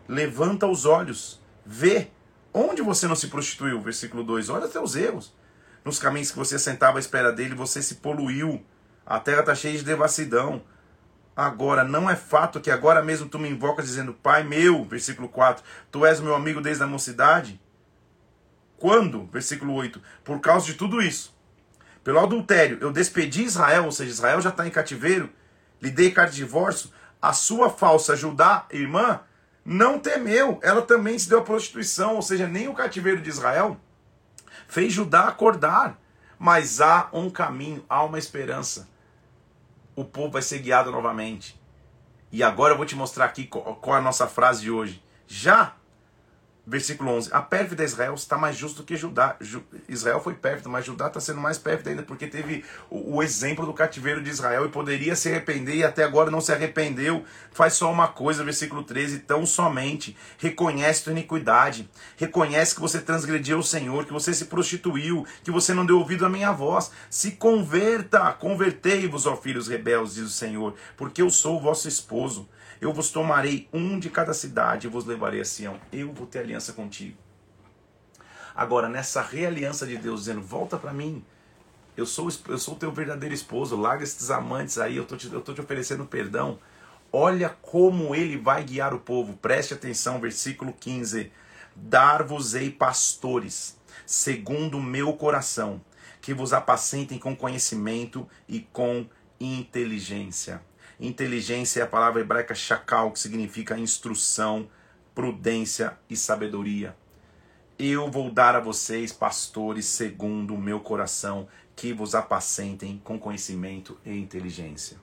Levanta 0.07 0.65
os 0.69 0.87
olhos. 0.87 1.43
Vê 1.65 2.13
onde 2.55 2.83
você 2.83 3.09
não 3.09 3.17
se 3.17 3.27
prostituiu. 3.27 3.81
Versículo 3.81 4.23
2. 4.23 4.49
Olha 4.49 4.69
teus 4.69 4.95
erros. 4.95 5.35
Nos 5.85 5.99
caminhos 5.99 6.31
que 6.31 6.39
você 6.39 6.57
sentava 6.57 6.99
à 6.99 7.01
espera 7.01 7.33
dele, 7.33 7.57
você 7.57 7.83
se 7.83 7.97
poluiu. 7.97 8.65
A 9.05 9.19
terra 9.19 9.41
está 9.41 9.57
cheia 9.57 9.77
de 9.77 9.85
devassidão. 9.85 10.63
Agora, 11.35 11.83
não 11.83 12.09
é 12.09 12.15
fato 12.15 12.61
que 12.61 12.71
agora 12.71 13.03
mesmo 13.03 13.29
tu 13.29 13.41
me 13.41 13.51
invocas 13.51 13.87
dizendo, 13.87 14.15
Pai 14.15 14.45
meu, 14.45 14.85
versículo 14.85 15.29
4, 15.29 15.65
tu 15.91 16.07
és 16.07 16.21
meu 16.21 16.35
amigo 16.35 16.61
desde 16.61 16.83
a 16.85 16.87
mocidade? 16.87 17.61
Quando? 18.79 19.27
Versículo 19.27 19.75
8. 19.75 20.01
Por 20.25 20.41
causa 20.41 20.65
de 20.65 20.75
tudo 20.75 21.03
isso, 21.03 21.36
pelo 22.07 22.21
adultério, 22.21 22.79
eu 22.81 22.93
despedi 22.93 23.43
Israel, 23.43 23.87
ou 23.87 23.91
seja, 23.91 24.13
Israel 24.13 24.41
já 24.41 24.51
está 24.51 24.65
em 24.65 24.71
cativeiro, 24.71 25.29
lhe 25.83 25.91
dei 25.91 26.13
carta 26.13 26.31
de 26.31 26.37
divórcio, 26.37 26.89
a 27.21 27.33
sua 27.33 27.69
falsa 27.69 28.15
Judá, 28.15 28.65
irmã, 28.71 29.19
não 29.65 29.99
temeu, 29.99 30.61
ela 30.63 30.83
também 30.83 31.19
se 31.19 31.29
deu 31.29 31.41
à 31.41 31.43
prostituição, 31.43 32.15
ou 32.15 32.23
seja, 32.23 32.47
nem 32.47 32.69
o 32.69 32.75
cativeiro 32.75 33.21
de 33.21 33.29
Israel 33.29 33.77
fez 34.69 34.93
Judá 34.93 35.27
acordar. 35.27 36.01
Mas 36.39 36.81
há 36.81 37.09
um 37.13 37.29
caminho, 37.29 37.85
há 37.89 38.05
uma 38.05 38.21
esperança. 38.21 38.89
O 39.97 40.05
povo 40.05 40.31
vai 40.31 40.43
ser 40.43 40.61
guiado 40.61 40.93
novamente. 40.93 41.61
E 42.31 42.41
agora 42.41 42.75
eu 42.75 42.77
vou 42.77 42.87
te 42.87 42.95
mostrar 42.95 43.25
aqui 43.25 43.47
qual 43.47 43.97
é 43.97 43.99
a 43.99 44.01
nossa 44.01 44.29
frase 44.29 44.61
de 44.61 44.71
hoje. 44.71 45.03
Já 45.27 45.75
Versículo 46.69 47.13
11. 47.13 47.31
A 47.33 47.41
pérfida 47.41 47.85
Israel 47.85 48.15
está 48.15 48.37
mais 48.37 48.57
justo 48.57 48.83
que 48.83 48.97
Judá. 48.97 49.37
Israel 49.89 50.21
foi 50.21 50.35
pérfido, 50.35 50.69
mas 50.69 50.85
Judá 50.85 51.07
está 51.07 51.21
sendo 51.21 51.41
mais 51.41 51.59
pérfido 51.59 51.91
ainda 51.91 52.03
porque 52.03 52.27
teve 52.27 52.65
o, 52.91 53.19
o, 53.19 53.23
exemplo 53.23 53.65
do 53.65 53.73
cativeiro 53.73 54.21
de 54.21 54.31
Israel 54.31 54.67
e 54.67 54.69
poderia 54.69 55.15
se 55.15 55.29
arrepender 55.29 55.77
e 55.77 55.85
até 55.85 56.03
agora 56.03 56.29
não 56.29 56.41
se 56.41 56.51
arrependeu. 56.51 57.25
Faz 57.53 57.75
só 57.75 57.89
uma 57.93 58.09
coisa, 58.09 58.43
versículo 58.43 58.83
13. 58.83 59.21
Tão 59.21 59.47
somente 59.47 60.17
reconhece 60.39 61.05
tua 61.05 61.13
iniquidade. 61.13 61.89
Reconhece 62.17 62.75
que 62.75 62.81
você 62.81 63.01
transgrediu 63.01 63.59
o 63.59 63.63
Senhor, 63.63 64.05
que 64.05 64.13
você 64.13 64.35
se 64.35 64.47
prostituiu, 64.47 65.25
que 65.45 65.53
você 65.53 65.73
não 65.73 65.87
deu 65.87 66.01
ouvido 66.01 66.27
à 66.27 66.29
minha 66.29 66.51
voz. 66.51 66.91
Se 67.09 67.31
converta, 67.31 68.33
convertei-vos, 68.33 69.25
ó 69.25 69.37
filhos 69.37 69.69
rebeldes, 69.69 70.17
diz 70.17 70.25
o 70.25 70.31
Senhor, 70.31 70.75
porque 70.97 71.23
eu 71.23 71.31
sou 71.31 71.59
o 71.59 71.61
vosso 71.61 71.87
esposo. 71.87 72.49
Eu 72.81 72.93
vos 72.93 73.11
tomarei 73.11 73.69
um 73.73 73.99
de 73.99 74.11
cada 74.11 74.35
cidade 74.35 74.87
e 74.87 74.91
vos 74.91 75.05
levarei 75.05 75.41
a 75.41 75.45
Sião. 75.45 75.81
Eu 75.93 76.13
vou 76.13 76.27
ter 76.27 76.41
aliança 76.41 76.73
contigo. 76.73 77.17
Agora, 78.55 78.89
nessa 78.89 79.23
realiança 79.23 79.87
de 79.87 79.97
Deus, 79.97 80.21
dizendo: 80.21 80.43
Volta 80.43 80.77
para 80.77 80.93
mim. 80.93 81.25
Eu 81.97 82.05
sou, 82.05 82.29
eu 82.49 82.59
sou 82.59 82.75
teu 82.75 82.93
verdadeiro 82.93 83.35
esposo. 83.35 83.77
Larga 83.77 84.05
esses 84.05 84.31
amantes 84.31 84.77
aí. 84.79 84.97
Eu 84.97 85.05
estou 85.05 85.17
te, 85.17 85.33
eu 85.33 85.41
te 85.43 85.61
oferecendo 85.61 86.05
perdão. 86.05 86.59
Olha 87.13 87.49
como 87.49 88.15
ele 88.15 88.37
vai 88.37 88.63
guiar 88.63 88.93
o 88.93 88.99
povo. 88.99 89.35
Preste 89.35 89.73
atenção, 89.73 90.21
versículo 90.21 90.73
15: 90.73 91.33
Dar-vos-ei 91.75 92.71
pastores, 92.71 93.79
segundo 94.05 94.77
o 94.79 94.83
meu 94.83 95.15
coração, 95.15 95.81
que 96.21 96.35
vos 96.35 96.53
apacentem 96.53 97.19
com 97.19 97.35
conhecimento 97.35 98.29
e 98.49 98.61
com 98.61 99.07
inteligência. 99.41 100.61
Inteligência 100.99 101.81
é 101.81 101.83
a 101.83 101.87
palavra 101.87 102.23
hebraica 102.23 102.55
shakal, 102.55 103.11
que 103.11 103.19
significa 103.19 103.79
instrução, 103.79 104.69
prudência 105.15 105.99
e 106.09 106.17
sabedoria. 106.17 106.97
Eu 107.79 108.11
vou 108.11 108.31
dar 108.31 108.57
a 108.57 108.61
vocês 108.61 109.13
pastores 109.13 109.85
segundo 109.85 110.55
o 110.55 110.59
meu 110.59 110.81
coração, 110.81 111.47
que 111.77 111.93
vos 111.93 112.15
apacentem 112.15 112.99
com 113.05 113.19
conhecimento 113.19 113.99
e 114.07 114.17
inteligência. 114.17 114.97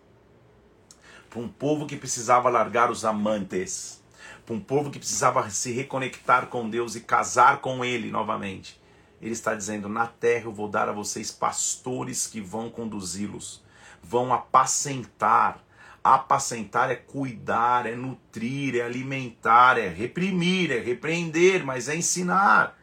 Para 1.30 1.40
um 1.40 1.48
povo 1.48 1.86
que 1.86 1.96
precisava 1.96 2.50
largar 2.50 2.90
os 2.90 3.06
amantes, 3.06 4.02
para 4.44 4.56
um 4.56 4.60
povo 4.60 4.90
que 4.90 4.98
precisava 4.98 5.48
se 5.52 5.72
reconectar 5.72 6.48
com 6.48 6.68
Deus 6.68 6.96
e 6.96 7.02
casar 7.02 7.62
com 7.62 7.86
Ele 7.86 8.10
novamente, 8.10 8.82
Ele 9.22 9.34
está 9.34 9.54
dizendo: 9.54 9.88
Na 9.88 10.08
terra 10.08 10.46
eu 10.46 10.52
vou 10.52 10.68
dar 10.68 10.90
a 10.90 10.94
vocês 10.94 11.30
pastores 11.30 12.26
que 12.26 12.42
vão 12.42 12.72
conduzi-los, 12.72 13.64
vão 14.02 14.34
apacentar, 14.34 15.63
Apacentar 16.04 16.92
é 16.92 16.96
cuidar, 16.96 17.86
é 17.86 17.96
nutrir, 17.96 18.76
é 18.76 18.82
alimentar, 18.82 19.78
é 19.78 19.88
reprimir, 19.88 20.70
é 20.70 20.80
repreender, 20.80 21.66
mas 21.66 21.88
é 21.88 21.96
ensinar. 21.96 22.78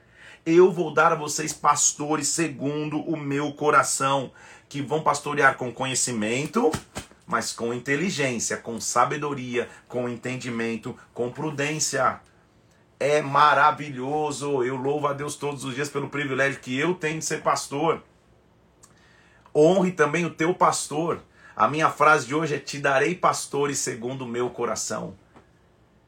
Eu 0.47 0.73
vou 0.73 0.95
dar 0.95 1.13
a 1.13 1.17
vocês 1.17 1.53
pastores 1.53 2.29
segundo 2.29 2.99
o 2.99 3.19
meu 3.19 3.53
coração, 3.53 4.33
que 4.71 4.81
vão 4.81 5.03
pastorear 5.03 5.57
com 5.59 5.71
conhecimento, 5.71 6.73
mas 7.27 7.53
com 7.53 7.75
inteligência, 7.75 8.57
com 8.57 8.81
sabedoria, 8.81 9.69
com 9.87 10.09
entendimento, 10.09 10.97
com 11.13 11.31
prudência. 11.31 12.21
É 12.99 13.21
maravilhoso. 13.21 14.65
Eu 14.65 14.77
louvo 14.77 15.07
a 15.09 15.13
Deus 15.13 15.37
todos 15.37 15.63
os 15.63 15.75
dias 15.75 15.91
pelo 15.91 16.09
privilégio 16.09 16.61
que 16.61 16.79
eu 16.79 16.95
tenho 16.95 17.19
de 17.19 17.25
ser 17.27 17.43
pastor. 17.43 18.03
Honre 19.55 19.93
também 19.93 20.25
o 20.25 20.31
teu 20.31 20.55
pastor. 20.55 21.23
A 21.61 21.69
minha 21.69 21.91
frase 21.91 22.27
de 22.27 22.35
hoje 22.35 22.55
é: 22.55 22.59
Te 22.59 22.79
darei 22.79 23.15
pastores 23.15 23.79
segundo 23.79 24.23
o 24.23 24.27
meu 24.27 24.49
coração. 24.49 25.15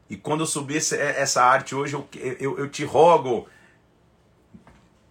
E 0.09 0.17
quando 0.17 0.39
eu 0.39 0.47
subir 0.47 0.77
essa 0.77 1.43
arte 1.43 1.75
hoje, 1.75 1.93
eu, 1.93 2.07
eu, 2.39 2.57
eu 2.57 2.67
te 2.67 2.83
rogo, 2.83 3.47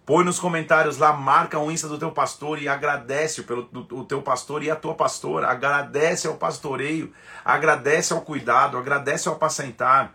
Põe 0.05 0.25
nos 0.25 0.37
comentários 0.37 0.97
lá, 0.97 1.13
marca 1.13 1.57
o 1.57 1.71
Insta 1.71 1.87
do 1.87 1.97
teu 1.97 2.11
pastor 2.11 2.61
e 2.61 2.67
agradece 2.67 3.43
pelo 3.43 3.61
do, 3.61 3.99
o 3.99 4.03
teu 4.03 4.21
pastor 4.21 4.61
e 4.61 4.69
a 4.69 4.75
tua 4.75 4.93
pastora. 4.93 5.47
Agradece 5.47 6.27
ao 6.27 6.35
pastoreio, 6.35 7.13
agradece 7.45 8.11
ao 8.11 8.19
cuidado, 8.19 8.77
agradece 8.77 9.29
ao 9.29 9.35
apacentar. 9.35 10.13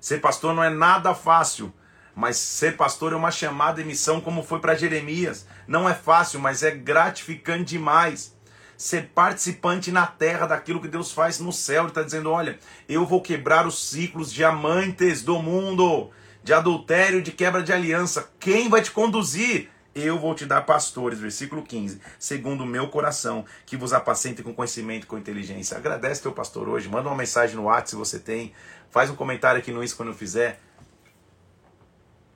Ser 0.00 0.22
pastor 0.22 0.54
não 0.54 0.64
é 0.64 0.70
nada 0.70 1.14
fácil, 1.14 1.70
mas 2.14 2.38
ser 2.38 2.78
pastor 2.78 3.12
é 3.12 3.16
uma 3.16 3.30
chamada 3.30 3.78
e 3.78 3.84
missão, 3.84 4.22
como 4.22 4.42
foi 4.42 4.58
para 4.58 4.74
Jeremias. 4.74 5.46
Não 5.68 5.86
é 5.86 5.92
fácil, 5.92 6.40
mas 6.40 6.62
é 6.62 6.70
gratificante 6.70 7.74
demais. 7.74 8.34
Ser 8.82 9.10
participante 9.14 9.92
na 9.92 10.08
terra 10.08 10.44
daquilo 10.44 10.80
que 10.80 10.88
Deus 10.88 11.12
faz 11.12 11.38
no 11.38 11.52
céu. 11.52 11.82
Ele 11.82 11.90
está 11.90 12.02
dizendo: 12.02 12.28
olha, 12.28 12.58
eu 12.88 13.06
vou 13.06 13.22
quebrar 13.22 13.64
os 13.64 13.78
ciclos 13.90 14.32
diamantes 14.32 15.22
do 15.22 15.38
mundo 15.38 16.10
de 16.42 16.52
adultério, 16.52 17.22
de 17.22 17.30
quebra 17.30 17.62
de 17.62 17.72
aliança. 17.72 18.28
Quem 18.40 18.68
vai 18.68 18.82
te 18.82 18.90
conduzir? 18.90 19.70
Eu 19.94 20.18
vou 20.18 20.34
te 20.34 20.44
dar 20.44 20.62
pastores, 20.62 21.20
versículo 21.20 21.62
15, 21.62 22.00
segundo 22.18 22.64
o 22.64 22.66
meu 22.66 22.88
coração, 22.88 23.44
que 23.64 23.76
vos 23.76 23.92
apacentem 23.92 24.44
com 24.44 24.52
conhecimento 24.52 25.04
e 25.04 25.06
com 25.06 25.16
inteligência. 25.16 25.76
Agradece 25.76 26.20
teu 26.20 26.32
pastor 26.32 26.68
hoje, 26.68 26.88
manda 26.88 27.08
uma 27.08 27.16
mensagem 27.16 27.54
no 27.54 27.66
WhatsApp 27.66 27.90
se 27.90 27.94
você 27.94 28.18
tem, 28.18 28.52
faz 28.90 29.10
um 29.10 29.14
comentário 29.14 29.60
aqui 29.60 29.70
no 29.70 29.84
Insta 29.84 29.96
quando 29.96 30.08
eu 30.08 30.14
fizer. 30.16 30.58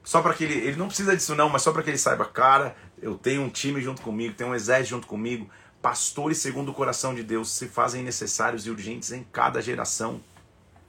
Só 0.04 0.22
para 0.22 0.32
que 0.32 0.44
ele, 0.44 0.54
ele 0.54 0.76
não 0.76 0.86
precisa 0.86 1.16
disso 1.16 1.34
não, 1.34 1.48
mas 1.48 1.62
só 1.62 1.72
para 1.72 1.82
que 1.82 1.90
ele 1.90 1.98
saiba, 1.98 2.24
cara, 2.24 2.76
eu 3.02 3.16
tenho 3.16 3.42
um 3.42 3.48
time 3.48 3.80
junto 3.80 4.00
comigo, 4.02 4.34
tenho 4.34 4.50
um 4.50 4.54
exército 4.54 4.90
junto 4.90 5.06
comigo, 5.08 5.50
pastores 5.86 6.38
segundo 6.38 6.70
o 6.70 6.74
coração 6.74 7.14
de 7.14 7.22
Deus 7.22 7.48
se 7.48 7.68
fazem 7.68 8.02
necessários 8.02 8.66
e 8.66 8.70
urgentes 8.70 9.12
em 9.12 9.22
cada 9.22 9.62
geração. 9.62 10.20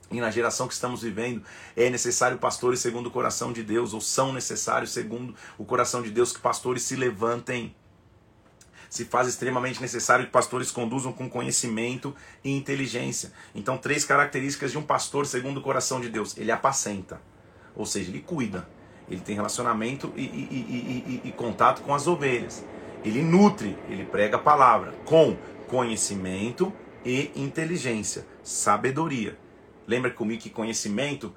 E 0.09 0.19
na 0.19 0.31
geração 0.31 0.67
que 0.67 0.73
estamos 0.73 1.03
vivendo, 1.03 1.43
é 1.75 1.87
necessário 1.87 2.39
pastores 2.39 2.79
segundo 2.79 3.05
o 3.05 3.11
coração 3.11 3.53
de 3.53 3.61
Deus, 3.61 3.93
ou 3.93 4.01
são 4.01 4.33
necessários 4.33 4.89
segundo 4.89 5.35
o 5.55 5.63
coração 5.63 6.01
de 6.01 6.09
Deus 6.09 6.33
que 6.33 6.39
pastores 6.39 6.81
se 6.81 6.95
levantem. 6.95 7.75
Se 8.89 9.05
faz 9.05 9.27
extremamente 9.27 9.79
necessário 9.79 10.25
que 10.25 10.31
pastores 10.31 10.71
conduzam 10.71 11.13
com 11.13 11.29
conhecimento 11.29 12.15
e 12.43 12.57
inteligência. 12.57 13.31
Então, 13.53 13.77
três 13.77 14.03
características 14.03 14.71
de 14.71 14.79
um 14.79 14.83
pastor 14.83 15.27
segundo 15.27 15.57
o 15.57 15.61
coração 15.61 16.01
de 16.01 16.09
Deus: 16.09 16.35
ele 16.35 16.51
apacenta, 16.51 17.21
ou 17.75 17.85
seja, 17.85 18.09
ele 18.09 18.21
cuida, 18.21 18.67
ele 19.07 19.21
tem 19.21 19.35
relacionamento 19.35 20.11
e, 20.15 20.23
e, 20.23 21.21
e, 21.23 21.29
e 21.29 21.31
contato 21.33 21.83
com 21.83 21.93
as 21.93 22.07
ovelhas, 22.07 22.65
ele 23.07 23.21
nutre, 23.21 23.77
ele 23.89 24.05
prega 24.05 24.35
a 24.35 24.39
palavra 24.39 24.93
com 25.05 25.37
conhecimento 25.67 26.73
e 27.05 27.31
inteligência, 27.35 28.25
sabedoria. 28.43 29.37
Lembra 29.87 30.11
comigo 30.11 30.41
que 30.41 30.49
conhecimento 30.49 31.33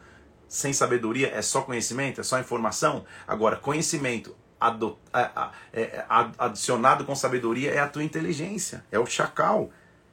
sem 0.49 0.73
sabedoria 0.73 1.29
é 1.29 1.41
só 1.41 1.63
conhecimento, 1.63 2.21
é 2.21 2.25
só 2.25 2.39
informação? 2.41 3.05
Agora, 3.27 3.57
conhecimento 3.57 4.37
é, 5.73 6.05
adicionado 6.39 7.05
com 7.05 7.15
sabedoria 7.15 7.71
é 7.71 7.79
a 7.79 7.89
tua 7.89 8.03
inteligência, 8.03 8.85
é 8.91 8.99
o 8.99 9.07
chacal, 9.07 9.71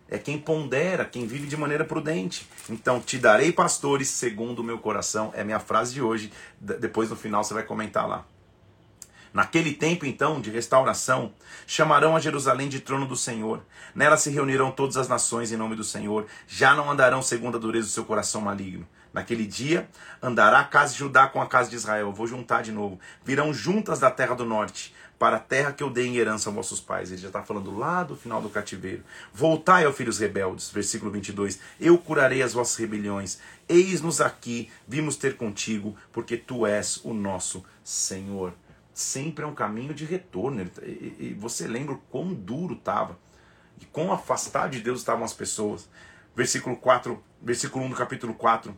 é 0.08 0.18
quem 0.18 0.38
pondera, 0.38 1.04
quem 1.04 1.26
vive 1.26 1.48
de 1.48 1.58
maneira 1.58 1.84
prudente. 1.84 2.48
Então, 2.70 3.02
te 3.02 3.18
darei 3.18 3.52
pastores 3.52 4.10
segundo 4.10 4.60
o 4.60 4.64
meu 4.64 4.78
coração, 4.78 5.32
é 5.36 5.44
minha 5.44 5.60
frase 5.60 5.94
de 5.94 6.02
hoje. 6.02 6.32
Depois 6.60 7.10
no 7.10 7.16
final 7.16 7.44
você 7.44 7.54
vai 7.54 7.64
comentar 7.64 8.08
lá. 8.08 8.26
Naquele 9.38 9.72
tempo, 9.72 10.04
então, 10.04 10.42
de 10.42 10.50
restauração, 10.50 11.32
chamarão 11.68 12.16
a 12.16 12.20
Jerusalém 12.20 12.68
de 12.68 12.80
trono 12.80 13.06
do 13.06 13.16
Senhor. 13.16 13.64
Nela 13.94 14.18
se 14.18 14.32
reunirão 14.32 14.72
todas 14.72 14.98
as 14.98 15.08
nações 15.08 15.52
em 15.52 15.56
nome 15.56 15.76
do 15.76 15.84
Senhor. 15.84 16.26
Já 16.48 16.74
não 16.74 16.90
andarão 16.90 17.22
segundo 17.22 17.56
a 17.56 17.60
dureza 17.60 17.86
do 17.86 17.92
seu 17.92 18.04
coração 18.04 18.42
maligno. 18.42 18.88
Naquele 19.14 19.46
dia, 19.46 19.88
andará 20.24 20.62
a 20.62 20.64
casa 20.64 20.94
de 20.94 20.98
Judá 20.98 21.28
com 21.28 21.40
a 21.40 21.46
casa 21.46 21.70
de 21.70 21.76
Israel. 21.76 22.12
Vou 22.12 22.26
juntar 22.26 22.64
de 22.64 22.72
novo. 22.72 23.00
Virão 23.24 23.54
juntas 23.54 24.00
da 24.00 24.10
terra 24.10 24.34
do 24.34 24.44
norte, 24.44 24.92
para 25.20 25.36
a 25.36 25.40
terra 25.40 25.72
que 25.72 25.84
eu 25.84 25.92
dei 25.92 26.08
em 26.08 26.18
herança 26.18 26.50
aos 26.50 26.56
vossos 26.56 26.82
pais. 26.82 27.12
Ele 27.12 27.22
já 27.22 27.28
está 27.28 27.44
falando 27.44 27.78
lá 27.78 28.02
do 28.02 28.16
final 28.16 28.42
do 28.42 28.50
cativeiro. 28.50 29.04
Voltai, 29.32 29.86
ó 29.86 29.94
filhos 29.94 30.18
rebeldes, 30.18 30.72
versículo 30.72 31.12
22. 31.12 31.60
Eu 31.80 32.00
curarei 32.00 32.42
as 32.42 32.54
vossas 32.54 32.76
rebeliões. 32.78 33.38
Eis-nos 33.70 34.20
aqui, 34.20 34.72
vimos 34.88 35.16
ter 35.16 35.38
contigo, 35.38 35.96
porque 36.12 36.38
tu 36.38 36.66
és 36.66 37.00
o 37.04 37.14
nosso 37.14 37.64
Senhor 37.84 38.52
sempre 38.98 39.46
é 39.46 39.48
um 39.48 39.54
caminho 39.54 39.94
de 39.94 40.06
retorno. 40.06 40.70
E, 40.82 41.36
você 41.40 41.68
lembra 41.68 41.94
o 41.94 42.02
quão 42.10 42.34
duro 42.34 42.74
estava 42.74 43.18
e 43.80 43.86
quão 43.86 44.12
afastado 44.12 44.72
de 44.72 44.82
Deus 44.82 45.00
estavam 45.00 45.24
as 45.24 45.34
pessoas. 45.34 45.88
Versículo 46.36 46.76
4, 46.76 47.24
versículo 47.42 47.86
1 47.86 47.90
do 47.90 47.96
capítulo 47.96 48.34
4. 48.34 48.76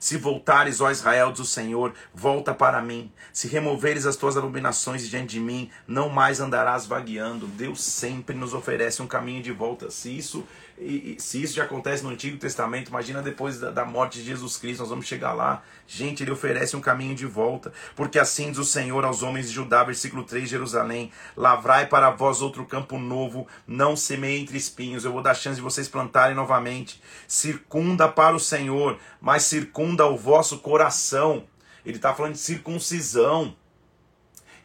Se 0.00 0.16
voltares, 0.16 0.80
ó 0.80 0.90
Israel, 0.90 1.30
diz 1.30 1.40
o 1.40 1.44
Senhor, 1.44 1.94
volta 2.12 2.52
para 2.52 2.82
mim. 2.82 3.12
Se 3.32 3.46
removeres 3.46 4.06
as 4.06 4.16
tuas 4.16 4.36
abominações 4.36 5.08
diante 5.08 5.32
de 5.32 5.40
mim, 5.40 5.70
não 5.86 6.08
mais 6.08 6.40
andarás 6.40 6.86
vagueando. 6.86 7.46
Deus 7.46 7.80
sempre 7.80 8.34
nos 8.34 8.54
oferece 8.54 9.02
um 9.02 9.06
caminho 9.06 9.42
de 9.42 9.52
volta. 9.52 9.90
Se 9.90 10.16
isso 10.16 10.44
e, 10.84 11.16
e, 11.16 11.20
se 11.20 11.42
isso 11.42 11.54
já 11.54 11.64
acontece 11.64 12.02
no 12.02 12.10
Antigo 12.10 12.36
Testamento, 12.36 12.88
imagina 12.88 13.22
depois 13.22 13.58
da, 13.58 13.70
da, 13.70 13.84
morte 13.84 14.18
de 14.18 14.24
Jesus 14.24 14.56
Cristo, 14.56 14.80
nós 14.80 14.88
vamos 14.88 15.06
chegar 15.06 15.32
lá. 15.32 15.62
Gente, 15.86 16.22
ele 16.22 16.30
oferece 16.30 16.76
um 16.76 16.80
caminho 16.80 17.14
de 17.14 17.26
volta. 17.26 17.72
Porque 17.94 18.18
assim 18.18 18.50
diz 18.50 18.58
o 18.58 18.64
Senhor 18.64 19.04
aos 19.04 19.22
homens 19.22 19.48
de 19.48 19.54
Judá, 19.54 19.84
versículo 19.84 20.24
3, 20.24 20.48
Jerusalém: 20.48 21.10
Lavrai 21.36 21.86
para 21.86 22.10
vós 22.10 22.42
outro 22.42 22.64
campo 22.66 22.98
novo, 22.98 23.46
não 23.66 23.96
semeie 23.96 24.42
entre 24.42 24.56
espinhos. 24.56 25.04
Eu 25.04 25.12
vou 25.12 25.22
dar 25.22 25.34
chance 25.34 25.56
de 25.56 25.62
vocês 25.62 25.88
plantarem 25.88 26.34
novamente. 26.34 27.00
Circunda 27.26 28.08
para 28.08 28.36
o 28.36 28.40
Senhor, 28.40 28.98
mas 29.20 29.44
circunda 29.44 30.06
o 30.06 30.16
vosso 30.16 30.58
coração. 30.58 31.44
Ele 31.84 31.96
está 31.96 32.14
falando 32.14 32.34
de 32.34 32.38
circuncisão 32.38 33.56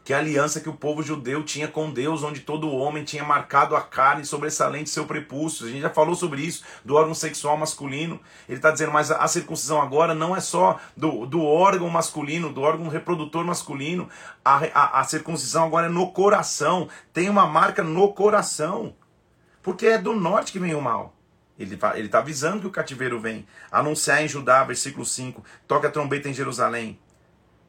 que 0.08 0.14
a 0.14 0.20
aliança 0.20 0.62
que 0.62 0.70
o 0.70 0.74
povo 0.74 1.04
judeu 1.04 1.44
tinha 1.44 1.68
com 1.68 1.92
Deus, 1.92 2.24
onde 2.24 2.40
todo 2.40 2.74
homem 2.74 3.04
tinha 3.04 3.26
marcado 3.26 3.76
a 3.76 3.82
carne 3.82 4.24
sobressalente 4.24 4.90
seu 4.90 5.06
prepúcio. 5.06 5.68
A 5.68 5.70
gente 5.70 5.82
já 5.82 5.90
falou 5.90 6.16
sobre 6.16 6.42
isso, 6.44 6.64
do 6.86 6.96
órgão 6.96 7.14
sexual 7.14 7.58
masculino. 7.58 8.18
Ele 8.48 8.58
está 8.58 8.72
dizendo, 8.72 8.94
mas 8.94 9.12
a 9.12 9.28
circuncisão 9.28 9.82
agora 9.82 10.16
não 10.16 10.34
é 10.34 10.40
só 10.40 10.80
do, 10.96 11.26
do 11.26 11.44
órgão 11.44 11.90
masculino, 11.90 12.54
do 12.54 12.62
órgão 12.62 12.88
reprodutor 12.88 13.44
masculino. 13.44 14.08
A, 14.46 14.62
a, 14.74 15.02
a 15.02 15.04
circuncisão 15.04 15.66
agora 15.66 15.88
é 15.88 15.90
no 15.90 16.10
coração. 16.14 16.88
Tem 17.12 17.28
uma 17.28 17.46
marca 17.46 17.84
no 17.84 18.14
coração. 18.14 18.96
Porque 19.62 19.88
é 19.88 19.98
do 19.98 20.16
norte 20.16 20.54
que 20.54 20.60
vem 20.60 20.74
o 20.74 20.82
mal. 20.82 21.18
Ele 21.60 21.76
está 21.76 22.20
avisando 22.20 22.62
que 22.62 22.68
o 22.68 22.72
cativeiro 22.72 23.20
vem. 23.20 23.46
Anunciar 23.70 24.24
em 24.24 24.28
Judá, 24.30 24.64
versículo 24.64 25.06
5. 25.06 25.44
Toca 25.68 25.90
a 25.90 25.92
trombeta 25.92 26.30
em 26.30 26.34
Jerusalém. 26.34 26.98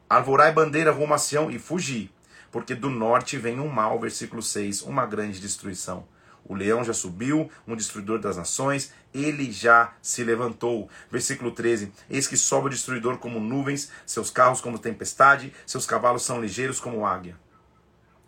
Arvorai 0.09 0.53
bandeira 0.53 0.93
rumo 0.93 1.13
a 1.13 1.17
Sião 1.17 1.51
e 1.51 1.59
fugir 1.59 2.09
porque 2.51 2.75
do 2.75 2.89
norte 2.89 3.37
vem 3.37 3.59
um 3.59 3.67
mal, 3.67 3.99
versículo 3.99 4.41
6, 4.41 4.81
uma 4.83 5.05
grande 5.05 5.39
destruição. 5.39 6.05
O 6.45 6.55
leão 6.55 6.83
já 6.83 6.93
subiu, 6.93 7.49
um 7.67 7.75
destruidor 7.75 8.19
das 8.19 8.37
nações, 8.37 8.91
ele 9.13 9.51
já 9.51 9.93
se 10.01 10.23
levantou. 10.23 10.89
Versículo 11.11 11.51
13: 11.51 11.91
Eis 12.09 12.27
que 12.27 12.35
sobe 12.35 12.67
o 12.67 12.69
destruidor 12.69 13.17
como 13.17 13.39
nuvens, 13.39 13.91
seus 14.05 14.29
carros 14.29 14.61
como 14.61 14.79
tempestade, 14.79 15.53
seus 15.65 15.85
cavalos 15.85 16.23
são 16.23 16.41
ligeiros 16.41 16.79
como 16.79 17.05
águia. 17.05 17.35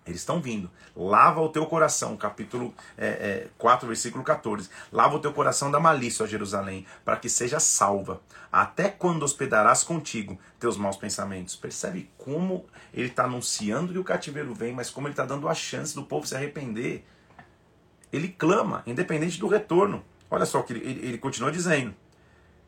Eles 0.06 0.22
estão 0.22 0.42
vindo. 0.42 0.70
Lava 0.96 1.42
o 1.42 1.50
teu 1.50 1.66
coração, 1.68 2.18
capítulo 2.18 2.74
é, 2.98 3.08
é, 3.08 3.48
4, 3.58 3.88
versículo 3.88 4.24
14. 4.24 4.70
Lava 4.92 5.16
o 5.16 5.20
teu 5.20 5.32
coração 5.32 5.70
da 5.70 5.80
malícia, 5.80 6.24
ó 6.24 6.28
Jerusalém, 6.28 6.86
para 7.06 7.18
que 7.18 7.30
seja 7.30 7.60
salva. 7.60 8.20
Até 8.52 8.90
quando 8.90 9.24
hospedarás 9.24 9.84
contigo 9.84 10.40
teus 10.60 10.76
maus 10.76 10.98
pensamentos? 10.98 11.56
Percebe 11.56 12.10
como 12.18 12.66
ele 12.94 13.08
está 13.08 13.26
anunciando 13.26 13.94
que 13.94 14.00
o 14.00 14.04
cativeiro 14.04 14.54
vem, 14.56 14.74
mas 14.74 14.90
como 14.90 15.08
ele 15.08 15.14
está 15.14 15.26
dando 15.26 15.48
a 15.48 15.54
chance 15.54 15.94
do 15.94 16.04
povo 16.04 16.26
se 16.26 16.36
arrepender. 16.36 17.06
Ele 18.12 18.28
clama, 18.28 18.82
independente 18.88 19.40
do 19.40 19.48
retorno. 19.48 20.04
Olha 20.30 20.46
só 20.46 20.62
o 20.62 20.64
que 20.64 20.74
ele, 20.74 21.08
ele, 21.08 21.18
continua 21.20 21.52
dizendo. 21.52 21.94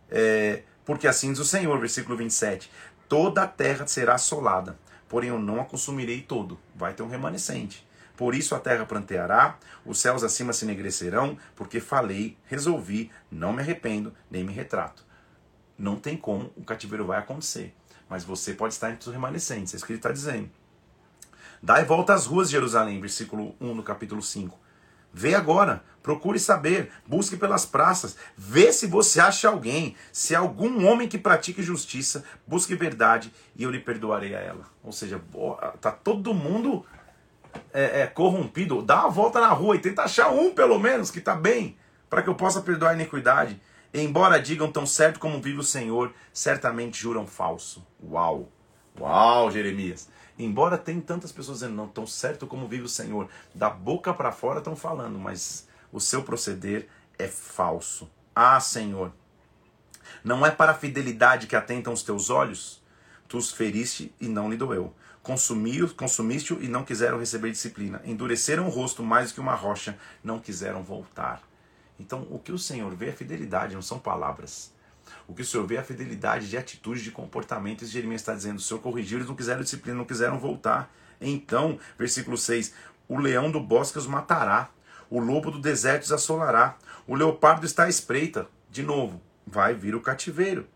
É, 0.09 0.61
porque 0.85 1.07
assim 1.07 1.31
diz 1.31 1.39
o 1.39 1.45
Senhor, 1.45 1.79
versículo 1.79 2.15
27. 2.15 2.69
Toda 3.09 3.43
a 3.43 3.47
terra 3.47 3.87
será 3.87 4.15
assolada 4.15 4.77
porém 5.13 5.29
eu 5.29 5.37
não 5.37 5.61
a 5.61 5.65
consumirei 5.65 6.23
todo. 6.23 6.57
Vai 6.75 6.95
ter 6.95 7.03
um 7.03 7.07
remanescente. 7.07 7.87
Por 8.17 8.33
isso 8.33 8.55
a 8.55 8.59
terra 8.59 8.83
planteará, 8.83 9.59
os 9.85 9.99
céus 9.99 10.23
acima 10.23 10.51
se 10.53 10.65
enegrecerão, 10.65 11.37
porque 11.55 11.79
falei, 11.79 12.35
resolvi, 12.45 13.11
não 13.29 13.53
me 13.53 13.61
arrependo, 13.61 14.11
nem 14.31 14.43
me 14.43 14.51
retrato. 14.51 15.05
Não 15.77 15.97
tem 15.97 16.17
como, 16.17 16.51
o 16.57 16.63
cativeiro 16.63 17.05
vai 17.05 17.19
acontecer. 17.19 17.75
Mas 18.09 18.23
você 18.23 18.55
pode 18.55 18.73
estar 18.73 18.89
entre 18.89 19.07
os 19.07 19.13
remanescentes, 19.13 19.75
é 19.75 19.77
isso 19.77 19.85
que 19.85 19.91
ele 19.91 19.99
está 19.99 20.11
dizendo. 20.11 20.49
Dai 21.61 21.85
volta 21.85 22.15
às 22.15 22.25
ruas 22.25 22.47
de 22.47 22.53
Jerusalém, 22.53 22.99
versículo 22.99 23.55
1 23.61 23.75
no 23.75 23.83
capítulo 23.83 24.19
5. 24.19 24.57
Vê 25.13 25.35
agora, 25.35 25.83
procure 26.01 26.39
saber, 26.39 26.91
busque 27.05 27.37
pelas 27.37 27.65
praças, 27.65 28.17
vê 28.35 28.73
se 28.73 28.87
você 28.87 29.19
acha 29.19 29.47
alguém, 29.47 29.95
se 30.11 30.35
algum 30.35 30.87
homem 30.87 31.07
que 31.07 31.17
pratique 31.17 31.61
justiça, 31.61 32.23
busque 32.47 32.75
verdade 32.75 33.31
e 33.55 33.63
eu 33.63 33.69
lhe 33.69 33.79
perdoarei 33.79 34.35
a 34.35 34.39
ela. 34.39 34.65
Ou 34.83 34.91
seja, 34.91 35.21
tá 35.79 35.91
todo 35.91 36.33
mundo 36.33 36.83
é, 37.71 38.01
é, 38.01 38.07
corrompido. 38.07 38.81
Dá 38.81 39.01
uma 39.01 39.09
volta 39.09 39.39
na 39.39 39.49
rua 39.49 39.75
e 39.75 39.79
tenta 39.79 40.03
achar 40.03 40.29
um 40.29 40.53
pelo 40.53 40.79
menos 40.79 41.11
que 41.11 41.21
tá 41.21 41.35
bem, 41.35 41.77
para 42.09 42.21
que 42.21 42.29
eu 42.29 42.35
possa 42.35 42.61
perdoar 42.61 42.91
a 42.91 42.95
iniquidade. 42.95 43.61
Embora 43.93 44.41
digam 44.41 44.71
tão 44.71 44.87
certo 44.87 45.19
como 45.19 45.39
vive 45.39 45.59
o 45.59 45.63
Senhor, 45.63 46.11
certamente 46.33 46.99
juram 46.99 47.27
falso. 47.27 47.85
Uau! 48.03 48.49
Uau, 48.99 49.49
Jeremias! 49.51 50.09
Embora 50.37 50.77
tenha 50.77 51.01
tantas 51.01 51.31
pessoas 51.31 51.59
dizendo, 51.59 51.75
não, 51.75 51.87
tão 51.87 52.07
certo 52.07 52.47
como 52.47 52.67
vive 52.67 52.83
o 52.83 52.89
Senhor, 52.89 53.29
da 53.53 53.69
boca 53.69 54.13
para 54.13 54.31
fora 54.31 54.59
estão 54.59 54.75
falando, 54.75 55.19
mas 55.19 55.67
o 55.91 55.99
seu 55.99 56.23
proceder 56.23 56.87
é 57.17 57.27
falso. 57.27 58.09
Ah, 58.35 58.59
Senhor, 58.59 59.11
não 60.23 60.45
é 60.45 60.51
para 60.51 60.71
a 60.71 60.75
fidelidade 60.75 61.47
que 61.47 61.55
atentam 61.55 61.93
os 61.93 62.03
teus 62.03 62.29
olhos? 62.29 62.81
Tu 63.27 63.37
os 63.37 63.51
feriste 63.51 64.13
e 64.19 64.27
não 64.27 64.49
lhe 64.49 64.57
doeu. 64.57 64.93
Consumiste-o 65.21 66.61
e 66.61 66.67
não 66.67 66.83
quiseram 66.83 67.19
receber 67.19 67.51
disciplina. 67.51 68.01
Endureceram 68.03 68.67
o 68.67 68.69
rosto 68.69 69.01
mais 69.01 69.31
que 69.31 69.39
uma 69.39 69.55
rocha, 69.55 69.97
não 70.23 70.39
quiseram 70.39 70.83
voltar. 70.83 71.41
Então, 71.99 72.27
o 72.29 72.39
que 72.39 72.51
o 72.51 72.59
Senhor 72.59 72.93
vê 72.95 73.09
é 73.09 73.13
fidelidade, 73.13 73.75
não 73.75 73.81
são 73.81 73.99
palavras. 73.99 74.73
O 75.27 75.33
que 75.33 75.41
o 75.41 75.45
Senhor 75.45 75.65
vê 75.65 75.75
é 75.75 75.79
a 75.79 75.83
fidelidade 75.83 76.49
de 76.49 76.57
atitude, 76.57 77.01
de 77.01 77.11
comportamento. 77.11 77.83
E 77.83 77.87
Jeremias 77.87 78.21
está 78.21 78.33
dizendo: 78.33 78.57
o 78.57 78.61
Senhor 78.61 78.79
corrigiu, 78.79 79.17
eles 79.17 79.27
não 79.27 79.35
quiseram 79.35 79.61
disciplina, 79.61 79.97
não 79.97 80.05
quiseram 80.05 80.37
voltar. 80.37 80.93
Então, 81.21 81.79
versículo 81.97 82.37
6: 82.37 82.73
O 83.07 83.17
leão 83.17 83.49
do 83.51 83.59
bosque 83.59 83.97
os 83.97 84.07
matará, 84.07 84.69
o 85.09 85.19
lobo 85.19 85.51
do 85.51 85.59
deserto 85.59 86.03
os 86.03 86.11
assolará, 86.11 86.77
o 87.07 87.15
leopardo 87.15 87.65
está 87.65 87.85
à 87.85 87.89
espreita. 87.89 88.47
De 88.69 88.81
novo, 88.83 89.21
vai 89.45 89.73
vir 89.73 89.95
o 89.95 90.01
cativeiro. 90.01 90.67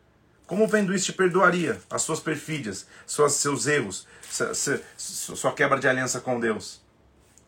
Como 0.45 0.65
vendo 0.65 0.93
isso 0.93 1.07
te 1.07 1.13
perdoaria 1.13 1.81
as 1.89 2.01
suas 2.03 2.21
perfídias, 2.21 2.87
suas, 3.05 3.33
seus 3.33 3.67
erros, 3.67 4.07
sua, 4.29 4.81
sua 4.97 5.51
quebra 5.51 5.77
de 5.77 5.87
aliança 5.87 6.21
com 6.21 6.39
Deus? 6.39 6.81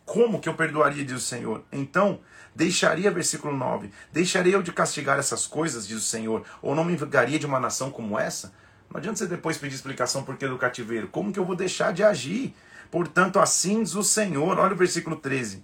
Como 0.06 0.42
que 0.42 0.50
eu 0.50 0.56
perdoaria, 0.56 1.06
diz 1.06 1.16
o 1.16 1.26
Senhor? 1.26 1.64
Então, 1.72 2.20
deixaria, 2.56 3.12
versículo 3.12 3.56
9, 3.56 3.92
deixaria 4.12 4.54
eu 4.54 4.62
de 4.62 4.72
castigar 4.72 5.20
essas 5.20 5.48
coisas, 5.48 5.88
diz 5.88 5.98
o 5.98 6.02
Senhor, 6.02 6.46
ou 6.62 6.76
não 6.76 6.84
me 6.84 6.94
enviaria 6.94 7.40
de 7.40 7.46
uma 7.46 7.60
nação 7.60 7.92
como 7.92 8.20
essa? 8.20 8.54
Não 8.90 8.98
adianta 8.98 9.20
você 9.20 9.28
depois 9.28 9.58
pedir 9.58 9.76
explicação 9.76 10.24
por 10.24 10.36
que 10.36 10.48
do 10.48 10.58
cativeiro. 10.58 11.08
Como 11.08 11.32
que 11.32 11.40
eu 11.40 11.46
vou 11.46 11.56
deixar 11.56 11.94
de 11.94 12.04
agir? 12.04 12.56
Portanto, 12.90 13.40
assim 13.40 13.84
diz 13.84 13.94
o 13.94 14.04
Senhor. 14.04 14.58
Olha 14.58 14.74
o 14.74 14.78
versículo 14.78 15.16
13. 15.16 15.64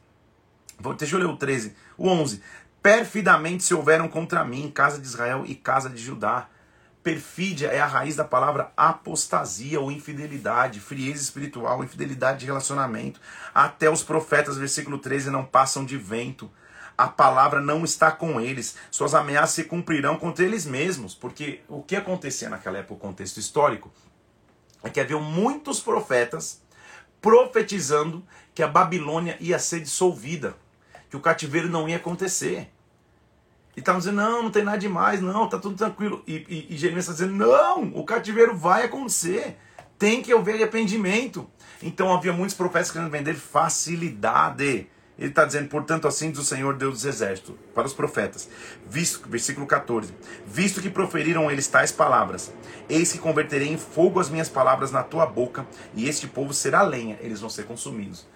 Deixa 0.97 1.15
eu 1.15 1.19
ler 1.19 1.25
o 1.25 1.35
13. 1.35 1.75
O 1.97 2.07
11. 2.07 2.41
Perfidamente 2.83 3.63
se 3.63 3.73
houveram 3.73 4.07
contra 4.07 4.45
mim, 4.45 4.69
casa 4.69 4.99
de 4.99 5.07
Israel 5.07 5.43
e 5.47 5.55
casa 5.55 5.89
de 5.89 5.97
Judá. 5.97 6.47
Perfídia 7.01 7.67
é 7.67 7.79
a 7.79 7.85
raiz 7.85 8.15
da 8.15 8.23
palavra 8.23 8.71
apostasia 8.75 9.79
ou 9.79 9.91
infidelidade, 9.91 10.79
frieza 10.79 11.21
espiritual, 11.21 11.83
infidelidade 11.83 12.39
de 12.39 12.45
relacionamento. 12.45 13.19
Até 13.53 13.89
os 13.89 14.03
profetas, 14.03 14.57
versículo 14.57 14.99
13, 14.99 15.31
não 15.31 15.43
passam 15.43 15.83
de 15.83 15.97
vento. 15.97 16.51
A 16.97 17.07
palavra 17.07 17.59
não 17.59 17.83
está 17.83 18.11
com 18.11 18.39
eles. 18.39 18.75
Suas 18.89 19.13
ameaças 19.13 19.51
se 19.51 19.63
cumprirão 19.65 20.17
contra 20.17 20.45
eles 20.45 20.65
mesmos. 20.65 21.13
Porque 21.13 21.61
o 21.67 21.81
que 21.81 21.95
acontecia 21.95 22.49
naquela 22.49 22.77
época, 22.77 22.93
o 22.93 22.97
contexto 22.97 23.37
histórico, 23.37 23.91
é 24.83 24.89
que 24.89 24.99
havia 24.99 25.17
muitos 25.17 25.79
profetas 25.79 26.61
profetizando 27.21 28.23
que 28.53 28.61
a 28.61 28.67
Babilônia 28.67 29.35
ia 29.39 29.57
ser 29.57 29.81
dissolvida, 29.81 30.55
que 31.09 31.17
o 31.17 31.19
cativeiro 31.19 31.67
não 31.67 31.89
ia 31.89 31.97
acontecer. 31.97 32.71
E 33.75 33.79
estavam 33.79 33.99
dizendo, 33.99 34.17
não, 34.17 34.43
não 34.43 34.51
tem 34.51 34.63
nada 34.63 34.77
demais, 34.77 35.19
não, 35.19 35.49
tá 35.49 35.57
tudo 35.57 35.75
tranquilo. 35.75 36.23
E, 36.25 36.35
e, 36.47 36.73
e 36.73 36.77
Jeremias 36.77 37.05
está 37.09 37.13
dizendo, 37.13 37.35
não, 37.35 37.83
o 37.95 38.05
cativeiro 38.05 38.55
vai 38.55 38.85
acontecer. 38.85 39.57
Tem 39.99 40.21
que 40.21 40.31
haver 40.31 40.55
arrependimento. 40.55 41.49
Então 41.81 42.13
havia 42.13 42.31
muitos 42.31 42.55
profetas 42.55 42.91
querendo 42.91 43.11
vender 43.11 43.33
facilidade. 43.33 44.87
Ele 45.17 45.29
está 45.29 45.45
dizendo, 45.45 45.69
portanto, 45.69 46.07
assim 46.07 46.29
diz 46.29 46.39
o 46.39 46.43
Senhor 46.43 46.75
Deus 46.75 46.95
dos 46.95 47.05
Exércitos, 47.05 47.55
para 47.73 47.87
os 47.87 47.93
profetas. 47.93 48.49
Visto, 48.89 49.27
versículo 49.29 49.65
14: 49.65 50.13
Visto 50.45 50.81
que 50.81 50.89
proferiram 50.89 51.49
eles 51.49 51.67
tais 51.67 51.91
palavras, 51.91 52.51
eis 52.89 53.13
que 53.13 53.17
converterei 53.17 53.69
em 53.69 53.77
fogo 53.77 54.19
as 54.19 54.29
minhas 54.29 54.49
palavras 54.49 54.91
na 54.91 55.03
tua 55.03 55.25
boca, 55.25 55.65
e 55.93 56.09
este 56.09 56.27
povo 56.27 56.53
será 56.53 56.81
lenha, 56.81 57.17
eles 57.21 57.39
vão 57.39 57.49
ser 57.49 57.65
consumidos. 57.65 58.27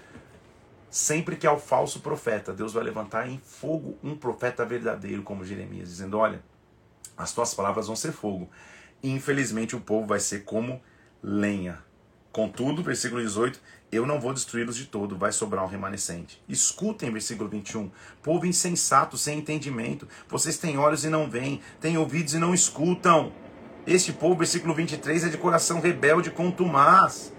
Sempre 0.90 1.36
que 1.36 1.46
há 1.46 1.52
o 1.52 1.60
falso 1.60 2.00
profeta, 2.00 2.54
Deus 2.54 2.74
vai 2.74 2.84
levantar 2.84 3.30
em 3.30 3.40
fogo 3.44 3.98
um 4.04 4.16
profeta 4.16 4.66
verdadeiro, 4.66 5.22
como 5.22 5.46
Jeremias, 5.46 5.90
dizendo: 5.90 6.18
Olha, 6.18 6.42
as 7.18 7.34
tuas 7.34 7.54
palavras 7.54 7.88
vão 7.88 7.96
ser 7.96 8.14
fogo. 8.14 8.50
E, 9.04 9.12
infelizmente, 9.12 9.76
o 9.76 9.82
povo 9.82 10.08
vai 10.08 10.20
ser 10.20 10.46
como 10.46 10.82
lenha. 11.22 11.84
Contudo, 12.32 12.82
versículo 12.82 13.22
18: 13.22 13.60
Eu 13.92 14.06
não 14.06 14.20
vou 14.20 14.34
destruí-los 14.34 14.76
de 14.76 14.86
todo, 14.86 15.18
vai 15.18 15.32
sobrar 15.32 15.66
um 15.66 15.68
remanescente. 15.68 16.40
Escutem, 16.48 17.12
versículo 17.12 17.50
21. 17.50 17.90
Povo 18.22 18.46
insensato, 18.46 19.18
sem 19.18 19.40
entendimento. 19.40 20.08
Vocês 20.28 20.60
têm 20.60 20.78
olhos 20.78 21.04
e 21.04 21.10
não 21.10 21.28
veem, 21.28 21.60
têm 21.82 21.98
ouvidos 21.98 22.36
e 22.36 22.38
não 22.38 22.54
escutam. 22.54 23.34
Este 23.88 24.14
povo, 24.14 24.36
versículo 24.36 24.76
23, 24.76 25.24
é 25.24 25.30
de 25.30 25.38
coração 25.38 25.80
rebelde, 25.80 26.30
contumaz. 26.30 27.34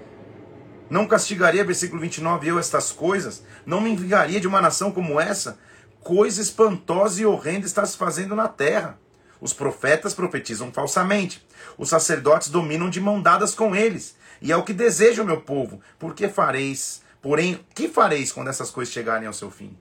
Não 0.90 1.06
castigaria, 1.06 1.64
versículo 1.64 2.00
29, 2.00 2.48
eu 2.48 2.58
estas 2.58 2.90
coisas? 2.90 3.44
Não 3.64 3.80
me 3.80 3.90
enviaria 3.90 4.40
de 4.40 4.48
uma 4.48 4.60
nação 4.60 4.90
como 4.90 5.20
essa? 5.20 5.56
Coisa 6.00 6.42
espantosa 6.42 7.22
e 7.22 7.26
horrenda 7.26 7.64
está 7.64 7.86
se 7.86 7.96
fazendo 7.96 8.34
na 8.34 8.48
terra. 8.48 8.98
Os 9.40 9.52
profetas 9.52 10.12
profetizam 10.12 10.72
falsamente. 10.72 11.46
Os 11.78 11.88
sacerdotes 11.88 12.48
dominam 12.48 12.90
de 12.90 13.00
mão 13.00 13.22
dadas 13.22 13.54
com 13.54 13.76
eles. 13.76 14.16
E 14.40 14.52
é 14.52 14.56
o 14.56 14.62
que 14.62 14.72
deseja 14.72 15.22
o 15.22 15.26
meu 15.26 15.40
povo. 15.40 15.80
Por 15.98 16.14
que 16.14 16.28
fareis? 16.28 17.02
Porém, 17.20 17.64
que 17.74 17.88
fareis 17.88 18.32
quando 18.32 18.48
essas 18.48 18.70
coisas 18.70 18.92
chegarem 18.92 19.26
ao 19.26 19.32
seu 19.32 19.50
fim? 19.50 19.76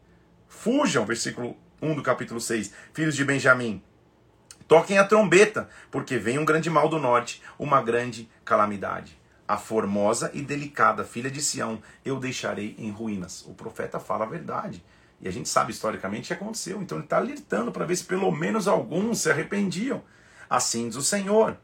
Fujam, 0.48 1.06
versículo 1.06 1.56
1 1.82 1.96
do 1.96 2.04
capítulo 2.04 2.42
6. 2.42 2.74
Filhos 2.94 3.16
de 3.16 3.24
Benjamim, 3.24 3.82
toquem 4.68 4.98
a 4.98 5.06
trombeta, 5.06 5.70
porque 5.90 6.18
vem 6.18 6.38
um 6.38 6.46
grande 6.46 6.70
mal 6.70 6.90
do 6.90 7.00
norte, 7.00 7.42
uma 7.58 7.82
grande 7.82 8.30
calamidade 8.44 9.20
a 9.50 9.58
formosa 9.58 10.30
e 10.32 10.44
delicada 10.44 11.04
filha 11.04 11.32
de 11.32 11.42
Sião 11.42 11.82
eu 12.06 12.20
deixarei 12.20 12.76
em 12.78 12.92
ruínas. 12.92 13.44
O 13.48 13.56
profeta 13.56 14.00
fala 14.00 14.24
a 14.24 14.30
verdade. 14.30 14.86
E 15.20 15.28
a 15.28 15.32
gente 15.32 15.50
sabe 15.50 15.72
historicamente 15.72 16.28
que 16.28 16.34
aconteceu. 16.34 16.80
Então 16.84 17.00
ele 17.00 17.06
está 17.06 17.18
alertando 17.18 17.72
para 17.72 17.84
ver 17.84 17.96
se 17.96 18.04
pelo 18.04 18.32
menos 18.32 18.68
alguns 18.68 19.22
se 19.22 19.32
arrependiam. 19.32 20.04
Assim 20.48 20.88
diz 20.88 20.98
o 20.98 21.02
Senhor. 21.02 21.58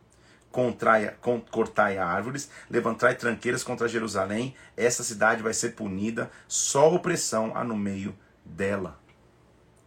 Contraia, 0.55 1.17
cortai 1.51 1.97
árvores, 1.97 2.49
levantai 2.69 3.13
tranqueiras 3.13 3.61
contra 3.61 3.89
Jerusalém, 3.89 4.55
essa 4.77 5.03
cidade 5.03 5.43
vai 5.43 5.53
ser 5.53 5.71
punida, 5.71 6.31
só 6.47 6.95
opressão 6.95 7.51
há 7.53 7.61
no 7.61 7.75
meio 7.75 8.17
dela. 8.45 8.97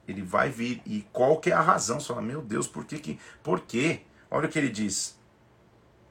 Ele 0.07 0.21
vai 0.21 0.51
vir, 0.51 0.83
e 0.85 1.07
qual 1.11 1.41
que 1.41 1.51
é 1.51 1.55
a 1.55 1.63
razão? 1.63 1.99
Você 1.99 2.09
fala, 2.09 2.21
meu 2.21 2.43
Deus, 2.43 2.69
por 2.69 2.85
que 2.85 2.99
que, 2.99 3.19
por 3.43 3.61
quê? 3.61 4.03
Olha 4.31 4.47
o 4.47 4.51
que 4.51 4.59
ele 4.59 4.69
diz, 4.69 5.19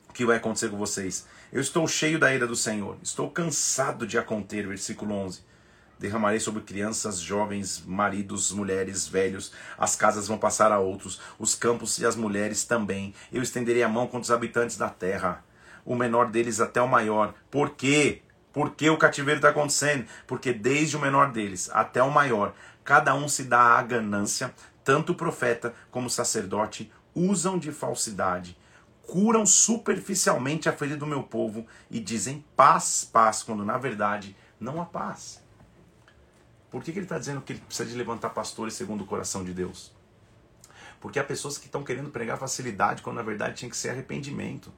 o 0.10 0.14
que 0.14 0.26
vai 0.26 0.38
acontecer 0.38 0.70
com 0.72 0.78
vocês. 0.78 1.28
Eu 1.54 1.62
estou 1.62 1.88
cheio 1.88 2.18
da 2.18 2.34
ira 2.34 2.48
do 2.48 2.56
Senhor, 2.56 2.98
estou 3.04 3.30
cansado 3.30 4.08
de 4.08 4.18
a 4.18 4.24
conter. 4.24 4.68
Versículo 4.68 5.14
11. 5.14 5.44
Derramarei 6.00 6.40
sobre 6.40 6.62
crianças, 6.62 7.20
jovens, 7.20 7.84
maridos, 7.86 8.52
mulheres, 8.52 9.08
velhos. 9.08 9.52
As 9.78 9.96
casas 9.96 10.28
vão 10.28 10.38
passar 10.38 10.72
a 10.72 10.80
outros, 10.80 11.20
os 11.40 11.56
campos 11.56 11.98
e 12.00 12.06
as 12.06 12.16
mulheres 12.16 12.64
também. 12.64 13.14
Eu 13.32 13.42
estenderei 13.42 13.84
a 13.84 13.90
mão 13.90 14.06
contra 14.06 14.22
os 14.22 14.32
habitantes 14.32 14.78
da 14.78 14.90
terra, 14.90 15.44
o 15.86 15.96
menor 15.96 16.30
deles 16.30 16.60
até 16.60 16.82
o 16.82 16.88
maior. 16.88 17.34
Por 17.50 17.72
quê? 17.72 18.22
Por 18.54 18.72
que 18.72 18.90
o 18.90 18.98
cativeiro 18.98 19.40
está 19.40 19.50
acontecendo? 19.50 20.06
Porque 20.26 20.54
desde 20.54 20.98
o 20.98 21.02
menor 21.02 21.32
deles 21.32 21.70
até 21.74 22.02
o 22.02 22.12
maior, 22.12 22.54
cada 22.84 23.14
um 23.14 23.28
se 23.28 23.44
dá 23.44 23.78
à 23.78 23.82
ganância, 23.82 24.54
tanto 24.84 25.12
o 25.12 25.16
profeta 25.16 25.74
como 25.92 26.08
o 26.08 26.12
sacerdote 26.12 26.92
usam 27.14 27.58
de 27.58 27.72
falsidade 27.72 28.58
curam 29.08 29.46
superficialmente 29.46 30.68
a 30.68 30.74
ferida 30.74 30.98
do 30.98 31.08
meu 31.08 31.24
povo 31.24 31.66
e 31.90 32.00
dizem 32.00 32.44
paz, 32.56 33.10
paz, 33.12 33.42
quando 33.42 33.64
na 33.64 33.78
verdade 33.78 34.36
não 34.60 34.82
há 34.82 34.86
paz. 34.86 35.42
Por 36.70 36.84
que, 36.84 36.92
que 36.92 37.00
ele 37.00 37.06
está 37.06 37.18
dizendo 37.18 37.42
que 37.42 37.54
ele 37.54 37.62
precisa 37.62 37.90
de 37.90 37.96
levantar 37.96 38.30
pastores 38.30 38.74
segundo 38.74 39.04
o 39.04 39.08
coração 39.08 39.44
de 39.44 39.54
Deus? 39.54 39.94
Porque 41.00 41.20
há 41.20 41.24
pessoas 41.24 41.58
que 41.58 41.66
estão 41.66 41.84
querendo 41.84 42.10
pregar 42.10 42.38
facilidade 42.38 43.02
quando 43.02 43.18
na 43.18 43.24
verdade 43.24 43.56
tinha 43.56 43.70
que 43.70 43.78
ser 43.78 43.90
arrependimento. 43.90 44.72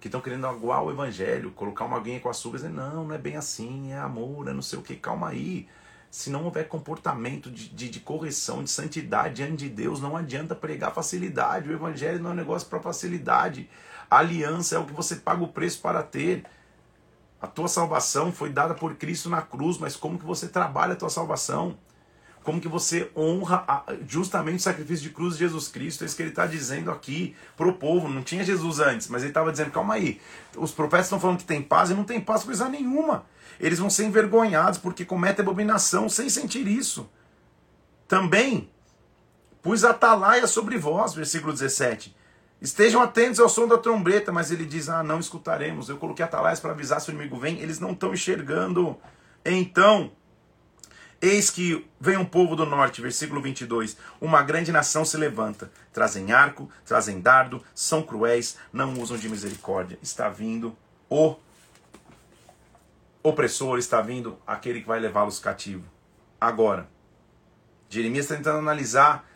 Que 0.00 0.08
estão 0.08 0.20
querendo 0.20 0.46
aguar 0.46 0.82
o 0.82 0.90
evangelho, 0.90 1.50
colocar 1.52 1.84
uma 1.84 1.96
aguinha 1.96 2.20
com 2.20 2.28
açúcar 2.28 2.56
e 2.56 2.60
dizer, 2.60 2.72
não, 2.72 3.06
não 3.06 3.14
é 3.14 3.18
bem 3.18 3.36
assim, 3.36 3.92
é 3.92 3.98
amor, 3.98 4.48
é 4.48 4.52
não 4.52 4.62
sei 4.62 4.78
o 4.78 4.82
que, 4.82 4.96
calma 4.96 5.28
aí 5.28 5.68
se 6.14 6.30
não 6.30 6.44
houver 6.44 6.68
comportamento 6.68 7.50
de, 7.50 7.68
de, 7.70 7.90
de, 7.90 7.98
correção, 7.98 8.62
de 8.62 8.70
santidade 8.70 9.34
diante 9.34 9.64
de 9.64 9.68
Deus, 9.68 10.00
não 10.00 10.16
adianta 10.16 10.54
pregar 10.54 10.94
facilidade. 10.94 11.68
O 11.68 11.72
evangelho 11.72 12.20
não 12.20 12.30
é 12.30 12.32
um 12.32 12.36
negócio 12.36 12.68
para 12.68 12.78
facilidade. 12.78 13.68
A 14.08 14.18
aliança 14.18 14.76
é 14.76 14.78
o 14.78 14.84
que 14.86 14.92
você 14.92 15.16
paga 15.16 15.42
o 15.42 15.48
preço 15.48 15.80
para 15.80 16.04
ter. 16.04 16.44
A 17.44 17.46
tua 17.46 17.68
salvação 17.68 18.32
foi 18.32 18.48
dada 18.48 18.72
por 18.72 18.94
Cristo 18.94 19.28
na 19.28 19.42
cruz, 19.42 19.76
mas 19.76 19.94
como 19.94 20.18
que 20.18 20.24
você 20.24 20.48
trabalha 20.48 20.94
a 20.94 20.96
tua 20.96 21.10
salvação? 21.10 21.76
Como 22.42 22.58
que 22.58 22.68
você 22.68 23.10
honra 23.14 23.84
justamente 24.08 24.60
o 24.60 24.62
sacrifício 24.62 25.02
de 25.02 25.10
cruz 25.10 25.34
de 25.34 25.40
Jesus 25.40 25.68
Cristo? 25.68 26.04
É 26.04 26.06
isso 26.06 26.16
que 26.16 26.22
ele 26.22 26.30
está 26.30 26.46
dizendo 26.46 26.90
aqui 26.90 27.36
para 27.54 27.68
o 27.68 27.74
povo. 27.74 28.08
Não 28.08 28.22
tinha 28.22 28.42
Jesus 28.42 28.80
antes, 28.80 29.08
mas 29.08 29.20
ele 29.20 29.30
estava 29.30 29.52
dizendo: 29.52 29.70
calma 29.70 29.92
aí, 29.92 30.22
os 30.56 30.72
profetas 30.72 31.04
estão 31.04 31.20
falando 31.20 31.36
que 31.36 31.44
tem 31.44 31.60
paz 31.60 31.90
e 31.90 31.94
não 31.94 32.04
tem 32.04 32.18
paz 32.18 32.44
coisa 32.44 32.66
nenhuma. 32.66 33.26
Eles 33.60 33.78
vão 33.78 33.90
ser 33.90 34.06
envergonhados 34.06 34.78
porque 34.78 35.04
cometem 35.04 35.42
abominação 35.42 36.08
sem 36.08 36.30
sentir 36.30 36.66
isso. 36.66 37.10
Também 38.08 38.70
pus 39.60 39.84
atalaia 39.84 40.46
sobre 40.46 40.78
vós, 40.78 41.12
versículo 41.12 41.52
17. 41.52 42.16
Estejam 42.64 43.02
atentos 43.02 43.38
ao 43.38 43.48
som 43.50 43.68
da 43.68 43.76
trombeta, 43.76 44.32
mas 44.32 44.50
ele 44.50 44.64
diz: 44.64 44.88
Ah, 44.88 45.02
não 45.02 45.20
escutaremos. 45.20 45.90
Eu 45.90 45.98
coloquei 45.98 46.24
atalaias 46.24 46.60
para 46.60 46.70
avisar 46.70 46.98
se 46.98 47.10
o 47.10 47.12
inimigo 47.12 47.38
vem, 47.38 47.60
eles 47.60 47.78
não 47.78 47.92
estão 47.92 48.14
enxergando. 48.14 48.96
Então, 49.44 50.10
eis 51.20 51.50
que 51.50 51.86
vem 52.00 52.16
um 52.16 52.24
povo 52.24 52.56
do 52.56 52.64
norte, 52.64 53.02
versículo 53.02 53.42
22. 53.42 53.98
Uma 54.18 54.40
grande 54.40 54.72
nação 54.72 55.04
se 55.04 55.18
levanta. 55.18 55.70
Trazem 55.92 56.32
arco, 56.32 56.70
trazem 56.86 57.20
dardo, 57.20 57.62
são 57.74 58.02
cruéis, 58.02 58.56
não 58.72 58.94
usam 58.94 59.18
de 59.18 59.28
misericórdia. 59.28 59.98
Está 60.00 60.30
vindo 60.30 60.74
o 61.10 61.36
opressor, 63.22 63.76
está 63.78 64.00
vindo 64.00 64.38
aquele 64.46 64.80
que 64.80 64.88
vai 64.88 64.98
levá-los 64.98 65.38
cativo. 65.38 65.84
Agora, 66.40 66.88
Jeremias 67.90 68.24
está 68.24 68.36
tentando 68.36 68.60
analisar 68.60 69.28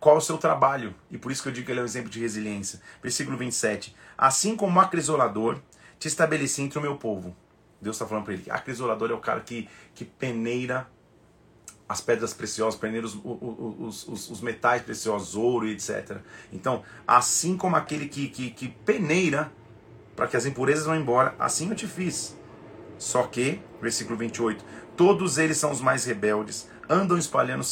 qual 0.00 0.16
o 0.16 0.20
seu 0.20 0.38
trabalho, 0.38 0.94
e 1.10 1.18
por 1.18 1.32
isso 1.32 1.42
que 1.42 1.48
eu 1.48 1.52
digo 1.52 1.66
que 1.66 1.72
ele 1.72 1.80
é 1.80 1.82
um 1.82 1.86
exemplo 1.86 2.10
de 2.10 2.20
resiliência. 2.20 2.80
Versículo 3.02 3.36
27. 3.36 3.94
Assim 4.16 4.56
como 4.56 4.78
acrisolador, 4.80 5.58
te 5.98 6.06
estabeleci 6.06 6.62
entre 6.62 6.78
o 6.78 6.82
meu 6.82 6.96
povo. 6.96 7.36
Deus 7.80 7.96
está 7.96 8.06
falando 8.06 8.24
para 8.24 8.34
ele. 8.34 8.50
Acrisolador 8.50 9.10
é 9.10 9.14
o 9.14 9.18
cara 9.18 9.40
que, 9.40 9.68
que 9.94 10.04
peneira 10.04 10.88
as 11.88 12.00
pedras 12.00 12.34
preciosas, 12.34 12.78
peneira 12.78 13.06
os, 13.06 13.18
os, 13.24 14.06
os, 14.06 14.30
os, 14.30 14.40
metais 14.40 14.82
preciosos, 14.82 15.34
ouro 15.34 15.66
e 15.66 15.72
etc. 15.72 16.18
Então, 16.52 16.82
assim 17.06 17.56
como 17.56 17.76
aquele 17.76 18.08
que, 18.08 18.28
que, 18.28 18.50
que 18.50 18.68
peneira 18.68 19.50
para 20.14 20.26
que 20.26 20.36
as 20.36 20.44
impurezas 20.44 20.84
vão 20.84 20.96
embora, 20.96 21.34
assim 21.38 21.70
eu 21.70 21.74
te 21.74 21.86
fiz. 21.86 22.36
Só 22.98 23.22
que, 23.22 23.60
versículo 23.80 24.18
28, 24.18 24.62
todos 24.96 25.38
eles 25.38 25.56
são 25.56 25.70
os 25.70 25.80
mais 25.80 26.04
rebeldes, 26.04 26.68
andam 26.88 27.18
espalhando 27.18 27.64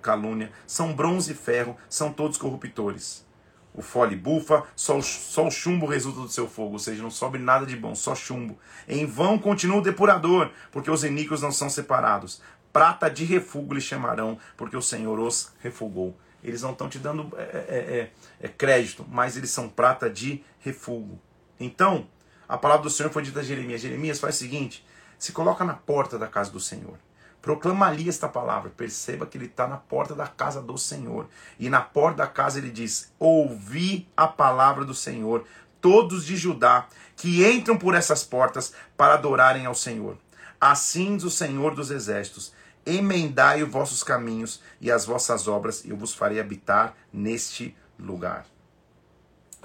calúnia, 0.00 0.50
são 0.66 0.94
bronze 0.94 1.32
e 1.32 1.34
ferro, 1.34 1.76
são 1.88 2.12
todos 2.12 2.38
corruptores. 2.38 3.24
O 3.74 3.80
fole 3.80 4.16
bufa, 4.16 4.64
só 4.76 4.98
o, 4.98 5.02
só 5.02 5.46
o 5.46 5.50
chumbo 5.50 5.86
resulta 5.86 6.20
do 6.20 6.28
seu 6.28 6.46
fogo, 6.46 6.74
ou 6.74 6.78
seja, 6.78 7.02
não 7.02 7.10
sobe 7.10 7.38
nada 7.38 7.64
de 7.64 7.76
bom, 7.76 7.94
só 7.94 8.14
chumbo. 8.14 8.58
Em 8.86 9.06
vão 9.06 9.38
continua 9.38 9.78
o 9.78 9.82
depurador, 9.82 10.50
porque 10.70 10.90
os 10.90 11.04
iníquos 11.04 11.40
não 11.40 11.50
são 11.50 11.70
separados. 11.70 12.42
Prata 12.72 13.10
de 13.10 13.24
refúgio 13.24 13.74
lhe 13.74 13.80
chamarão, 13.80 14.38
porque 14.56 14.76
o 14.76 14.82
Senhor 14.82 15.18
os 15.18 15.52
refugou. 15.60 16.16
Eles 16.42 16.62
não 16.62 16.72
estão 16.72 16.88
te 16.88 16.98
dando 16.98 17.32
é, 17.36 17.42
é, 17.42 17.76
é, 18.40 18.46
é, 18.46 18.48
crédito, 18.48 19.06
mas 19.08 19.36
eles 19.36 19.50
são 19.50 19.68
prata 19.68 20.10
de 20.10 20.42
refúgio. 20.58 21.18
Então, 21.58 22.06
a 22.48 22.58
palavra 22.58 22.82
do 22.82 22.90
Senhor 22.90 23.10
foi 23.10 23.22
dita 23.22 23.40
a 23.40 23.42
Jeremias: 23.44 23.80
Jeremias 23.80 24.18
faz 24.18 24.36
o 24.36 24.38
seguinte, 24.38 24.84
se 25.18 25.32
coloca 25.32 25.64
na 25.64 25.74
porta 25.74 26.18
da 26.18 26.26
casa 26.26 26.50
do 26.50 26.60
Senhor 26.60 26.98
Proclama 27.42 27.88
ali 27.88 28.08
esta 28.08 28.28
palavra. 28.28 28.70
Perceba 28.70 29.26
que 29.26 29.36
ele 29.36 29.46
está 29.46 29.66
na 29.66 29.76
porta 29.76 30.14
da 30.14 30.28
casa 30.28 30.62
do 30.62 30.78
Senhor. 30.78 31.28
E 31.58 31.68
na 31.68 31.80
porta 31.80 32.18
da 32.18 32.26
casa 32.28 32.58
ele 32.58 32.70
diz: 32.70 33.12
Ouvi 33.18 34.08
a 34.16 34.28
palavra 34.28 34.84
do 34.84 34.94
Senhor, 34.94 35.44
todos 35.80 36.24
de 36.24 36.36
Judá, 36.36 36.86
que 37.16 37.44
entram 37.44 37.76
por 37.76 37.94
essas 37.94 38.22
portas 38.22 38.72
para 38.96 39.14
adorarem 39.14 39.66
ao 39.66 39.74
Senhor. 39.74 40.16
Assim 40.60 41.16
diz 41.16 41.24
o 41.24 41.30
Senhor 41.30 41.74
dos 41.74 41.90
Exércitos: 41.90 42.52
Emendai 42.86 43.64
os 43.64 43.68
vossos 43.68 44.04
caminhos 44.04 44.62
e 44.80 44.88
as 44.90 45.04
vossas 45.04 45.48
obras, 45.48 45.84
e 45.84 45.90
eu 45.90 45.96
vos 45.96 46.14
farei 46.14 46.38
habitar 46.38 46.94
neste 47.12 47.76
lugar. 47.98 48.46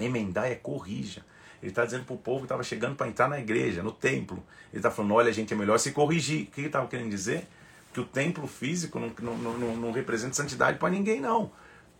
Emendai 0.00 0.50
é 0.52 0.56
corrija. 0.56 1.24
Ele 1.60 1.70
está 1.70 1.84
dizendo 1.84 2.04
para 2.04 2.14
o 2.14 2.18
povo 2.18 2.40
que 2.40 2.44
estava 2.44 2.62
chegando 2.62 2.96
para 2.96 3.08
entrar 3.08 3.28
na 3.28 3.38
igreja, 3.38 3.82
no 3.82 3.92
templo. 3.92 4.42
Ele 4.72 4.78
está 4.78 4.90
falando: 4.90 5.14
olha, 5.14 5.32
gente, 5.32 5.54
é 5.54 5.56
melhor 5.56 5.78
se 5.78 5.92
corrigir. 5.92 6.44
O 6.44 6.46
que 6.50 6.60
ele 6.60 6.66
estava 6.68 6.86
querendo 6.88 7.10
dizer? 7.10 7.46
Que 7.92 8.00
o 8.00 8.04
templo 8.04 8.46
físico 8.46 8.98
não, 8.98 9.12
não, 9.20 9.58
não, 9.58 9.76
não 9.76 9.92
representa 9.92 10.34
santidade 10.34 10.78
para 10.78 10.90
ninguém, 10.90 11.20
não. 11.20 11.50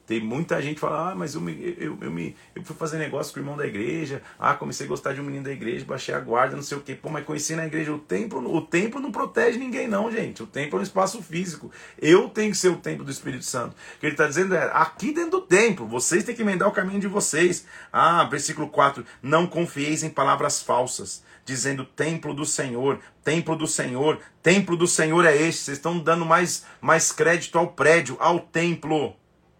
Tem 0.08 0.22
muita 0.22 0.62
gente 0.62 0.76
que 0.76 0.80
fala, 0.80 1.10
ah, 1.10 1.14
mas 1.14 1.34
eu, 1.34 1.40
me, 1.42 1.76
eu, 1.78 1.98
eu, 2.00 2.10
me, 2.10 2.34
eu 2.54 2.62
fui 2.62 2.74
fazer 2.74 2.96
negócio 2.96 3.30
com 3.30 3.40
o 3.40 3.42
irmão 3.42 3.58
da 3.58 3.66
igreja, 3.66 4.22
ah, 4.38 4.54
comecei 4.54 4.86
a 4.86 4.88
gostar 4.88 5.12
de 5.12 5.20
um 5.20 5.24
menino 5.24 5.44
da 5.44 5.52
igreja, 5.52 5.84
baixei 5.84 6.14
a 6.14 6.18
guarda, 6.18 6.56
não 6.56 6.62
sei 6.62 6.78
o 6.78 6.80
quê. 6.80 6.94
Pô, 6.94 7.10
mas 7.10 7.26
conheci 7.26 7.54
na 7.54 7.66
igreja. 7.66 7.92
O 7.92 7.98
templo, 7.98 8.42
o 8.50 8.62
templo 8.62 9.02
não 9.02 9.12
protege 9.12 9.58
ninguém, 9.58 9.86
não, 9.86 10.10
gente. 10.10 10.42
O 10.42 10.46
templo 10.46 10.78
é 10.78 10.80
um 10.80 10.82
espaço 10.82 11.22
físico. 11.22 11.70
Eu 12.00 12.30
tenho 12.30 12.50
que 12.52 12.56
ser 12.56 12.70
o 12.70 12.76
templo 12.76 13.04
do 13.04 13.10
Espírito 13.10 13.44
Santo. 13.44 13.72
O 13.96 14.00
que 14.00 14.06
ele 14.06 14.14
está 14.14 14.26
dizendo 14.26 14.54
é, 14.54 14.70
aqui 14.72 15.12
dentro 15.12 15.32
do 15.32 15.40
templo, 15.42 15.86
vocês 15.86 16.24
têm 16.24 16.34
que 16.34 16.40
emendar 16.40 16.66
o 16.68 16.72
caminho 16.72 17.00
de 17.00 17.06
vocês. 17.06 17.66
Ah, 17.92 18.24
versículo 18.24 18.68
4, 18.68 19.04
não 19.22 19.46
confieis 19.46 20.02
em 20.02 20.08
palavras 20.08 20.62
falsas 20.62 21.22
dizendo 21.48 21.82
templo 21.82 22.34
do 22.34 22.44
Senhor, 22.44 23.00
templo 23.24 23.56
do 23.56 23.66
Senhor, 23.66 24.20
templo 24.42 24.76
do 24.76 24.86
Senhor 24.86 25.24
é 25.24 25.34
este. 25.34 25.62
Vocês 25.62 25.78
estão 25.78 25.98
dando 25.98 26.26
mais, 26.26 26.66
mais 26.78 27.10
crédito 27.10 27.58
ao 27.58 27.68
prédio, 27.68 28.18
ao 28.20 28.38
templo. 28.38 29.16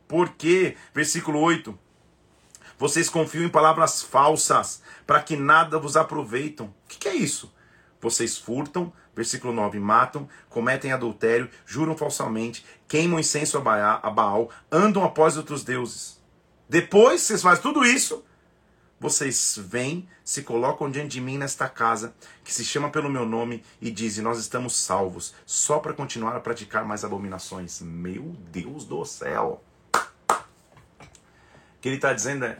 Por 0.07 0.29
quê? 0.35 0.77
Versículo 0.95 1.41
8. 1.41 1.77
Vocês 2.79 3.09
confiam 3.09 3.45
em 3.45 3.49
palavras 3.49 4.03
falsas, 4.03 4.83
para 5.07 5.23
que 5.23 5.35
nada 5.35 5.79
vos 5.79 5.97
aproveitam. 5.97 6.67
O 6.67 6.89
que, 6.89 6.99
que 6.99 7.09
é 7.09 7.15
isso? 7.15 7.53
Vocês 8.03 8.37
furtam, 8.37 8.93
versículo 9.17 9.53
9, 9.53 9.81
matam, 9.81 10.29
cometem 10.51 10.93
adultério, 10.93 11.51
juram 11.65 11.97
falsamente, 11.97 12.65
queimam 12.87 13.19
incenso 13.19 13.57
a 13.57 14.11
Baal, 14.11 14.51
andam 14.71 15.03
após 15.03 15.39
outros 15.39 15.65
deuses. 15.65 16.21
Depois 16.69 17.23
vocês 17.23 17.41
fazem 17.41 17.63
tudo 17.63 17.83
isso, 17.83 18.23
vocês 19.01 19.59
vêm, 19.63 20.09
se 20.25 20.43
colocam 20.43 20.91
diante 20.91 21.13
de 21.13 21.21
mim 21.21 21.39
nesta 21.39 21.69
casa, 21.69 22.15
que 22.43 22.53
se 22.53 22.65
chama 22.65 22.91
pelo 22.91 23.09
meu 23.09 23.25
nome, 23.25 23.63
e 23.81 23.91
dizem: 23.91 24.25
Nós 24.25 24.39
estamos 24.39 24.75
salvos, 24.77 25.35
só 25.47 25.79
para 25.79 25.93
continuar 25.93 26.35
a 26.35 26.41
praticar 26.41 26.85
mais 26.85 27.05
abominações. 27.05 27.81
Meu 27.81 28.37
Deus 28.51 28.85
do 28.85 29.05
céu! 29.05 29.63
O 30.29 31.81
que 31.81 31.89
ele 31.89 31.97
está 31.97 32.13
dizendo 32.13 32.45
é: 32.45 32.59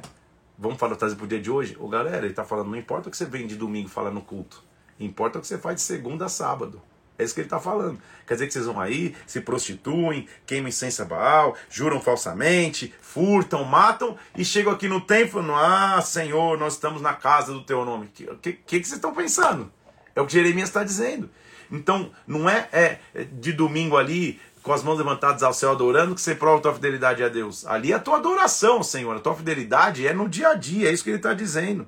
Vamos 0.57 0.79
falar 0.79 0.97
trazer 0.97 1.17
para 1.17 1.25
o 1.25 1.29
dia 1.29 1.41
de 1.41 1.51
hoje? 1.51 1.77
Ô 1.79 1.89
galera, 1.89 2.19
ele 2.19 2.29
está 2.29 2.45
falando: 2.45 2.69
Não 2.71 2.77
importa 2.77 3.09
o 3.09 3.11
que 3.11 3.17
você 3.17 3.25
vem 3.25 3.47
de 3.47 3.57
domingo 3.57 3.89
falar 3.89 4.11
no 4.11 4.23
culto, 4.23 4.63
importa 4.99 5.39
o 5.39 5.41
que 5.41 5.47
você 5.47 5.59
faz 5.59 5.77
de 5.77 5.83
segunda 5.83 6.27
a 6.27 6.29
sábado. 6.29 6.81
É 7.19 7.25
isso 7.25 7.35
que 7.35 7.41
ele 7.41 7.47
está 7.47 7.59
falando. 7.59 8.01
Quer 8.27 8.35
dizer 8.35 8.47
que 8.47 8.53
vocês 8.53 8.67
vão 8.67 8.81
aí, 8.81 9.15
se 9.27 9.41
prostituem, 9.41 10.29
queimam 10.47 10.69
incenso 10.69 11.03
a 11.03 11.05
Baal, 11.05 11.57
juram 11.69 12.01
falsamente, 12.01 12.95
furtam, 13.01 13.65
matam 13.65 14.17
e 14.37 14.45
chegam 14.45 14.73
aqui 14.73 14.87
no 14.87 15.01
templo 15.01 15.43
Ah, 15.53 16.01
Senhor, 16.01 16.57
nós 16.57 16.75
estamos 16.75 17.03
na 17.03 17.15
casa 17.15 17.53
do 17.53 17.65
teu 17.65 17.85
nome. 17.85 18.07
O 18.07 18.37
que, 18.37 18.53
que, 18.53 18.53
que, 18.53 18.75
vocês 18.87 18.93
estão 18.93 19.13
pensando? 19.13 19.73
É 20.15 20.21
o 20.21 20.27
que 20.27 20.33
Jeremias 20.33 20.69
está 20.69 20.85
dizendo. 20.85 21.29
Então, 21.71 22.13
não 22.27 22.49
é, 22.49 22.69
é 22.73 22.99
de 23.33 23.53
domingo 23.53 23.97
ali, 23.97 24.41
com 24.63 24.73
as 24.73 24.83
mãos 24.83 24.99
levantadas 24.99 25.43
ao 25.43 25.53
céu 25.53 25.73
adorando, 25.73 26.15
que 26.15 26.21
você 26.21 26.35
prova 26.35 26.59
a 26.59 26.61
tua 26.61 26.75
fidelidade 26.75 27.25
a 27.25 27.29
Deus. 27.29 27.67
Ali 27.67 27.93
é 27.93 27.97
a 27.97 27.99
tua 27.99 28.19
adoração, 28.19 28.83
Senhor. 28.83 29.17
A 29.17 29.21
tua 29.21 29.35
fidelidade 29.35 30.07
é 30.07 30.13
no 30.13 30.29
dia 30.29 30.51
a 30.51 30.55
dia, 30.55 30.89
é 30.89 30.93
isso 30.93 31.03
que 31.03 31.11
ele 31.11 31.17
está 31.17 31.35
dizendo. 31.35 31.87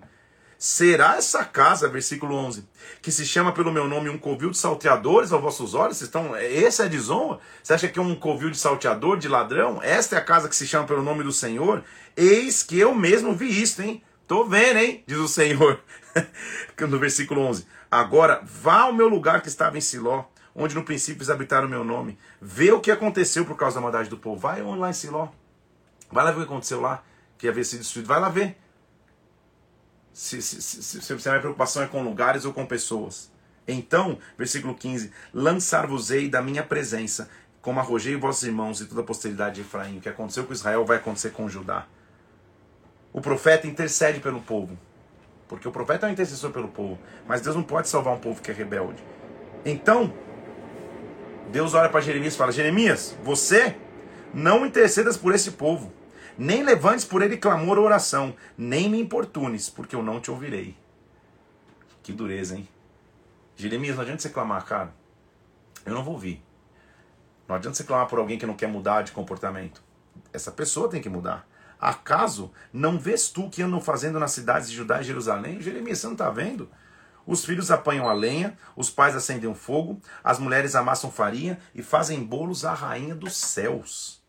Será 0.63 1.17
essa 1.17 1.43
casa, 1.43 1.89
versículo 1.89 2.35
11, 2.35 2.69
que 3.01 3.11
se 3.11 3.25
chama 3.25 3.51
pelo 3.51 3.73
meu 3.73 3.89
nome 3.89 4.11
um 4.11 4.19
covil 4.19 4.51
de 4.51 4.59
salteadores 4.59 5.33
aos 5.33 5.41
vossos 5.41 5.73
olhos? 5.73 5.97
Vocês 5.97 6.09
estão, 6.09 6.37
esse 6.37 6.83
é 6.83 6.87
desonra? 6.87 7.39
Você 7.63 7.73
acha 7.73 7.89
que 7.89 7.99
é 7.99 8.03
um 8.03 8.15
covil 8.15 8.51
de 8.51 8.59
salteador, 8.59 9.17
de 9.17 9.27
ladrão? 9.27 9.83
Esta 9.83 10.17
é 10.17 10.19
a 10.19 10.23
casa 10.23 10.51
que 10.51 10.55
se 10.55 10.67
chama 10.67 10.87
pelo 10.87 11.03
nome 11.03 11.25
do 11.25 11.33
Senhor? 11.33 11.83
Eis 12.15 12.63
que 12.63 12.79
eu 12.79 12.95
mesmo 12.95 13.35
vi 13.35 13.63
isto, 13.63 13.81
hein? 13.81 14.03
Tô 14.29 14.45
vendo, 14.45 14.81
hein? 14.81 15.03
Diz 15.07 15.17
o 15.17 15.29
Senhor. 15.29 15.81
no 16.79 16.99
versículo 16.99 17.41
11. 17.41 17.67
Agora, 17.91 18.43
vá 18.45 18.83
ao 18.83 18.93
meu 18.93 19.09
lugar 19.09 19.41
que 19.41 19.49
estava 19.49 19.79
em 19.79 19.81
Siló, 19.81 20.25
onde 20.55 20.75
no 20.75 20.85
princípio 20.85 21.21
eles 21.21 21.31
habitaram 21.31 21.69
o 21.69 21.71
meu 21.71 21.85
nome. 21.85 22.19
Vê 22.39 22.71
o 22.71 22.81
que 22.81 22.91
aconteceu 22.91 23.47
por 23.47 23.57
causa 23.57 23.77
da 23.77 23.81
maldade 23.81 24.11
do 24.11 24.19
povo. 24.19 24.39
Vai 24.39 24.61
lá 24.61 24.91
em 24.91 24.93
Siló. 24.93 25.29
Vai 26.13 26.23
lá 26.23 26.31
ver 26.33 26.41
o 26.41 26.41
que 26.43 26.51
aconteceu 26.53 26.83
lá, 26.83 27.03
que 27.39 27.49
havia 27.49 27.65
sido 27.65 27.81
destruído. 27.81 28.09
Vai 28.09 28.21
lá 28.21 28.29
ver 28.29 28.59
se, 30.21 30.43
se, 30.43 30.61
se, 30.61 31.01
se 31.01 31.13
a 31.13 31.33
minha 31.33 31.41
preocupação 31.41 31.83
é 31.83 31.87
com 31.87 32.03
lugares 32.03 32.45
ou 32.45 32.53
com 32.53 32.67
pessoas. 32.67 33.33
Então, 33.67 34.19
versículo 34.37 34.75
15: 34.75 35.11
Lançar-vos-ei 35.33 36.29
da 36.29 36.43
minha 36.43 36.63
presença, 36.63 37.31
como 37.63 37.81
arrojei 37.81 38.17
vossos 38.17 38.43
irmãos 38.43 38.83
e 38.83 38.85
toda 38.85 39.01
a 39.01 39.05
posteridade 39.05 39.55
de 39.55 39.61
Efraim. 39.63 39.97
O 39.97 40.01
que 40.03 40.11
aconteceu 40.11 40.45
com 40.45 40.53
Israel 40.53 40.85
vai 40.85 40.99
acontecer 40.99 41.31
com 41.31 41.49
Judá. 41.49 41.87
O 43.15 43.23
profeta 43.23 43.67
intercede 43.67 44.21
pelo 44.21 44.43
povo, 44.43 44.79
porque 45.49 45.67
o 45.67 45.73
profeta 45.73 46.07
é 46.07 46.11
um 46.11 46.13
intercessor 46.13 46.51
pelo 46.51 46.69
povo, 46.69 46.99
mas 47.27 47.41
Deus 47.41 47.57
não 47.57 47.63
pode 47.63 47.89
salvar 47.89 48.13
um 48.13 48.21
povo 48.21 48.43
que 48.43 48.51
é 48.51 48.55
rebelde. 48.55 49.03
Então, 49.65 50.13
Deus 51.51 51.73
olha 51.73 51.89
para 51.89 52.03
Jeremias 52.03 52.35
e 52.35 52.37
fala: 52.37 52.53
Jeremias, 52.53 53.17
você 53.25 53.75
não 54.35 54.67
intercedas 54.67 55.17
por 55.17 55.35
esse 55.35 55.53
povo 55.53 55.91
nem 56.37 56.63
levantes 56.63 57.05
por 57.05 57.23
ele 57.23 57.37
clamor 57.37 57.79
ou 57.79 57.85
oração, 57.85 58.35
nem 58.57 58.89
me 58.89 59.01
importunes, 59.01 59.69
porque 59.69 59.95
eu 59.95 60.03
não 60.03 60.21
te 60.21 60.31
ouvirei. 60.31 60.77
Que 62.03 62.13
dureza, 62.13 62.57
hein? 62.57 62.69
Jeremias, 63.57 63.97
não 63.97 64.03
adianta 64.03 64.23
você 64.23 64.31
clamar, 64.31 64.65
cara. 64.65 64.95
Eu 65.85 65.95
não 65.95 66.03
vou 66.03 66.15
ouvir. 66.15 66.43
Não 67.47 67.57
adianta 67.57 67.77
você 67.77 67.85
clamar 67.85 68.07
por 68.07 68.19
alguém 68.19 68.39
que 68.39 68.47
não 68.47 68.55
quer 68.55 68.69
mudar 68.69 69.03
de 69.03 69.13
comportamento. 69.13 69.83
Essa 70.33 70.51
pessoa 70.51 70.89
tem 70.89 71.03
que 71.03 71.09
mudar. 71.09 71.47
Acaso 71.81 72.53
não 72.73 72.99
vês 72.99 73.29
tu 73.29 73.49
que 73.49 73.63
andam 73.63 73.81
fazendo 73.81 74.19
nas 74.19 74.33
cidades 74.33 74.71
de 74.71 74.77
Judá 74.77 75.01
e 75.01 75.05
Jerusalém? 75.05 75.61
Jeremias, 75.61 75.99
você 75.99 76.07
não 76.07 76.13
está 76.13 76.31
vendo? 76.31 76.71
Os 77.27 77.45
filhos 77.45 77.71
apanham 77.71 78.09
a 78.09 78.13
lenha, 78.13 78.59
os 78.75 78.91
pais 78.91 79.15
acendem 79.15 79.49
o 79.49 79.55
fogo, 79.55 80.01
as 80.23 80.39
mulheres 80.39 80.75
amassam 80.75 81.11
farinha 81.11 81.59
e 81.75 81.83
fazem 81.83 82.23
bolos 82.23 82.65
à 82.65 82.75
rainha 82.75 83.15
dos 83.15 83.37
céus. 83.37 84.20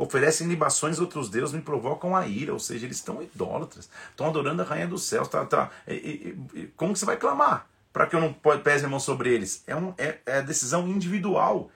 Oferecem 0.00 0.48
libações 0.48 0.98
a 0.98 1.02
outros 1.02 1.28
deuses, 1.28 1.54
me 1.54 1.60
provocam 1.60 2.16
a 2.16 2.26
ira. 2.26 2.54
Ou 2.54 2.58
seja, 2.58 2.86
eles 2.86 2.96
estão 2.96 3.22
idólatras, 3.22 3.90
estão 4.10 4.26
adorando 4.26 4.62
a 4.62 4.64
rainha 4.64 4.88
dos 4.88 5.02
céus. 5.02 5.28
Tá, 5.28 5.44
tá. 5.44 5.70
E, 5.86 5.92
e, 5.92 6.58
e, 6.58 6.66
como 6.68 6.94
que 6.94 6.98
você 6.98 7.04
vai 7.04 7.18
clamar 7.18 7.66
para 7.92 8.06
que 8.06 8.16
eu 8.16 8.20
não 8.20 8.32
pese 8.32 8.86
a 8.86 8.88
mão 8.88 8.98
sobre 8.98 9.32
eles? 9.32 9.62
É, 9.66 9.76
um, 9.76 9.92
é, 9.98 10.18
é 10.24 10.42
decisão 10.42 10.88
individual. 10.88 11.70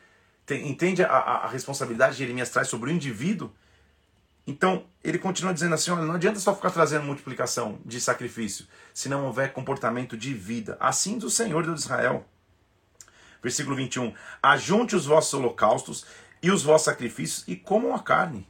Tem, 0.46 0.66
entende 0.66 1.02
a, 1.02 1.08
a, 1.08 1.44
a 1.44 1.48
responsabilidade 1.48 2.12
que 2.12 2.18
Jeremias 2.18 2.48
traz 2.48 2.68
sobre 2.68 2.90
o 2.90 2.94
indivíduo? 2.94 3.52
Então, 4.46 4.86
ele 5.02 5.18
continua 5.18 5.52
dizendo 5.52 5.74
assim: 5.74 5.90
olha, 5.90 6.04
não 6.04 6.14
adianta 6.14 6.40
só 6.40 6.54
ficar 6.54 6.70
trazendo 6.70 7.04
multiplicação 7.04 7.78
de 7.84 8.00
sacrifício, 8.00 8.66
se 8.94 9.08
não 9.08 9.26
houver 9.26 9.52
comportamento 9.52 10.16
de 10.16 10.32
vida. 10.32 10.78
Assim 10.80 11.18
do 11.18 11.28
Senhor 11.28 11.62
Deus 11.62 11.80
de 11.80 11.82
Israel. 11.82 12.26
Versículo 13.42 13.76
21. 13.76 14.14
Ajunte 14.42 14.96
os 14.96 15.04
vossos 15.04 15.34
holocaustos 15.34 16.06
e 16.44 16.50
os 16.50 16.62
vossos 16.62 16.84
sacrifícios 16.84 17.42
e 17.48 17.56
comam 17.56 17.94
a 17.94 17.98
carne. 17.98 18.46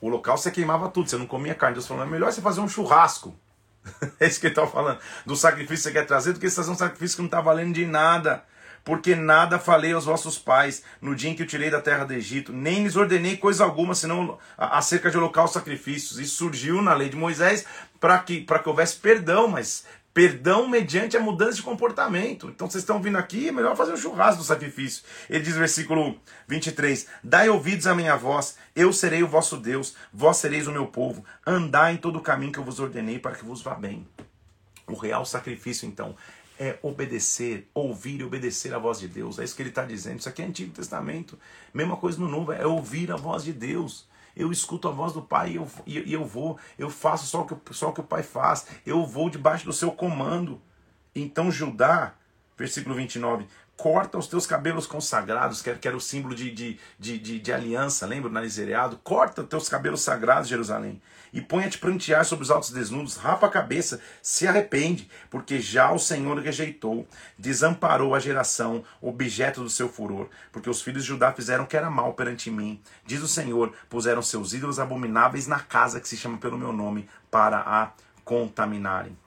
O 0.00 0.06
holocausto 0.06 0.44
você 0.44 0.50
queimava 0.52 0.88
tudo, 0.88 1.10
você 1.10 1.18
não 1.18 1.26
comia 1.26 1.54
carne. 1.54 1.74
Deus 1.74 1.86
falou: 1.86 2.04
é 2.04 2.06
melhor 2.06 2.32
você 2.32 2.40
fazer 2.40 2.60
um 2.60 2.68
churrasco. 2.68 3.34
é 4.20 4.26
isso 4.26 4.38
que 4.38 4.46
ele 4.46 4.52
está 4.52 4.66
falando. 4.66 5.00
Do 5.26 5.34
sacrifício 5.34 5.76
que 5.76 5.82
você 5.82 5.92
quer 5.92 6.06
trazer, 6.06 6.32
do 6.32 6.38
que 6.38 6.48
você 6.48 6.56
fazer 6.56 6.70
um 6.70 6.76
sacrifício 6.76 7.16
que 7.16 7.22
não 7.22 7.26
está 7.26 7.40
valendo 7.40 7.74
de 7.74 7.84
nada 7.84 8.44
porque 8.84 9.14
nada 9.14 9.58
falei 9.58 9.92
aos 9.92 10.04
vossos 10.04 10.38
pais 10.38 10.82
no 11.00 11.14
dia 11.14 11.30
em 11.30 11.34
que 11.34 11.42
eu 11.42 11.46
tirei 11.46 11.70
da 11.70 11.80
terra 11.80 12.04
do 12.04 12.12
Egito, 12.12 12.52
nem 12.52 12.82
lhes 12.82 12.96
ordenei 12.96 13.36
coisa 13.36 13.64
alguma, 13.64 13.94
senão 13.94 14.38
acerca 14.56 15.10
de 15.10 15.16
holocausto 15.16 15.58
sacrifícios. 15.58 16.18
Isso 16.18 16.36
surgiu 16.36 16.82
na 16.82 16.94
lei 16.94 17.08
de 17.08 17.16
Moisés 17.16 17.64
para 18.00 18.18
que, 18.18 18.40
que 18.40 18.68
houvesse 18.68 18.96
perdão, 18.96 19.46
mas 19.46 19.84
perdão 20.14 20.68
mediante 20.68 21.16
a 21.16 21.20
mudança 21.20 21.54
de 21.54 21.62
comportamento. 21.62 22.48
Então 22.48 22.68
vocês 22.68 22.82
estão 22.82 23.00
vindo 23.00 23.16
aqui, 23.16 23.48
é 23.48 23.52
melhor 23.52 23.76
fazer 23.76 23.92
um 23.92 23.96
churrasco 23.96 24.38
do 24.42 24.44
sacrifício. 24.44 25.02
Ele 25.28 25.42
diz 25.42 25.56
versículo 25.56 26.20
23: 26.46 27.06
Dai 27.22 27.48
ouvidos 27.48 27.86
à 27.86 27.94
minha 27.94 28.16
voz, 28.16 28.56
eu 28.74 28.92
serei 28.92 29.22
o 29.22 29.28
vosso 29.28 29.56
Deus, 29.56 29.94
vós 30.12 30.36
sereis 30.36 30.66
o 30.66 30.72
meu 30.72 30.86
povo, 30.86 31.24
andai 31.46 31.94
em 31.94 31.98
todo 31.98 32.16
o 32.16 32.22
caminho 32.22 32.52
que 32.52 32.58
eu 32.58 32.64
vos 32.64 32.80
ordenei 32.80 33.18
para 33.18 33.34
que 33.34 33.44
vos 33.44 33.62
vá 33.62 33.74
bem. 33.74 34.06
O 34.86 34.94
real 34.94 35.24
sacrifício, 35.24 35.86
então, 35.86 36.14
é 36.58 36.78
obedecer, 36.82 37.68
ouvir 37.74 38.20
e 38.20 38.24
obedecer 38.24 38.74
a 38.74 38.78
voz 38.78 38.98
de 38.98 39.08
Deus. 39.08 39.38
É 39.38 39.44
isso 39.44 39.56
que 39.56 39.62
ele 39.62 39.70
está 39.70 39.84
dizendo. 39.84 40.18
Isso 40.18 40.28
aqui 40.28 40.42
é 40.42 40.44
Antigo 40.44 40.72
Testamento. 40.72 41.38
Mesma 41.72 41.96
coisa 41.96 42.20
no 42.20 42.28
Novo, 42.28 42.52
é 42.52 42.66
ouvir 42.66 43.10
a 43.10 43.16
voz 43.16 43.44
de 43.44 43.52
Deus. 43.52 44.06
Eu 44.36 44.50
escuto 44.50 44.88
a 44.88 44.90
voz 44.90 45.12
do 45.12 45.22
Pai 45.22 45.52
e 45.52 45.56
eu, 45.56 45.68
e 45.86 46.12
eu 46.12 46.24
vou, 46.24 46.58
eu 46.78 46.88
faço 46.88 47.26
só 47.26 47.42
o, 47.42 47.46
que, 47.46 47.74
só 47.74 47.90
o 47.90 47.92
que 47.92 48.00
o 48.00 48.04
Pai 48.04 48.22
faz. 48.22 48.66
Eu 48.84 49.04
vou 49.06 49.28
debaixo 49.28 49.64
do 49.64 49.72
seu 49.72 49.92
comando. 49.92 50.60
Então 51.14 51.50
Judá, 51.50 52.14
versículo 52.56 52.94
29, 52.94 53.46
corta 53.82 54.16
os 54.16 54.28
teus 54.28 54.46
cabelos 54.46 54.86
consagrados, 54.86 55.60
que 55.60 55.88
era 55.88 55.96
o 55.96 56.00
símbolo 56.00 56.36
de, 56.36 56.52
de, 56.52 56.78
de, 57.00 57.18
de, 57.18 57.40
de 57.40 57.52
aliança, 57.52 58.06
lembra 58.06 58.30
o 58.30 58.32
narizereado? 58.32 58.96
Corta 59.02 59.42
os 59.42 59.48
teus 59.48 59.68
cabelos 59.68 60.02
sagrados, 60.02 60.48
Jerusalém, 60.48 61.02
e 61.32 61.40
ponha-te 61.40 61.78
prantear 61.78 62.24
sobre 62.24 62.44
os 62.44 62.50
altos 62.52 62.70
desnudos, 62.70 63.16
rapa 63.16 63.48
a 63.48 63.50
cabeça, 63.50 64.00
se 64.22 64.46
arrepende, 64.46 65.10
porque 65.28 65.60
já 65.60 65.90
o 65.90 65.98
Senhor 65.98 66.38
rejeitou, 66.38 67.08
desamparou 67.36 68.14
a 68.14 68.20
geração, 68.20 68.84
objeto 69.00 69.64
do 69.64 69.68
seu 69.68 69.88
furor, 69.88 70.28
porque 70.52 70.70
os 70.70 70.80
filhos 70.80 71.02
de 71.02 71.08
Judá 71.08 71.32
fizeram 71.32 71.66
que 71.66 71.76
era 71.76 71.90
mal 71.90 72.14
perante 72.14 72.52
mim. 72.52 72.80
Diz 73.04 73.20
o 73.20 73.26
Senhor, 73.26 73.72
puseram 73.90 74.22
seus 74.22 74.52
ídolos 74.52 74.78
abomináveis 74.78 75.48
na 75.48 75.58
casa 75.58 76.00
que 76.00 76.08
se 76.08 76.16
chama 76.16 76.38
pelo 76.38 76.56
meu 76.56 76.72
nome, 76.72 77.08
para 77.32 77.58
a 77.58 77.90
contaminarem. 78.24 79.18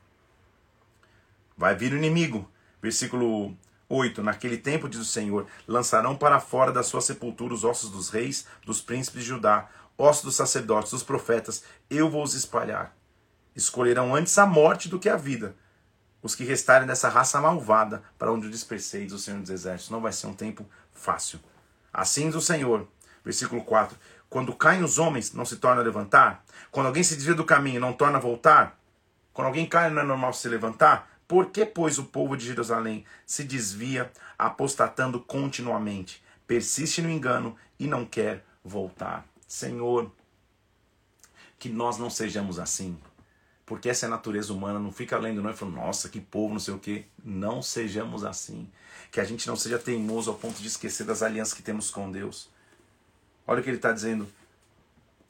Vai 1.57 1.75
vir 1.75 1.91
o 1.91 1.97
inimigo, 1.97 2.49
versículo 2.81 3.53
8. 3.89 4.23
Naquele 4.23 4.57
tempo, 4.57 4.89
diz 4.89 4.99
o 4.99 5.05
Senhor, 5.05 5.45
lançarão 5.67 6.15
para 6.15 6.39
fora 6.39 6.71
da 6.71 6.83
sua 6.83 7.01
sepultura 7.01 7.53
os 7.53 7.63
ossos 7.63 7.89
dos 7.89 8.09
reis, 8.09 8.45
dos 8.65 8.81
príncipes 8.81 9.23
de 9.23 9.29
Judá, 9.29 9.69
ossos 9.97 10.23
dos 10.23 10.35
sacerdotes, 10.35 10.91
dos 10.91 11.03
profetas, 11.03 11.63
eu 11.89 12.09
vou 12.09 12.23
os 12.23 12.33
espalhar. 12.33 12.95
Escolherão 13.55 14.13
antes 14.13 14.37
a 14.37 14.45
morte 14.45 14.89
do 14.89 14.99
que 14.99 15.07
a 15.07 15.15
vida. 15.15 15.55
Os 16.21 16.35
que 16.35 16.43
restarem 16.43 16.87
dessa 16.87 17.07
raça 17.07 17.39
malvada, 17.39 18.03
para 18.17 18.31
onde 18.31 18.47
o 18.47 18.51
disperseis 18.51 19.13
o 19.13 19.19
Senhor 19.19 19.39
dos 19.39 19.49
Exércitos. 19.49 19.91
Não 19.91 20.01
vai 20.01 20.11
ser 20.11 20.27
um 20.27 20.33
tempo 20.33 20.65
fácil. 20.91 21.39
Assim 21.93 22.27
diz 22.27 22.35
o 22.35 22.41
Senhor. 22.41 22.87
Versículo 23.23 23.63
4. 23.63 23.97
Quando 24.29 24.53
caem 24.53 24.83
os 24.83 24.97
homens, 24.97 25.31
não 25.33 25.45
se 25.45 25.57
torna 25.57 25.81
a 25.81 25.83
levantar? 25.83 26.43
Quando 26.71 26.87
alguém 26.87 27.03
se 27.03 27.15
desvia 27.15 27.35
do 27.35 27.45
caminho, 27.45 27.79
não 27.79 27.93
torna 27.93 28.17
a 28.17 28.21
voltar? 28.21 28.77
Quando 29.31 29.47
alguém 29.47 29.65
cai, 29.65 29.89
não 29.89 30.01
é 30.01 30.05
normal 30.05 30.33
se 30.33 30.49
levantar? 30.49 31.14
Por 31.27 31.47
que, 31.47 31.65
pois, 31.65 31.97
o 31.97 32.05
povo 32.05 32.37
de 32.37 32.45
Jerusalém 32.45 33.03
se 33.25 33.43
desvia, 33.43 34.11
apostatando 34.37 35.19
continuamente, 35.19 36.23
persiste 36.45 37.01
no 37.01 37.09
engano 37.09 37.55
e 37.79 37.87
não 37.87 38.05
quer 38.05 38.45
voltar? 38.63 39.27
Senhor, 39.47 40.11
que 41.57 41.69
nós 41.69 41.97
não 41.97 42.09
sejamos 42.09 42.59
assim. 42.59 42.97
Porque 43.65 43.89
essa 43.89 44.05
é 44.05 44.07
a 44.07 44.11
natureza 44.11 44.53
humana, 44.53 44.77
não 44.77 44.91
fica 44.91 45.17
lendo 45.17 45.41
não 45.41 45.49
e 45.49 45.55
falando, 45.55 45.75
nossa, 45.75 46.07
que 46.07 46.21
povo, 46.21 46.53
não 46.53 46.59
sei 46.59 46.73
o 46.75 46.79
quê. 46.79 47.05
Não 47.23 47.63
sejamos 47.63 48.23
assim. 48.23 48.69
Que 49.11 49.19
a 49.19 49.23
gente 49.23 49.47
não 49.47 49.55
seja 49.55 49.79
teimoso 49.79 50.29
ao 50.29 50.37
ponto 50.37 50.61
de 50.61 50.67
esquecer 50.67 51.03
das 51.03 51.23
alianças 51.23 51.55
que 51.55 51.63
temos 51.63 51.89
com 51.89 52.11
Deus. 52.11 52.47
Olha 53.47 53.61
o 53.61 53.63
que 53.63 53.69
ele 53.69 53.77
está 53.77 53.91
dizendo. 53.91 54.27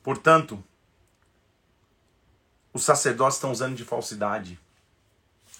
Portanto, 0.03 0.61
os 2.73 2.83
sacerdotes 2.83 3.37
estão 3.37 3.51
usando 3.51 3.75
de 3.75 3.85
falsidade 3.85 4.59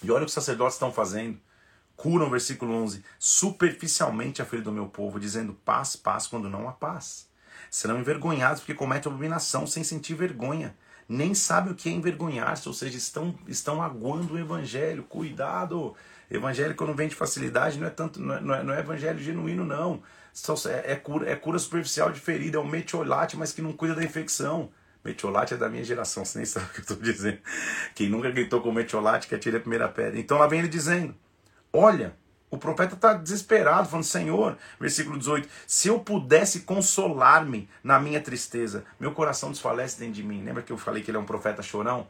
e 0.06 0.10
olha 0.10 0.22
o 0.22 0.24
que 0.24 0.28
os 0.28 0.34
sacerdotes 0.34 0.76
estão 0.76 0.92
fazendo. 0.92 1.38
Curam, 1.96 2.30
versículo 2.30 2.72
11, 2.74 3.02
superficialmente 3.18 4.40
a 4.40 4.44
ferida 4.44 4.70
do 4.70 4.74
meu 4.74 4.86
povo, 4.86 5.18
dizendo 5.18 5.52
paz, 5.64 5.96
paz, 5.96 6.26
quando 6.26 6.48
não 6.48 6.68
há 6.68 6.72
paz. 6.72 7.28
Serão 7.70 7.98
envergonhados 7.98 8.60
porque 8.60 8.74
cometem 8.74 9.10
abominação 9.10 9.66
sem 9.66 9.82
sentir 9.82 10.14
vergonha. 10.14 10.76
Nem 11.08 11.34
sabem 11.34 11.72
o 11.72 11.76
que 11.76 11.88
é 11.88 11.92
envergonhar-se, 11.92 12.68
ou 12.68 12.74
seja, 12.74 12.96
estão, 12.96 13.36
estão 13.48 13.82
aguando 13.82 14.34
o 14.34 14.38
evangelho. 14.38 15.02
Cuidado! 15.04 15.94
Evangelho 16.30 16.74
quando 16.74 16.94
vem 16.94 17.08
de 17.08 17.14
facilidade 17.14 17.78
não 17.78 17.86
é 17.86 17.90
tanto 17.90 18.20
não 18.20 18.34
é, 18.34 18.40
não 18.40 18.54
é, 18.54 18.62
não 18.62 18.74
é 18.74 18.80
evangelho 18.80 19.18
genuíno, 19.18 19.64
não. 19.64 20.02
É, 20.68 20.92
é, 20.92 20.96
cura, 20.96 21.30
é 21.30 21.34
cura 21.34 21.58
superficial 21.58 22.12
de 22.12 22.20
ferida, 22.20 22.58
é 22.58 22.60
um 22.60 22.68
metiolate, 22.68 23.36
mas 23.36 23.52
que 23.52 23.62
não 23.62 23.72
cuida 23.72 23.94
da 23.94 24.04
infecção. 24.04 24.70
Metiolate 25.06 25.54
é 25.54 25.56
da 25.56 25.68
minha 25.68 25.84
geração, 25.84 26.24
você 26.24 26.38
nem 26.38 26.44
sabe 26.46 26.66
o 26.66 26.68
que 26.70 26.78
eu 26.78 26.82
estou 26.82 26.96
dizendo. 26.96 27.38
Quem 27.94 28.08
nunca 28.08 28.28
gritou 28.28 28.60
com 28.60 28.72
metiolate 28.72 29.28
que 29.28 29.34
atire 29.36 29.56
a 29.56 29.60
primeira 29.60 29.88
pedra. 29.88 30.18
Então 30.18 30.36
lá 30.36 30.48
vem 30.48 30.58
ele 30.58 30.68
dizendo: 30.68 31.14
Olha, 31.72 32.16
o 32.50 32.58
profeta 32.58 32.94
está 32.94 33.14
desesperado, 33.14 33.88
falando: 33.88 34.04
Senhor, 34.04 34.58
versículo 34.80 35.16
18: 35.16 35.48
Se 35.64 35.86
eu 35.86 36.00
pudesse 36.00 36.60
consolar-me 36.60 37.68
na 37.84 38.00
minha 38.00 38.20
tristeza, 38.20 38.84
meu 38.98 39.12
coração 39.12 39.52
desfalece 39.52 40.00
dentro 40.00 40.14
de 40.14 40.24
mim. 40.24 40.42
Lembra 40.42 40.64
que 40.64 40.72
eu 40.72 40.78
falei 40.78 41.04
que 41.04 41.10
ele 41.10 41.18
é 41.18 41.20
um 41.20 41.24
profeta 41.24 41.62
chorão? 41.62 42.08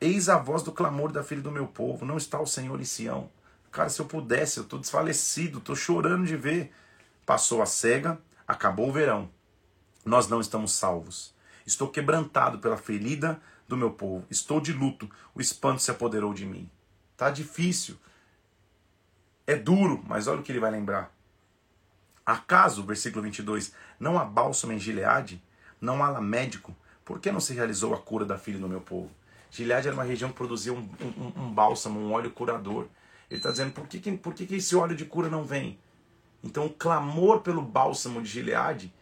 Eis 0.00 0.30
a 0.30 0.38
voz 0.38 0.62
do 0.62 0.72
clamor 0.72 1.12
da 1.12 1.22
filha 1.22 1.42
do 1.42 1.50
meu 1.50 1.66
povo, 1.66 2.06
não 2.06 2.16
está 2.16 2.40
o 2.40 2.46
Senhor 2.46 2.80
em 2.80 2.84
Sião. 2.84 3.30
Cara, 3.70 3.90
se 3.90 4.00
eu 4.00 4.06
pudesse, 4.06 4.58
eu 4.58 4.64
estou 4.64 4.78
desfalecido, 4.78 5.58
estou 5.58 5.76
chorando 5.76 6.24
de 6.24 6.36
ver. 6.36 6.72
Passou 7.26 7.60
a 7.60 7.66
cega, 7.66 8.18
acabou 8.48 8.88
o 8.88 8.92
verão. 8.92 9.28
Nós 10.04 10.28
não 10.28 10.40
estamos 10.40 10.72
salvos. 10.72 11.33
Estou 11.66 11.88
quebrantado 11.88 12.58
pela 12.58 12.76
ferida 12.76 13.40
do 13.66 13.76
meu 13.76 13.90
povo. 13.90 14.26
Estou 14.30 14.60
de 14.60 14.72
luto. 14.72 15.10
O 15.34 15.40
espanto 15.40 15.82
se 15.82 15.90
apoderou 15.90 16.34
de 16.34 16.44
mim. 16.44 16.68
Tá 17.16 17.30
difícil. 17.30 17.96
É 19.46 19.56
duro, 19.56 20.02
mas 20.06 20.26
olha 20.26 20.40
o 20.40 20.42
que 20.42 20.52
ele 20.52 20.60
vai 20.60 20.70
lembrar. 20.70 21.14
Acaso, 22.24 22.82
versículo 22.82 23.22
22, 23.22 23.74
não 24.00 24.18
há 24.18 24.24
bálsamo 24.24 24.72
em 24.72 24.78
Gileade? 24.78 25.42
Não 25.80 26.02
há 26.02 26.08
lá 26.08 26.20
médico? 26.20 26.74
Por 27.04 27.20
que 27.20 27.30
não 27.30 27.40
se 27.40 27.52
realizou 27.52 27.94
a 27.94 27.98
cura 27.98 28.24
da 28.24 28.38
filha 28.38 28.58
do 28.58 28.68
meu 28.68 28.80
povo? 28.80 29.10
Gileade 29.50 29.86
era 29.86 29.94
uma 29.94 30.04
região 30.04 30.30
que 30.30 30.36
produzia 30.36 30.72
um, 30.72 30.88
um, 31.00 31.42
um 31.42 31.52
bálsamo, 31.52 32.00
um 32.00 32.12
óleo 32.12 32.30
curador. 32.30 32.88
Ele 33.30 33.38
está 33.38 33.50
dizendo, 33.50 33.72
por 33.72 33.86
que, 33.86 34.16
por 34.16 34.32
que, 34.32 34.46
que 34.46 34.56
esse 34.56 34.74
óleo 34.74 34.96
de 34.96 35.04
cura 35.04 35.28
não 35.28 35.44
vem? 35.44 35.78
Então 36.42 36.66
o 36.66 36.70
clamor 36.70 37.40
pelo 37.40 37.62
bálsamo 37.62 38.22
de 38.22 38.28
Gileade 38.28 38.92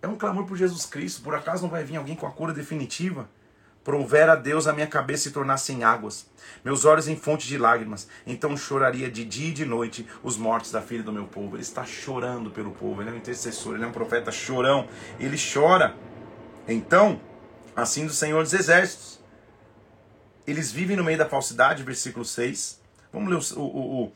é 0.00 0.08
um 0.08 0.16
clamor 0.16 0.46
por 0.46 0.56
Jesus 0.56 0.86
Cristo. 0.86 1.22
Por 1.22 1.34
acaso 1.34 1.62
não 1.62 1.70
vai 1.70 1.84
vir 1.84 1.96
alguém 1.96 2.14
com 2.14 2.26
a 2.26 2.30
cura 2.30 2.52
definitiva? 2.52 3.28
Prover 3.82 4.28
a 4.28 4.34
Deus 4.34 4.66
a 4.66 4.72
minha 4.72 4.86
cabeça 4.86 5.24
se 5.24 5.30
tornasse 5.30 5.72
em 5.72 5.82
águas, 5.82 6.26
meus 6.62 6.84
olhos 6.84 7.08
em 7.08 7.16
fonte 7.16 7.48
de 7.48 7.56
lágrimas. 7.56 8.06
Então 8.26 8.54
choraria 8.54 9.10
de 9.10 9.24
dia 9.24 9.48
e 9.48 9.52
de 9.52 9.64
noite 9.64 10.06
os 10.22 10.36
mortos 10.36 10.70
da 10.70 10.82
filha 10.82 11.02
do 11.02 11.12
meu 11.12 11.24
povo. 11.24 11.56
Ele 11.56 11.62
está 11.62 11.84
chorando 11.84 12.50
pelo 12.50 12.72
povo. 12.72 13.00
Ele 13.00 13.10
é 13.10 13.12
um 13.14 13.16
intercessor, 13.16 13.74
ele 13.74 13.84
é 13.84 13.86
um 13.86 13.92
profeta 13.92 14.30
chorão. 14.30 14.86
Ele 15.18 15.38
chora. 15.38 15.96
Então, 16.66 17.18
assim 17.74 18.04
do 18.04 18.12
Senhor 18.12 18.42
dos 18.42 18.52
Exércitos. 18.52 19.18
Eles 20.46 20.70
vivem 20.70 20.96
no 20.96 21.04
meio 21.04 21.16
da 21.16 21.26
falsidade, 21.26 21.82
versículo 21.82 22.24
6. 22.24 22.80
Vamos 23.12 23.30
ler 23.30 23.58
o, 23.58 23.62
o, 23.62 24.04
o 24.04 24.12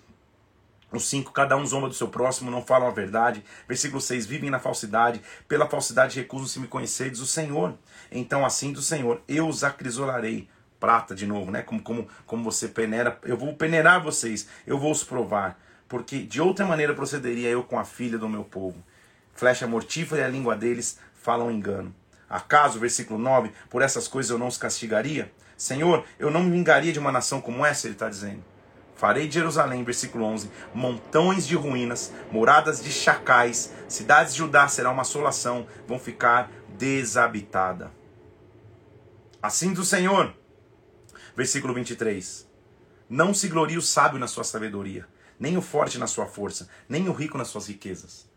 o 0.97 1.01
5, 1.01 1.33
cada 1.33 1.57
um 1.57 1.67
zomba 1.67 1.89
do 1.89 1.95
seu 1.95 2.09
próximo, 2.09 2.51
não 2.51 2.63
falam 2.63 2.89
a 2.89 2.91
verdade. 2.91 3.45
Versículo 3.67 4.01
6, 4.01 4.27
vivem 4.27 4.51
na 4.51 4.59
falsidade, 4.59 5.21
pela 5.49 5.69
falsidade 5.69 6.19
recusam-se 6.19 6.61
me 6.61 6.67
conhecer, 6.67 7.11
diz 7.11 7.21
o 7.21 7.27
Senhor. 7.27 7.75
Então 8.11 8.45
assim 8.45 8.73
do 8.73 8.83
Senhor, 8.83 9.23
eu 9.29 9.49
os 9.49 9.65
acrisolarei. 9.65 10.49
Prata 10.79 11.15
de 11.15 11.27
novo, 11.27 11.51
né? 11.53 11.63
Como, 11.63 11.81
como, 11.81 12.09
como 12.27 12.43
você 12.43 12.67
peneira, 12.67 13.17
eu 13.23 13.37
vou 13.37 13.55
peneirar 13.55 14.03
vocês, 14.03 14.49
eu 14.67 14.79
vou 14.79 14.91
os 14.91 15.05
provar. 15.05 15.61
Porque 15.89 16.21
de 16.23 16.41
outra 16.41 16.67
maneira 16.67 16.95
procederia 16.95 17.49
eu 17.49 17.63
com 17.63 17.79
a 17.79 17.85
filha 17.85 18.19
do 18.19 18.29
meu 18.29 18.43
povo. 18.43 18.83
Flecha 19.33 19.67
mortífera 19.67 20.23
é 20.23 20.25
a 20.25 20.29
língua 20.29 20.57
deles, 20.57 20.99
falam 21.15 21.51
engano. 21.51 21.95
Acaso, 22.29 22.81
versículo 22.81 23.19
9, 23.19 23.53
por 23.69 23.83
essas 23.83 24.09
coisas 24.09 24.31
eu 24.31 24.39
não 24.39 24.49
os 24.49 24.57
castigaria? 24.57 25.31
Senhor, 25.57 26.05
eu 26.19 26.31
não 26.31 26.43
me 26.43 26.51
vingaria 26.51 26.93
de 26.93 26.99
uma 26.99 27.13
nação 27.13 27.41
como 27.41 27.65
essa, 27.65 27.87
ele 27.87 27.95
está 27.95 28.09
dizendo. 28.09 28.43
Farei 29.03 29.27
de 29.27 29.35
Jerusalém, 29.35 29.83
versículo 29.83 30.25
11, 30.27 30.49
montões 30.73 31.45
de 31.45 31.57
ruínas, 31.57 32.13
moradas 32.31 32.81
de 32.81 32.93
chacais, 32.93 33.73
cidades 33.89 34.33
de 34.33 34.39
Judá 34.39 34.69
será 34.69 34.93
uma 34.93 35.03
assolação, 35.03 35.67
vão 35.89 35.99
ficar 35.99 36.49
desabitada. 36.79 37.91
Assim 39.43 39.71
diz 39.71 39.81
o 39.81 39.85
Senhor, 39.85 40.33
versículo 41.35 41.75
23. 41.75 42.49
Não 43.11 43.35
se 43.35 43.49
glorie 43.49 43.77
o 43.77 43.83
sábio 43.83 44.21
na 44.21 44.29
sua 44.29 44.45
sabedoria, 44.45 45.09
nem 45.37 45.57
o 45.57 45.63
forte 45.63 45.99
na 45.99 46.07
sua 46.07 46.27
força, 46.27 46.69
nem 46.89 47.09
o 47.09 47.13
rico 47.13 47.37
nas 47.37 47.49
suas 47.49 47.67
riquezas. 47.67 48.31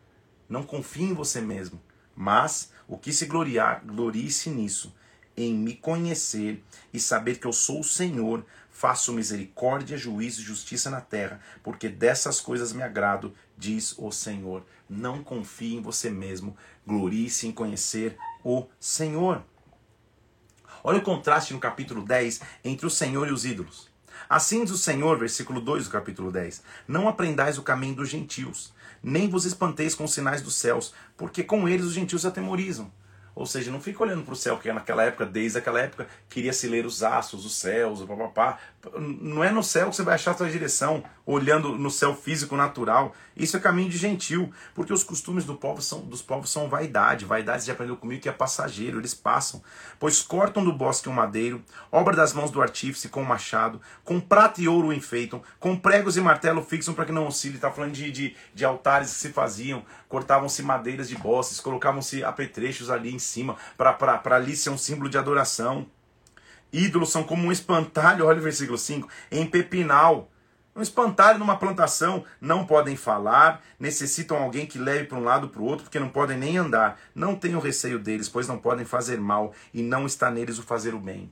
Não 0.49 0.63
confie 0.63 1.03
em 1.03 1.13
você 1.13 1.41
mesmo, 1.41 1.79
mas 2.15 2.71
o 2.87 2.97
que 2.97 3.13
se 3.13 3.27
gloriar, 3.27 3.83
glorie-se 3.85 4.49
nisso, 4.49 4.95
em 5.37 5.53
me 5.53 5.75
conhecer 5.75 6.63
e 6.93 6.99
saber 6.99 7.39
que 7.39 7.45
eu 7.45 7.53
sou 7.53 7.81
o 7.81 7.83
Senhor, 7.83 8.43
faço 8.75 9.13
misericórdia, 9.13 9.97
juízo 9.97 10.41
e 10.41 10.43
justiça 10.43 10.89
na 10.89 10.99
terra, 10.99 11.39
porque 11.63 11.87
dessas 11.87 12.41
coisas 12.41 12.73
me 12.73 12.83
agrado, 12.83 13.33
diz 13.57 13.95
o 13.97 14.11
Senhor. 14.11 14.65
Não 14.89 15.23
confie 15.23 15.75
em 15.75 15.81
você 15.81 16.09
mesmo, 16.09 16.57
glorie-se 16.85 17.47
em 17.47 17.53
conhecer 17.53 18.17
o 18.43 18.67
Senhor. 18.77 19.41
Olha 20.83 20.99
o 20.99 21.01
contraste 21.01 21.53
no 21.53 21.59
capítulo 21.59 22.03
10 22.03 22.41
entre 22.65 22.85
o 22.85 22.89
Senhor 22.89 23.29
e 23.29 23.31
os 23.31 23.45
ídolos. 23.45 23.89
Assim 24.27 24.65
diz 24.65 24.73
o 24.73 24.77
Senhor, 24.77 25.17
versículo 25.17 25.61
2 25.61 25.85
do 25.85 25.91
capítulo 25.91 26.29
10: 26.29 26.61
Não 26.85 27.07
aprendais 27.07 27.57
o 27.57 27.63
caminho 27.63 27.95
dos 27.95 28.09
gentios, 28.09 28.73
nem 29.01 29.29
vos 29.29 29.45
espanteis 29.45 29.95
com 29.95 30.03
os 30.03 30.13
sinais 30.13 30.41
dos 30.41 30.55
céus, 30.55 30.93
porque 31.15 31.45
com 31.45 31.69
eles 31.69 31.85
os 31.85 31.93
gentios 31.93 32.23
se 32.23 32.27
atemorizam. 32.27 32.91
Ou 33.35 33.45
seja, 33.45 33.69
não 33.69 33.81
fica 33.81 34.01
olhando 34.01 34.23
para 34.23 34.33
o 34.33 34.35
céu, 34.35 34.55
porque 34.55 34.71
naquela 34.71 35.03
época, 35.03 35.25
desde 35.25 35.57
aquela 35.57 35.81
época, 35.81 36.07
queria 36.29 36.53
se 36.53 36.67
ler 36.69 36.85
os 36.85 37.03
astros, 37.03 37.45
os 37.45 37.55
céus, 37.55 37.99
o 37.99 38.07
papapá. 38.07 38.57
Não 38.97 39.43
é 39.43 39.51
no 39.51 39.61
céu 39.61 39.89
que 39.89 39.95
você 39.97 40.03
vai 40.03 40.15
achar 40.15 40.31
a 40.31 40.37
sua 40.37 40.49
direção, 40.49 41.03
olhando 41.25 41.77
no 41.77 41.91
céu 41.91 42.15
físico 42.15 42.55
natural. 42.55 43.13
Isso 43.35 43.57
é 43.57 43.59
caminho 43.59 43.89
de 43.89 43.97
gentil, 43.97 44.53
porque 44.73 44.93
os 44.93 45.03
costumes 45.03 45.43
do 45.43 45.55
povo 45.55 45.81
são, 45.81 45.99
dos 45.99 46.21
povos 46.21 46.49
são 46.49 46.69
vaidade. 46.69 47.25
Vaidade, 47.25 47.65
já 47.65 47.73
aprendeu 47.73 47.97
comigo, 47.97 48.21
que 48.21 48.29
é 48.29 48.31
passageiro, 48.31 48.99
eles 48.99 49.13
passam. 49.13 49.61
Pois 49.99 50.21
cortam 50.21 50.63
do 50.63 50.71
bosque 50.71 51.09
um 51.09 51.13
madeiro, 51.13 51.61
obra 51.91 52.15
das 52.15 52.31
mãos 52.31 52.51
do 52.51 52.61
artífice 52.61 53.09
com 53.09 53.21
machado, 53.21 53.81
com 54.05 54.17
prata 54.17 54.61
e 54.61 54.67
ouro 54.69 54.87
o 54.87 54.93
enfeitam, 54.93 55.41
com 55.59 55.75
pregos 55.75 56.15
e 56.15 56.21
martelo 56.21 56.63
fixam 56.63 56.93
para 56.93 57.03
que 57.03 57.11
não 57.11 57.27
oscile. 57.27 57.55
Está 57.55 57.69
falando 57.69 57.91
de, 57.91 58.09
de, 58.11 58.35
de 58.53 58.63
altares 58.63 59.09
que 59.09 59.19
se 59.19 59.29
faziam, 59.29 59.83
cortavam-se 60.07 60.63
madeiras 60.63 61.09
de 61.09 61.17
bosses, 61.17 61.59
colocavam-se 61.59 62.23
apetrechos 62.23 62.89
ali 62.89 63.13
em 63.13 63.19
cima, 63.25 63.57
para 63.77 64.35
ali 64.35 64.55
ser 64.55 64.69
um 64.69 64.77
símbolo 64.77 65.09
de 65.09 65.17
adoração. 65.17 65.87
Ídolos 66.71 67.11
são 67.11 67.23
como 67.23 67.47
um 67.47 67.51
espantalho, 67.51 68.25
olha 68.25 68.39
o 68.39 68.43
versículo 68.43 68.77
5, 68.77 69.07
em 69.31 69.45
pepinal. 69.45 70.29
Um 70.75 70.81
espantalho 70.81 71.39
numa 71.39 71.57
plantação, 71.57 72.25
não 72.41 72.65
podem 72.65 72.97
falar, 72.97 73.63
necessitam 73.79 74.37
alguém 74.37 74.65
que 74.65 74.77
leve 74.77 75.05
para 75.05 75.17
um 75.17 75.23
lado 75.23 75.47
para 75.47 75.61
o 75.61 75.65
outro, 75.65 75.85
porque 75.85 75.99
não 75.99 76.09
podem 76.09 76.37
nem 76.37 76.57
andar. 76.57 76.99
Não 77.15 77.33
tenham 77.33 77.61
receio 77.61 77.97
deles, 77.97 78.27
pois 78.27 78.45
não 78.45 78.57
podem 78.57 78.85
fazer 78.85 79.17
mal, 79.17 79.53
e 79.73 79.81
não 79.81 80.05
está 80.05 80.29
neles 80.29 80.59
o 80.59 80.63
fazer 80.63 80.93
o 80.93 80.99
bem. 80.99 81.31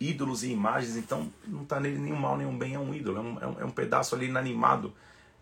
Ídolos 0.00 0.42
e 0.42 0.50
imagens, 0.50 0.96
então 0.96 1.32
não 1.46 1.62
está 1.62 1.78
nele 1.78 1.98
nenhum 1.98 2.16
mal, 2.16 2.36
nenhum 2.36 2.58
bem, 2.58 2.74
é 2.74 2.78
um 2.78 2.92
ídolo, 2.92 3.16
é 3.16 3.20
um, 3.20 3.40
é 3.40 3.46
um, 3.46 3.60
é 3.60 3.64
um 3.64 3.70
pedaço 3.70 4.14
ali 4.14 4.26
inanimado 4.26 4.92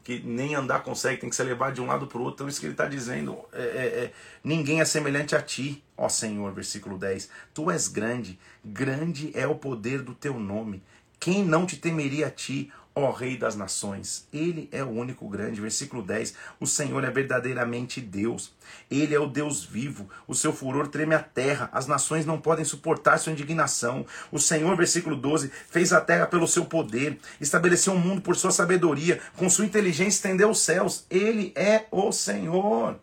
que 0.04 0.20
nem 0.20 0.54
andar 0.54 0.82
consegue, 0.82 1.22
tem 1.22 1.30
que 1.30 1.34
ser 1.34 1.44
levado 1.44 1.74
de 1.74 1.80
um 1.80 1.86
lado 1.86 2.06
para 2.06 2.18
o 2.18 2.20
outro. 2.20 2.34
Então, 2.34 2.48
isso 2.48 2.60
que 2.60 2.66
ele 2.66 2.74
está 2.74 2.86
dizendo: 2.86 3.38
é, 3.52 3.62
é, 3.62 3.64
é, 4.04 4.12
ninguém 4.44 4.80
é 4.80 4.84
semelhante 4.84 5.34
a 5.34 5.40
ti, 5.40 5.82
ó 5.96 6.08
Senhor. 6.08 6.52
Versículo 6.52 6.98
10. 6.98 7.30
Tu 7.54 7.70
és 7.70 7.88
grande, 7.88 8.38
grande 8.62 9.32
é 9.34 9.46
o 9.46 9.54
poder 9.54 10.02
do 10.02 10.14
teu 10.14 10.38
nome. 10.38 10.82
Quem 11.18 11.42
não 11.42 11.64
te 11.64 11.78
temeria 11.78 12.26
a 12.26 12.30
ti, 12.30 12.70
ó 12.94 13.10
Rei 13.10 13.36
das 13.36 13.56
Nações. 13.56 14.26
Ele 14.32 14.68
é 14.70 14.82
o 14.84 14.88
único 14.88 15.28
grande. 15.28 15.60
Versículo 15.60 16.02
10. 16.02 16.34
O 16.60 16.66
Senhor 16.66 17.02
é 17.02 17.10
verdadeiramente 17.10 18.00
Deus. 18.00 18.52
Ele 18.90 19.14
é 19.14 19.18
o 19.18 19.26
Deus 19.26 19.64
vivo. 19.64 20.08
O 20.26 20.34
seu 20.34 20.52
furor 20.52 20.86
treme 20.88 21.14
a 21.14 21.22
terra. 21.22 21.68
As 21.72 21.86
nações 21.86 22.24
não 22.24 22.40
podem 22.40 22.64
suportar 22.64 23.18
sua 23.18 23.32
indignação. 23.32 24.06
O 24.30 24.38
Senhor, 24.38 24.76
versículo 24.76 25.16
12, 25.16 25.50
fez 25.68 25.92
a 25.92 26.00
terra 26.00 26.26
pelo 26.26 26.46
seu 26.46 26.64
poder, 26.64 27.18
estabeleceu 27.40 27.94
o 27.94 27.98
mundo 27.98 28.20
por 28.20 28.36
sua 28.36 28.50
sabedoria, 28.50 29.20
com 29.36 29.50
sua 29.50 29.64
inteligência 29.64 30.16
estendeu 30.16 30.50
os 30.50 30.60
céus. 30.60 31.04
Ele 31.10 31.52
é 31.56 31.86
o 31.90 32.12
Senhor. 32.12 32.98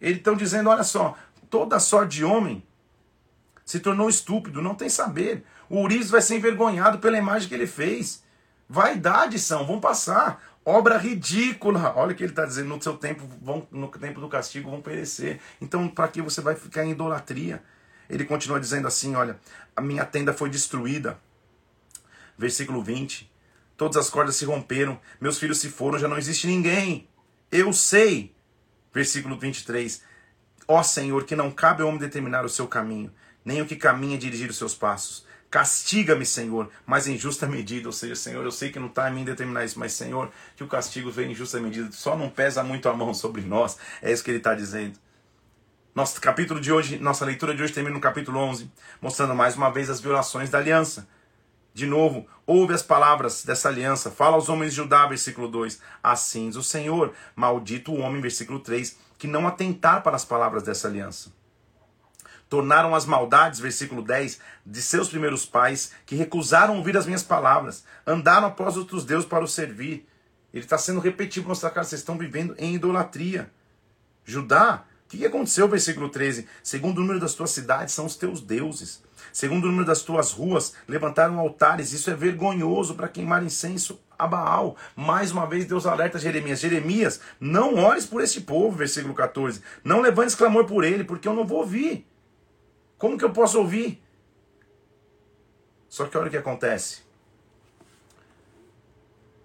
Eles 0.00 0.18
estão 0.18 0.34
dizendo: 0.34 0.70
olha 0.70 0.82
só, 0.82 1.16
toda 1.48 1.78
sorte 1.78 2.16
de 2.16 2.24
homem 2.24 2.62
se 3.64 3.78
tornou 3.78 4.08
estúpido, 4.08 4.60
não 4.60 4.74
tem 4.74 4.88
saber. 4.88 5.44
O 5.68 5.80
Urias 5.82 6.10
vai 6.10 6.20
ser 6.20 6.36
envergonhado 6.36 6.98
pela 6.98 7.16
imagem 7.16 7.48
que 7.48 7.54
ele 7.54 7.68
fez. 7.68 8.22
Vaidade 8.72 9.36
são, 9.40 9.66
vão 9.66 9.80
passar. 9.80 10.40
Obra 10.64 10.96
ridícula. 10.96 11.92
Olha 11.96 12.12
o 12.12 12.14
que 12.14 12.22
ele 12.22 12.30
está 12.30 12.46
dizendo. 12.46 12.68
No 12.68 12.80
seu 12.80 12.96
tempo, 12.96 13.28
vão, 13.42 13.66
no 13.68 13.88
tempo 13.88 14.20
do 14.20 14.28
castigo, 14.28 14.70
vão 14.70 14.80
perecer. 14.80 15.40
Então, 15.60 15.88
para 15.88 16.06
que 16.06 16.22
você 16.22 16.40
vai 16.40 16.54
ficar 16.54 16.84
em 16.84 16.92
idolatria? 16.92 17.60
Ele 18.08 18.24
continua 18.24 18.60
dizendo 18.60 18.86
assim: 18.86 19.16
olha, 19.16 19.40
a 19.74 19.80
minha 19.80 20.04
tenda 20.04 20.32
foi 20.32 20.48
destruída. 20.48 21.18
Versículo 22.38 22.80
20. 22.80 23.28
Todas 23.76 23.96
as 23.96 24.08
cordas 24.08 24.36
se 24.36 24.44
romperam, 24.44 25.00
meus 25.20 25.36
filhos 25.36 25.58
se 25.58 25.68
foram, 25.68 25.98
já 25.98 26.06
não 26.06 26.16
existe 26.16 26.46
ninguém. 26.46 27.08
Eu 27.50 27.72
sei. 27.72 28.32
Versículo 28.94 29.36
23. 29.36 30.00
Ó 30.68 30.80
Senhor, 30.84 31.24
que 31.24 31.34
não 31.34 31.50
cabe 31.50 31.82
ao 31.82 31.88
homem 31.88 31.98
determinar 31.98 32.44
o 32.44 32.48
seu 32.48 32.68
caminho, 32.68 33.12
nem 33.44 33.60
o 33.60 33.66
que 33.66 33.74
caminha 33.74 34.16
dirigir 34.16 34.48
os 34.48 34.58
seus 34.58 34.76
passos. 34.76 35.26
Castiga-me, 35.50 36.24
Senhor, 36.24 36.70
mas 36.86 37.08
em 37.08 37.18
justa 37.18 37.44
medida. 37.44 37.88
Ou 37.88 37.92
seja, 37.92 38.14
Senhor, 38.14 38.44
eu 38.44 38.52
sei 38.52 38.70
que 38.70 38.78
não 38.78 38.86
está 38.86 39.10
em 39.10 39.14
mim 39.14 39.24
determinar 39.24 39.64
isso, 39.64 39.80
mas, 39.80 39.92
Senhor, 39.92 40.30
que 40.54 40.62
o 40.62 40.68
castigo 40.68 41.10
venha 41.10 41.32
em 41.32 41.34
justa 41.34 41.58
medida. 41.58 41.90
Só 41.90 42.16
não 42.16 42.30
pesa 42.30 42.62
muito 42.62 42.88
a 42.88 42.94
mão 42.94 43.12
sobre 43.12 43.42
nós. 43.42 43.76
É 44.00 44.12
isso 44.12 44.22
que 44.22 44.30
ele 44.30 44.38
está 44.38 44.54
dizendo. 44.54 44.96
Nosso 45.92 46.20
capítulo 46.20 46.60
de 46.60 46.72
hoje, 46.72 46.98
nossa 47.00 47.24
leitura 47.24 47.52
de 47.52 47.64
hoje 47.64 47.72
termina 47.72 47.96
no 47.96 48.00
capítulo 48.00 48.38
11, 48.38 48.70
mostrando 49.02 49.34
mais 49.34 49.56
uma 49.56 49.70
vez 49.70 49.90
as 49.90 50.00
violações 50.00 50.50
da 50.50 50.58
aliança. 50.58 51.08
De 51.74 51.84
novo, 51.84 52.28
ouve 52.46 52.72
as 52.72 52.82
palavras 52.82 53.44
dessa 53.44 53.68
aliança. 53.68 54.08
Fala 54.08 54.36
aos 54.36 54.48
homens 54.48 54.70
de 54.70 54.76
Judá, 54.76 55.04
versículo 55.06 55.48
2. 55.48 55.80
Assim 56.00 56.48
diz 56.48 56.56
o 56.56 56.62
Senhor, 56.62 57.12
maldito 57.34 57.92
o 57.92 57.98
homem, 57.98 58.20
versículo 58.20 58.60
3, 58.60 58.96
que 59.18 59.26
não 59.26 59.48
atentar 59.48 60.00
para 60.04 60.14
as 60.14 60.24
palavras 60.24 60.62
dessa 60.62 60.86
aliança 60.86 61.39
tornaram 62.50 62.96
as 62.96 63.06
maldades, 63.06 63.60
versículo 63.60 64.02
10, 64.02 64.40
de 64.66 64.82
seus 64.82 65.08
primeiros 65.08 65.46
pais, 65.46 65.92
que 66.04 66.16
recusaram 66.16 66.76
ouvir 66.76 66.96
as 66.96 67.06
minhas 67.06 67.22
palavras, 67.22 67.84
andaram 68.04 68.48
após 68.48 68.76
outros 68.76 69.04
deuses 69.04 69.26
para 69.26 69.44
o 69.44 69.48
servir. 69.48 70.06
Ele 70.52 70.64
está 70.64 70.76
sendo 70.76 70.98
repetido 70.98 71.44
para 71.44 71.50
mostrar, 71.50 71.70
cara, 71.70 71.84
vocês 71.84 72.00
estão 72.00 72.18
vivendo 72.18 72.56
em 72.58 72.74
idolatria. 72.74 73.48
Judá, 74.24 74.84
o 75.06 75.08
que 75.10 75.24
aconteceu, 75.24 75.68
versículo 75.68 76.08
13? 76.08 76.48
Segundo 76.60 76.98
o 76.98 77.00
número 77.02 77.20
das 77.20 77.34
tuas 77.34 77.52
cidades 77.52 77.94
são 77.94 78.04
os 78.04 78.16
teus 78.16 78.40
deuses. 78.40 79.00
Segundo 79.32 79.64
o 79.64 79.68
número 79.68 79.86
das 79.86 80.02
tuas 80.02 80.32
ruas, 80.32 80.74
levantaram 80.88 81.38
altares. 81.38 81.92
Isso 81.92 82.10
é 82.10 82.14
vergonhoso 82.14 82.96
para 82.96 83.08
queimar 83.08 83.44
incenso 83.44 84.00
a 84.18 84.26
Baal. 84.26 84.76
Mais 84.96 85.30
uma 85.30 85.46
vez, 85.46 85.66
Deus 85.66 85.86
alerta 85.86 86.18
Jeremias: 86.18 86.58
Jeremias, 86.58 87.20
não 87.38 87.76
ores 87.76 88.06
por 88.06 88.20
este 88.20 88.40
povo, 88.40 88.76
versículo 88.76 89.14
14. 89.14 89.62
Não 89.84 90.00
levantes 90.00 90.34
clamor 90.34 90.64
por 90.64 90.82
ele, 90.82 91.04
porque 91.04 91.28
eu 91.28 91.34
não 91.34 91.46
vou 91.46 91.58
ouvir. 91.58 92.10
Como 93.00 93.16
que 93.16 93.24
eu 93.24 93.32
posso 93.32 93.58
ouvir? 93.58 93.98
Só 95.88 96.04
que 96.04 96.18
olha 96.18 96.28
o 96.28 96.30
que 96.30 96.36
acontece. 96.36 97.00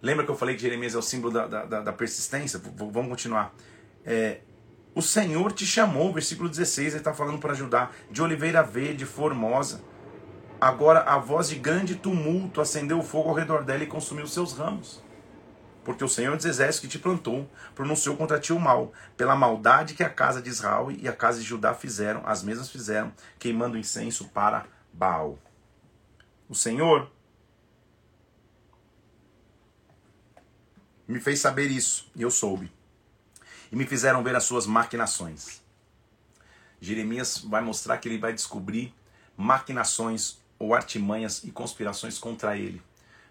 Lembra 0.01 0.25
que 0.25 0.29
eu 0.29 0.35
falei 0.35 0.55
que 0.55 0.61
Jeremias 0.61 0.93
é 0.93 0.97
o 0.97 1.01
símbolo 1.01 1.33
da, 1.33 1.47
da, 1.47 1.81
da 1.81 1.93
persistência? 1.93 2.59
V 2.59 2.69
vamos 2.91 3.09
continuar. 3.09 3.55
É, 4.05 4.41
o 4.93 5.01
Senhor 5.01 5.53
te 5.53 5.65
chamou, 5.65 6.11
versículo 6.11 6.49
16, 6.49 6.89
ele 6.89 6.97
está 6.97 7.13
falando 7.13 7.39
para 7.39 7.53
ajudar, 7.53 7.95
de 8.11 8.21
oliveira 8.21 8.61
verde, 8.61 9.05
formosa. 9.05 9.81
Agora 10.59 10.99
a 11.03 11.17
voz 11.17 11.47
de 11.47 11.55
grande 11.55 11.95
tumulto 11.95 12.59
acendeu 12.59 12.99
o 12.99 13.03
fogo 13.03 13.29
ao 13.29 13.35
redor 13.35 13.63
dela 13.63 13.83
e 13.83 13.87
consumiu 13.87 14.27
seus 14.27 14.51
ramos 14.51 15.01
porque 15.85 16.03
o 16.03 16.09
Senhor 16.09 16.35
dos 16.35 16.45
Exércitos 16.45 16.79
que 16.79 16.97
te 16.97 16.99
plantou 16.99 17.49
pronunciou 17.75 18.17
contra 18.17 18.39
ti 18.39 18.51
o 18.51 18.59
mal, 18.59 18.91
pela 19.15 19.35
maldade 19.35 19.93
que 19.93 20.03
a 20.03 20.09
casa 20.09 20.41
de 20.41 20.49
Israel 20.49 20.91
e 20.91 21.07
a 21.07 21.13
casa 21.13 21.39
de 21.39 21.45
Judá 21.45 21.73
fizeram, 21.73 22.23
as 22.25 22.43
mesmas 22.43 22.69
fizeram, 22.69 23.13
queimando 23.39 23.77
incenso 23.77 24.27
para 24.29 24.65
Baal. 24.91 25.37
O 26.49 26.55
Senhor 26.55 27.09
me 31.07 31.19
fez 31.19 31.39
saber 31.39 31.69
isso, 31.69 32.09
e 32.15 32.23
eu 32.23 32.31
soube. 32.31 32.71
E 33.71 33.75
me 33.75 33.85
fizeram 33.85 34.23
ver 34.23 34.35
as 34.35 34.43
suas 34.43 34.65
maquinações. 34.65 35.61
Jeremias 36.81 37.37
vai 37.37 37.61
mostrar 37.61 37.97
que 37.99 38.09
ele 38.09 38.17
vai 38.17 38.33
descobrir 38.33 38.93
maquinações 39.37 40.39
ou 40.57 40.73
artimanhas 40.73 41.43
e 41.43 41.51
conspirações 41.51 42.17
contra 42.17 42.57
ele. 42.57 42.81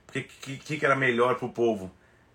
Porque 0.07 0.21
o 0.21 0.59
que, 0.59 0.77
que, 0.79 0.85
era 0.85 0.95
melhor 0.95 1.37
para 1.37 1.47
o 1.47 1.53
povo? 1.53 1.91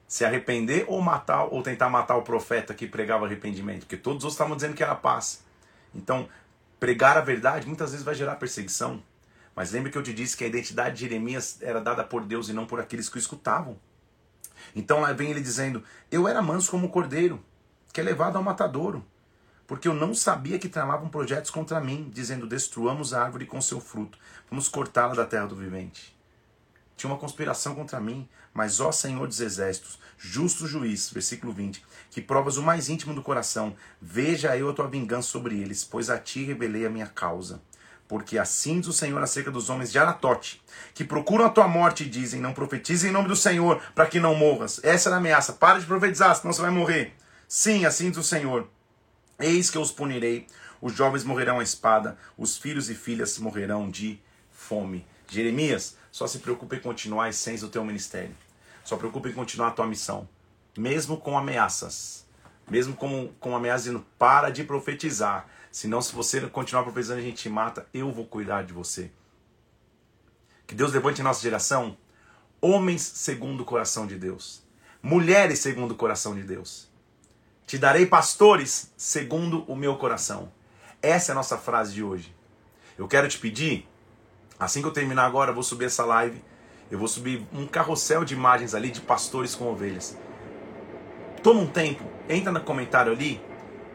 Se 0.10 0.26
arrepender 0.26 0.86
ou 0.88 1.00
matar 1.04 1.44
ou 1.44 1.62
tentar 1.62 1.88
matar 1.88 2.18
o 2.18 2.24
profeta 2.24 2.74
que 2.74 2.88
pregava 2.88 3.28
arrependimento, 3.28 3.82
porque 3.82 3.96
todos 3.96 4.26
os 4.26 4.34
estavam 4.34 4.56
dizendo 4.56 4.74
que 4.74 4.82
era 4.82 4.96
paz. 4.96 5.46
Então, 5.94 6.28
pregar 6.80 7.16
a 7.16 7.22
verdade 7.22 7.68
muitas 7.68 7.92
vezes 7.92 8.04
vai 8.04 8.16
gerar 8.16 8.38
perseguição. 8.38 9.04
Mas 9.56 9.72
lembre 9.72 9.92
que 9.92 9.98
eu 10.00 10.02
te 10.02 10.12
disse 10.12 10.36
que 10.36 10.44
a 10.44 10.48
identidade 10.48 10.96
de 10.96 11.02
Jeremias 11.02 11.60
era 11.62 11.80
dada 11.80 12.04
por 12.04 12.26
Deus 12.26 12.50
e 12.50 12.54
não 12.54 12.66
por 12.66 12.80
aqueles 12.80 13.08
que 13.08 13.18
o 13.18 13.20
escutavam. 13.20 13.78
Então 14.76 15.02
lá 15.02 15.14
vem 15.14 15.30
ele 15.30 15.42
dizendo: 15.42 15.84
Eu 16.12 16.28
era 16.28 16.42
manso 16.42 16.72
como 16.72 16.88
um 16.88 16.90
cordeiro, 16.90 17.40
que 17.94 18.02
é 18.02 18.04
levado 18.04 18.36
ao 18.36 18.44
matadouro, 18.44 19.06
porque 19.68 19.88
eu 19.88 19.94
não 19.94 20.16
sabia 20.16 20.58
que 20.58 20.68
tramavam 20.68 21.08
projetos 21.08 21.52
contra 21.52 21.80
mim, 21.80 22.10
dizendo: 22.12 22.48
Destruamos 22.48 23.14
a 23.14 23.24
árvore 23.24 23.46
com 23.46 23.62
seu 23.62 23.80
fruto, 23.80 24.18
vamos 24.50 24.68
cortá-la 24.68 25.14
da 25.14 25.26
terra 25.26 25.46
do 25.46 25.56
vivente. 25.56 26.19
Tinha 27.00 27.10
uma 27.10 27.18
conspiração 27.18 27.74
contra 27.76 27.98
mim, 27.98 28.28
mas 28.54 28.82
ó 28.82 28.92
Senhor 28.92 29.26
dos 29.26 29.40
exércitos, 29.40 29.98
justo 30.18 30.68
juiz, 30.68 31.10
versículo 31.10 31.54
20, 31.54 31.82
que 32.12 32.22
provas 32.22 32.58
o 32.58 32.62
mais 32.62 32.90
íntimo 32.90 33.14
do 33.14 33.22
coração, 33.22 33.74
veja 34.02 34.58
eu 34.58 34.70
a 34.70 34.74
tua 34.74 34.86
vingança 34.86 35.30
sobre 35.30 35.58
eles, 35.58 35.82
pois 35.86 36.10
a 36.10 36.18
ti 36.18 36.44
rebelei 36.44 36.86
a 36.86 36.90
minha 36.90 37.08
causa. 37.08 37.62
Porque 38.06 38.38
assim 38.38 38.82
diz 38.82 38.90
o 38.90 38.92
Senhor 38.92 39.24
acerca 39.24 39.50
dos 39.50 39.70
homens 39.70 39.94
de 39.94 39.98
Anatote, 39.98 40.62
que 40.94 41.06
procuram 41.06 41.46
a 41.46 41.50
tua 41.50 41.70
morte 41.70 42.04
e 42.04 42.10
dizem: 42.10 42.42
Não 42.42 42.52
profetize 42.52 43.08
em 43.08 43.12
nome 43.12 43.30
do 43.30 43.36
Senhor, 43.36 43.82
para 43.96 44.06
que 44.06 44.20
não 44.20 44.36
morras. 44.36 44.82
Essa 44.84 45.08
era 45.08 45.16
a 45.16 45.20
ameaça. 45.20 45.54
Para 45.54 45.80
de 45.80 45.86
profetizar, 45.86 46.36
senão 46.36 46.52
você 46.52 46.62
vai 46.62 46.72
morrer. 46.72 47.14
Sim, 47.48 47.86
assim 47.86 48.10
diz 48.10 48.18
o 48.18 48.24
Senhor. 48.24 48.68
Eis 49.40 49.70
que 49.70 49.78
eu 49.78 49.82
os 49.82 49.92
punirei. 49.92 50.48
Os 50.82 50.94
jovens 50.94 51.24
morrerão 51.24 51.62
à 51.62 51.64
espada, 51.64 52.18
os 52.38 52.58
filhos 52.58 52.90
e 52.90 52.96
filhas 52.96 53.40
morrerão 53.40 53.90
de 53.90 54.20
fome. 54.52 55.06
Jeremias, 55.30 55.96
só 56.12 56.28
se 56.28 56.40
preocupe 56.40 56.76
em 56.76 56.80
continuar 56.80 57.26
a 57.26 57.30
essência 57.30 57.68
do 57.68 57.72
teu 57.72 57.84
ministério. 57.84 58.36
Só 58.84 58.98
preocupe 58.98 59.30
em 59.30 59.34
continuar 59.34 59.70
a 59.70 59.72
tua 59.72 59.88
missão. 59.88 60.28
Mesmo 60.78 61.18
com 61.18 61.38
ameaças. 61.38 62.26
Mesmo 62.70 62.96
com, 62.96 63.32
com 63.40 63.56
ameaças 63.56 63.86
dizendo, 63.86 64.06
para 64.18 64.50
de 64.50 64.64
profetizar. 64.64 65.48
Senão, 65.72 66.02
se 66.02 66.14
você 66.14 66.42
continuar 66.48 66.84
profetizando, 66.84 67.20
a 67.20 67.24
gente 67.24 67.44
te 67.44 67.50
mata. 67.50 67.88
Eu 67.94 68.12
vou 68.12 68.26
cuidar 68.26 68.64
de 68.64 68.74
você. 68.74 69.12
Que 70.66 70.76
Deus 70.76 70.94
levante 70.94 71.22
em 71.22 71.24
nossa 71.24 71.42
geração 71.42 71.98
homens 72.62 73.02
segundo 73.02 73.62
o 73.62 73.66
coração 73.66 74.06
de 74.06 74.16
Deus. 74.16 74.64
Mulheres 75.02 75.60
segundo 75.60 75.92
o 75.92 75.96
coração 75.96 76.36
de 76.36 76.44
Deus. 76.44 76.88
Te 77.66 77.78
darei 77.78 78.06
pastores 78.06 78.92
segundo 78.98 79.64
o 79.64 79.76
meu 79.76 79.96
coração. 79.98 80.52
Essa 81.02 81.32
é 81.32 81.34
a 81.34 81.36
nossa 81.36 81.58
frase 81.58 81.94
de 81.94 82.04
hoje. 82.04 82.36
Eu 82.98 83.08
quero 83.08 83.28
te 83.30 83.38
pedir, 83.40 83.88
assim 84.60 84.82
que 84.82 84.88
eu 84.88 84.92
terminar 84.92 85.26
agora, 85.26 85.52
eu 85.52 85.56
vou 85.56 85.64
subir 85.64 85.86
essa 85.86 86.06
live. 86.06 86.44
Eu 86.92 86.98
vou 86.98 87.08
subir 87.08 87.46
um 87.54 87.68
carrossel 87.68 88.26
de 88.26 88.34
imagens 88.34 88.74
ali 88.74 88.90
de 88.90 89.00
pastores 89.00 89.56
com 89.56 89.72
ovelhas. 89.72 90.18
Toma 91.44 91.62
um 91.62 91.68
tempo, 91.68 92.04
entra 92.28 92.52
no 92.52 92.60
comentário 92.62 93.12
ali 93.12 93.40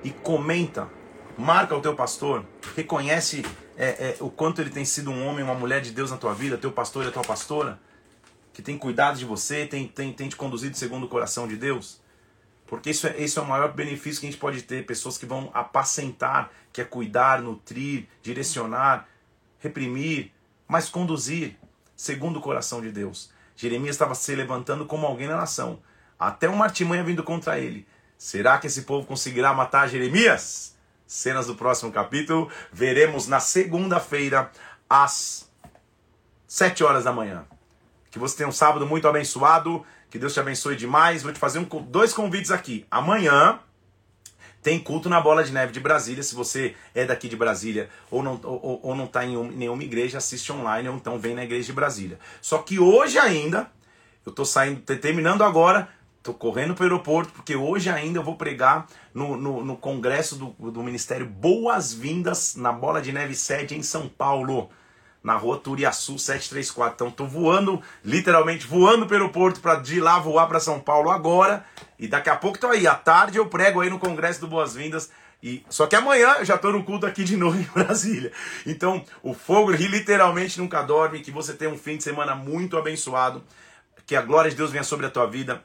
e 0.02 0.10
comenta 0.10 0.88
marca 1.36 1.76
o 1.76 1.80
teu 1.80 1.94
pastor, 1.94 2.44
reconhece 2.76 3.44
é, 3.76 3.86
é, 3.86 4.16
o 4.20 4.30
quanto 4.30 4.60
ele 4.60 4.70
tem 4.70 4.84
sido 4.84 5.10
um 5.10 5.26
homem, 5.26 5.44
uma 5.44 5.54
mulher 5.54 5.80
de 5.80 5.90
Deus 5.90 6.10
na 6.10 6.16
tua 6.16 6.32
vida, 6.32 6.56
teu 6.56 6.72
pastor 6.72 7.04
e 7.04 7.08
a 7.08 7.10
tua 7.10 7.22
pastora, 7.22 7.80
que 8.52 8.62
tem 8.62 8.78
cuidado 8.78 9.18
de 9.18 9.24
você, 9.24 9.66
tem, 9.66 9.88
tem, 9.88 10.12
tem 10.12 10.28
te 10.28 10.36
conduzido 10.36 10.76
segundo 10.76 11.04
o 11.04 11.08
coração 11.08 11.48
de 11.48 11.56
Deus. 11.56 12.00
Porque 12.66 12.90
isso 12.90 13.06
é, 13.06 13.20
esse 13.20 13.38
é 13.38 13.42
o 13.42 13.44
maior 13.44 13.72
benefício 13.72 14.20
que 14.20 14.26
a 14.26 14.30
gente 14.30 14.40
pode 14.40 14.62
ter, 14.62 14.86
pessoas 14.86 15.18
que 15.18 15.26
vão 15.26 15.50
apacentar, 15.52 16.50
que 16.72 16.80
é 16.80 16.84
cuidar, 16.84 17.42
nutrir, 17.42 18.06
direcionar, 18.22 19.08
reprimir, 19.58 20.32
mas 20.68 20.88
conduzir 20.88 21.56
segundo 21.96 22.38
o 22.38 22.42
coração 22.42 22.80
de 22.80 22.90
Deus. 22.90 23.30
Jeremias 23.56 23.94
estava 23.94 24.14
se 24.14 24.34
levantando 24.34 24.86
como 24.86 25.06
alguém 25.06 25.28
na 25.28 25.36
nação, 25.36 25.80
até 26.18 26.48
uma 26.48 26.64
artimanha 26.64 27.04
vindo 27.04 27.22
contra 27.22 27.58
ele. 27.58 27.86
Será 28.18 28.58
que 28.58 28.66
esse 28.66 28.82
povo 28.82 29.06
conseguirá 29.06 29.52
matar 29.52 29.88
Jeremias? 29.88 30.74
cenas 31.06 31.46
do 31.46 31.54
próximo 31.54 31.92
capítulo. 31.92 32.50
Veremos 32.72 33.26
na 33.26 33.40
segunda-feira, 33.40 34.50
às 34.88 35.48
7 36.46 36.84
horas 36.84 37.04
da 37.04 37.12
manhã. 37.12 37.44
Que 38.10 38.18
você 38.18 38.36
tenha 38.36 38.48
um 38.48 38.52
sábado 38.52 38.86
muito 38.86 39.08
abençoado. 39.08 39.84
Que 40.10 40.18
Deus 40.18 40.32
te 40.32 40.40
abençoe 40.40 40.76
demais. 40.76 41.22
Vou 41.22 41.32
te 41.32 41.38
fazer 41.38 41.58
um, 41.58 41.64
dois 41.64 42.12
convites 42.12 42.50
aqui. 42.50 42.86
Amanhã 42.90 43.58
tem 44.64 44.80
culto 44.80 45.08
na 45.08 45.20
Bola 45.20 45.44
de 45.44 45.52
Neve 45.52 45.72
de 45.72 45.78
Brasília. 45.78 46.22
Se 46.22 46.34
você 46.34 46.74
é 46.92 47.04
daqui 47.04 47.28
de 47.28 47.36
Brasília 47.36 47.88
ou 48.10 48.22
não 48.22 48.40
ou, 48.42 48.80
ou 48.82 48.96
não 48.96 49.04
está 49.04 49.24
em 49.24 49.36
nenhuma 49.52 49.84
igreja, 49.84 50.18
assiste 50.18 50.50
online 50.50 50.88
ou 50.88 50.96
então 50.96 51.18
vem 51.18 51.34
na 51.34 51.44
igreja 51.44 51.66
de 51.66 51.72
Brasília. 51.72 52.18
Só 52.40 52.58
que 52.58 52.80
hoje 52.80 53.18
ainda, 53.18 53.70
eu 54.26 54.30
estou 54.30 54.44
saindo, 54.44 54.80
terminando 54.80 55.44
agora, 55.44 55.88
Tô 56.24 56.32
correndo 56.32 56.74
para 56.74 56.84
o 56.84 56.86
aeroporto, 56.86 57.30
porque 57.34 57.54
hoje 57.54 57.90
ainda 57.90 58.18
eu 58.18 58.22
vou 58.22 58.34
pregar 58.34 58.86
no, 59.12 59.36
no, 59.36 59.62
no 59.62 59.76
congresso 59.76 60.36
do, 60.36 60.70
do 60.70 60.82
Ministério 60.82 61.26
Boas-Vindas 61.26 62.56
na 62.56 62.72
Bola 62.72 63.02
de 63.02 63.12
Neve 63.12 63.34
sede 63.34 63.76
em 63.76 63.82
São 63.82 64.08
Paulo, 64.08 64.70
na 65.24 65.36
rua 65.36 65.58
Turiaçu 65.58 66.18
734. 66.18 66.94
Então 66.94 67.10
tô 67.10 67.24
voando, 67.24 67.82
literalmente 68.04 68.66
voando 68.66 69.06
pelo 69.06 69.22
aeroporto 69.22 69.58
para 69.58 69.76
de 69.76 69.98
lá 69.98 70.18
voar 70.18 70.46
para 70.46 70.60
São 70.60 70.78
Paulo 70.78 71.10
agora. 71.10 71.64
E 71.98 72.06
daqui 72.06 72.28
a 72.28 72.36
pouco 72.36 72.58
tô 72.58 72.68
aí, 72.68 72.86
à 72.86 72.94
tarde 72.94 73.38
eu 73.38 73.46
prego 73.46 73.80
aí 73.80 73.88
no 73.88 73.98
congresso 73.98 74.40
do 74.40 74.46
Boas-Vindas. 74.46 75.10
E, 75.42 75.64
só 75.68 75.86
que 75.86 75.96
amanhã 75.96 76.36
eu 76.38 76.44
já 76.44 76.56
estou 76.56 76.72
no 76.72 76.84
culto 76.84 77.06
aqui 77.06 77.24
de 77.24 77.36
novo 77.36 77.58
em 77.58 77.68
Brasília. 77.74 78.32
Então, 78.66 79.02
o 79.22 79.32
fogo 79.32 79.70
literalmente 79.70 80.60
nunca 80.60 80.82
dorme. 80.82 81.20
Que 81.20 81.30
você 81.30 81.54
tenha 81.54 81.70
um 81.70 81.78
fim 81.78 81.96
de 81.96 82.02
semana 82.02 82.34
muito 82.34 82.76
abençoado. 82.76 83.42
Que 84.06 84.14
a 84.14 84.22
glória 84.22 84.50
de 84.50 84.56
Deus 84.56 84.70
venha 84.70 84.84
sobre 84.84 85.06
a 85.06 85.10
tua 85.10 85.26
vida 85.26 85.62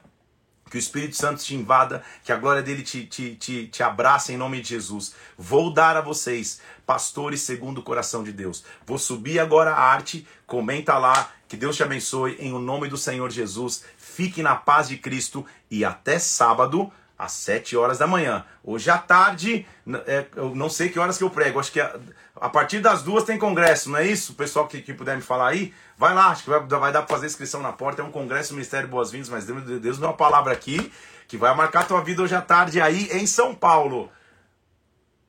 que 0.70 0.76
o 0.76 0.78
Espírito 0.78 1.16
Santo 1.16 1.42
te 1.42 1.54
invada, 1.54 2.02
que 2.24 2.32
a 2.32 2.36
glória 2.36 2.62
dele 2.62 2.82
te, 2.82 3.04
te, 3.04 3.34
te, 3.34 3.66
te 3.66 3.82
abrace 3.82 4.32
em 4.32 4.36
nome 4.36 4.60
de 4.60 4.68
Jesus. 4.68 5.14
Vou 5.36 5.74
dar 5.74 5.96
a 5.96 6.00
vocês 6.00 6.60
pastores 6.86 7.40
segundo 7.40 7.78
o 7.78 7.82
coração 7.82 8.22
de 8.22 8.32
Deus. 8.32 8.64
Vou 8.86 8.96
subir 8.96 9.40
agora 9.40 9.72
a 9.72 9.80
arte, 9.80 10.26
comenta 10.46 10.96
lá, 10.96 11.32
que 11.48 11.56
Deus 11.56 11.76
te 11.76 11.82
abençoe 11.82 12.36
em 12.38 12.52
o 12.52 12.60
nome 12.60 12.88
do 12.88 12.96
Senhor 12.96 13.28
Jesus. 13.30 13.84
Fique 13.98 14.42
na 14.42 14.54
paz 14.54 14.88
de 14.88 14.96
Cristo 14.96 15.44
e 15.68 15.84
até 15.84 16.18
sábado 16.18 16.92
às 17.20 17.32
7 17.32 17.76
horas 17.76 17.98
da 17.98 18.06
manhã. 18.06 18.44
Hoje 18.64 18.88
à 18.90 18.96
tarde, 18.96 19.66
é, 20.06 20.24
eu 20.36 20.54
não 20.54 20.70
sei 20.70 20.88
que 20.88 20.98
horas 20.98 21.18
que 21.18 21.24
eu 21.24 21.28
prego, 21.28 21.60
acho 21.60 21.70
que 21.70 21.78
a, 21.78 21.94
a 22.34 22.48
partir 22.48 22.80
das 22.80 23.02
duas 23.02 23.24
tem 23.24 23.38
congresso, 23.38 23.90
não 23.90 23.98
é 23.98 24.06
isso? 24.06 24.32
O 24.32 24.34
pessoal 24.34 24.66
que, 24.66 24.80
que 24.80 24.94
puder 24.94 25.16
me 25.16 25.22
falar 25.22 25.48
aí, 25.48 25.74
vai 25.98 26.14
lá, 26.14 26.28
acho 26.28 26.44
que 26.44 26.50
vai, 26.50 26.60
vai 26.60 26.90
dar 26.90 27.02
para 27.02 27.14
fazer 27.14 27.26
inscrição 27.26 27.60
na 27.60 27.72
porta. 27.72 28.00
É 28.00 28.04
um 28.04 28.10
congresso 28.10 28.50
do 28.50 28.54
Ministério 28.54 28.88
Boas-Vindas, 28.88 29.28
mas 29.28 29.44
Deus, 29.44 29.62
Deus 29.80 29.98
deu 29.98 30.08
uma 30.08 30.16
palavra 30.16 30.52
aqui 30.52 30.90
que 31.28 31.36
vai 31.36 31.54
marcar 31.54 31.86
tua 31.86 32.00
vida 32.00 32.22
hoje 32.22 32.34
à 32.34 32.40
tarde 32.40 32.80
aí 32.80 33.10
em 33.12 33.26
São 33.26 33.54
Paulo. 33.54 34.10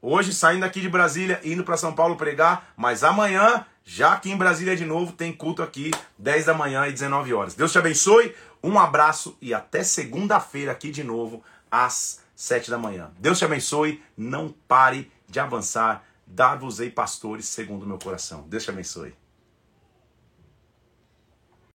Hoje 0.02 0.34
saindo 0.34 0.64
aqui 0.64 0.80
de 0.80 0.90
Brasília, 0.90 1.42
indo 1.44 1.64
para 1.64 1.78
São 1.78 1.94
Paulo 1.94 2.16
pregar, 2.16 2.72
mas 2.76 3.04
amanhã, 3.04 3.66
já 3.84 4.14
aqui 4.14 4.32
em 4.32 4.38
Brasília 4.38 4.76
de 4.76 4.86
novo, 4.86 5.12
tem 5.12 5.32
culto 5.34 5.62
aqui, 5.62 5.92
10 6.18 6.46
da 6.46 6.54
manhã 6.54 6.88
e 6.88 6.92
19 6.92 7.34
horas. 7.34 7.54
Deus 7.54 7.72
te 7.72 7.78
abençoe, 7.78 8.34
um 8.64 8.80
abraço 8.80 9.38
e 9.42 9.54
até 9.54 9.84
segunda-feira 9.84 10.72
aqui 10.72 10.90
de 10.90 11.04
novo 11.04 11.44
às 11.72 12.20
sete 12.36 12.70
da 12.70 12.78
manhã. 12.78 13.12
Deus 13.18 13.40
te 13.40 13.46
abençoe, 13.46 14.04
não 14.18 14.54
pare 14.68 15.12
de 15.28 15.40
avançar. 15.40 16.04
Dar-vos-ei 16.28 16.90
pastores 16.90 17.46
segundo 17.46 17.84
o 17.84 17.88
meu 17.88 17.98
coração. 17.98 18.44
Deus 18.48 18.64
te 18.64 18.70
abençoe. 18.70 19.14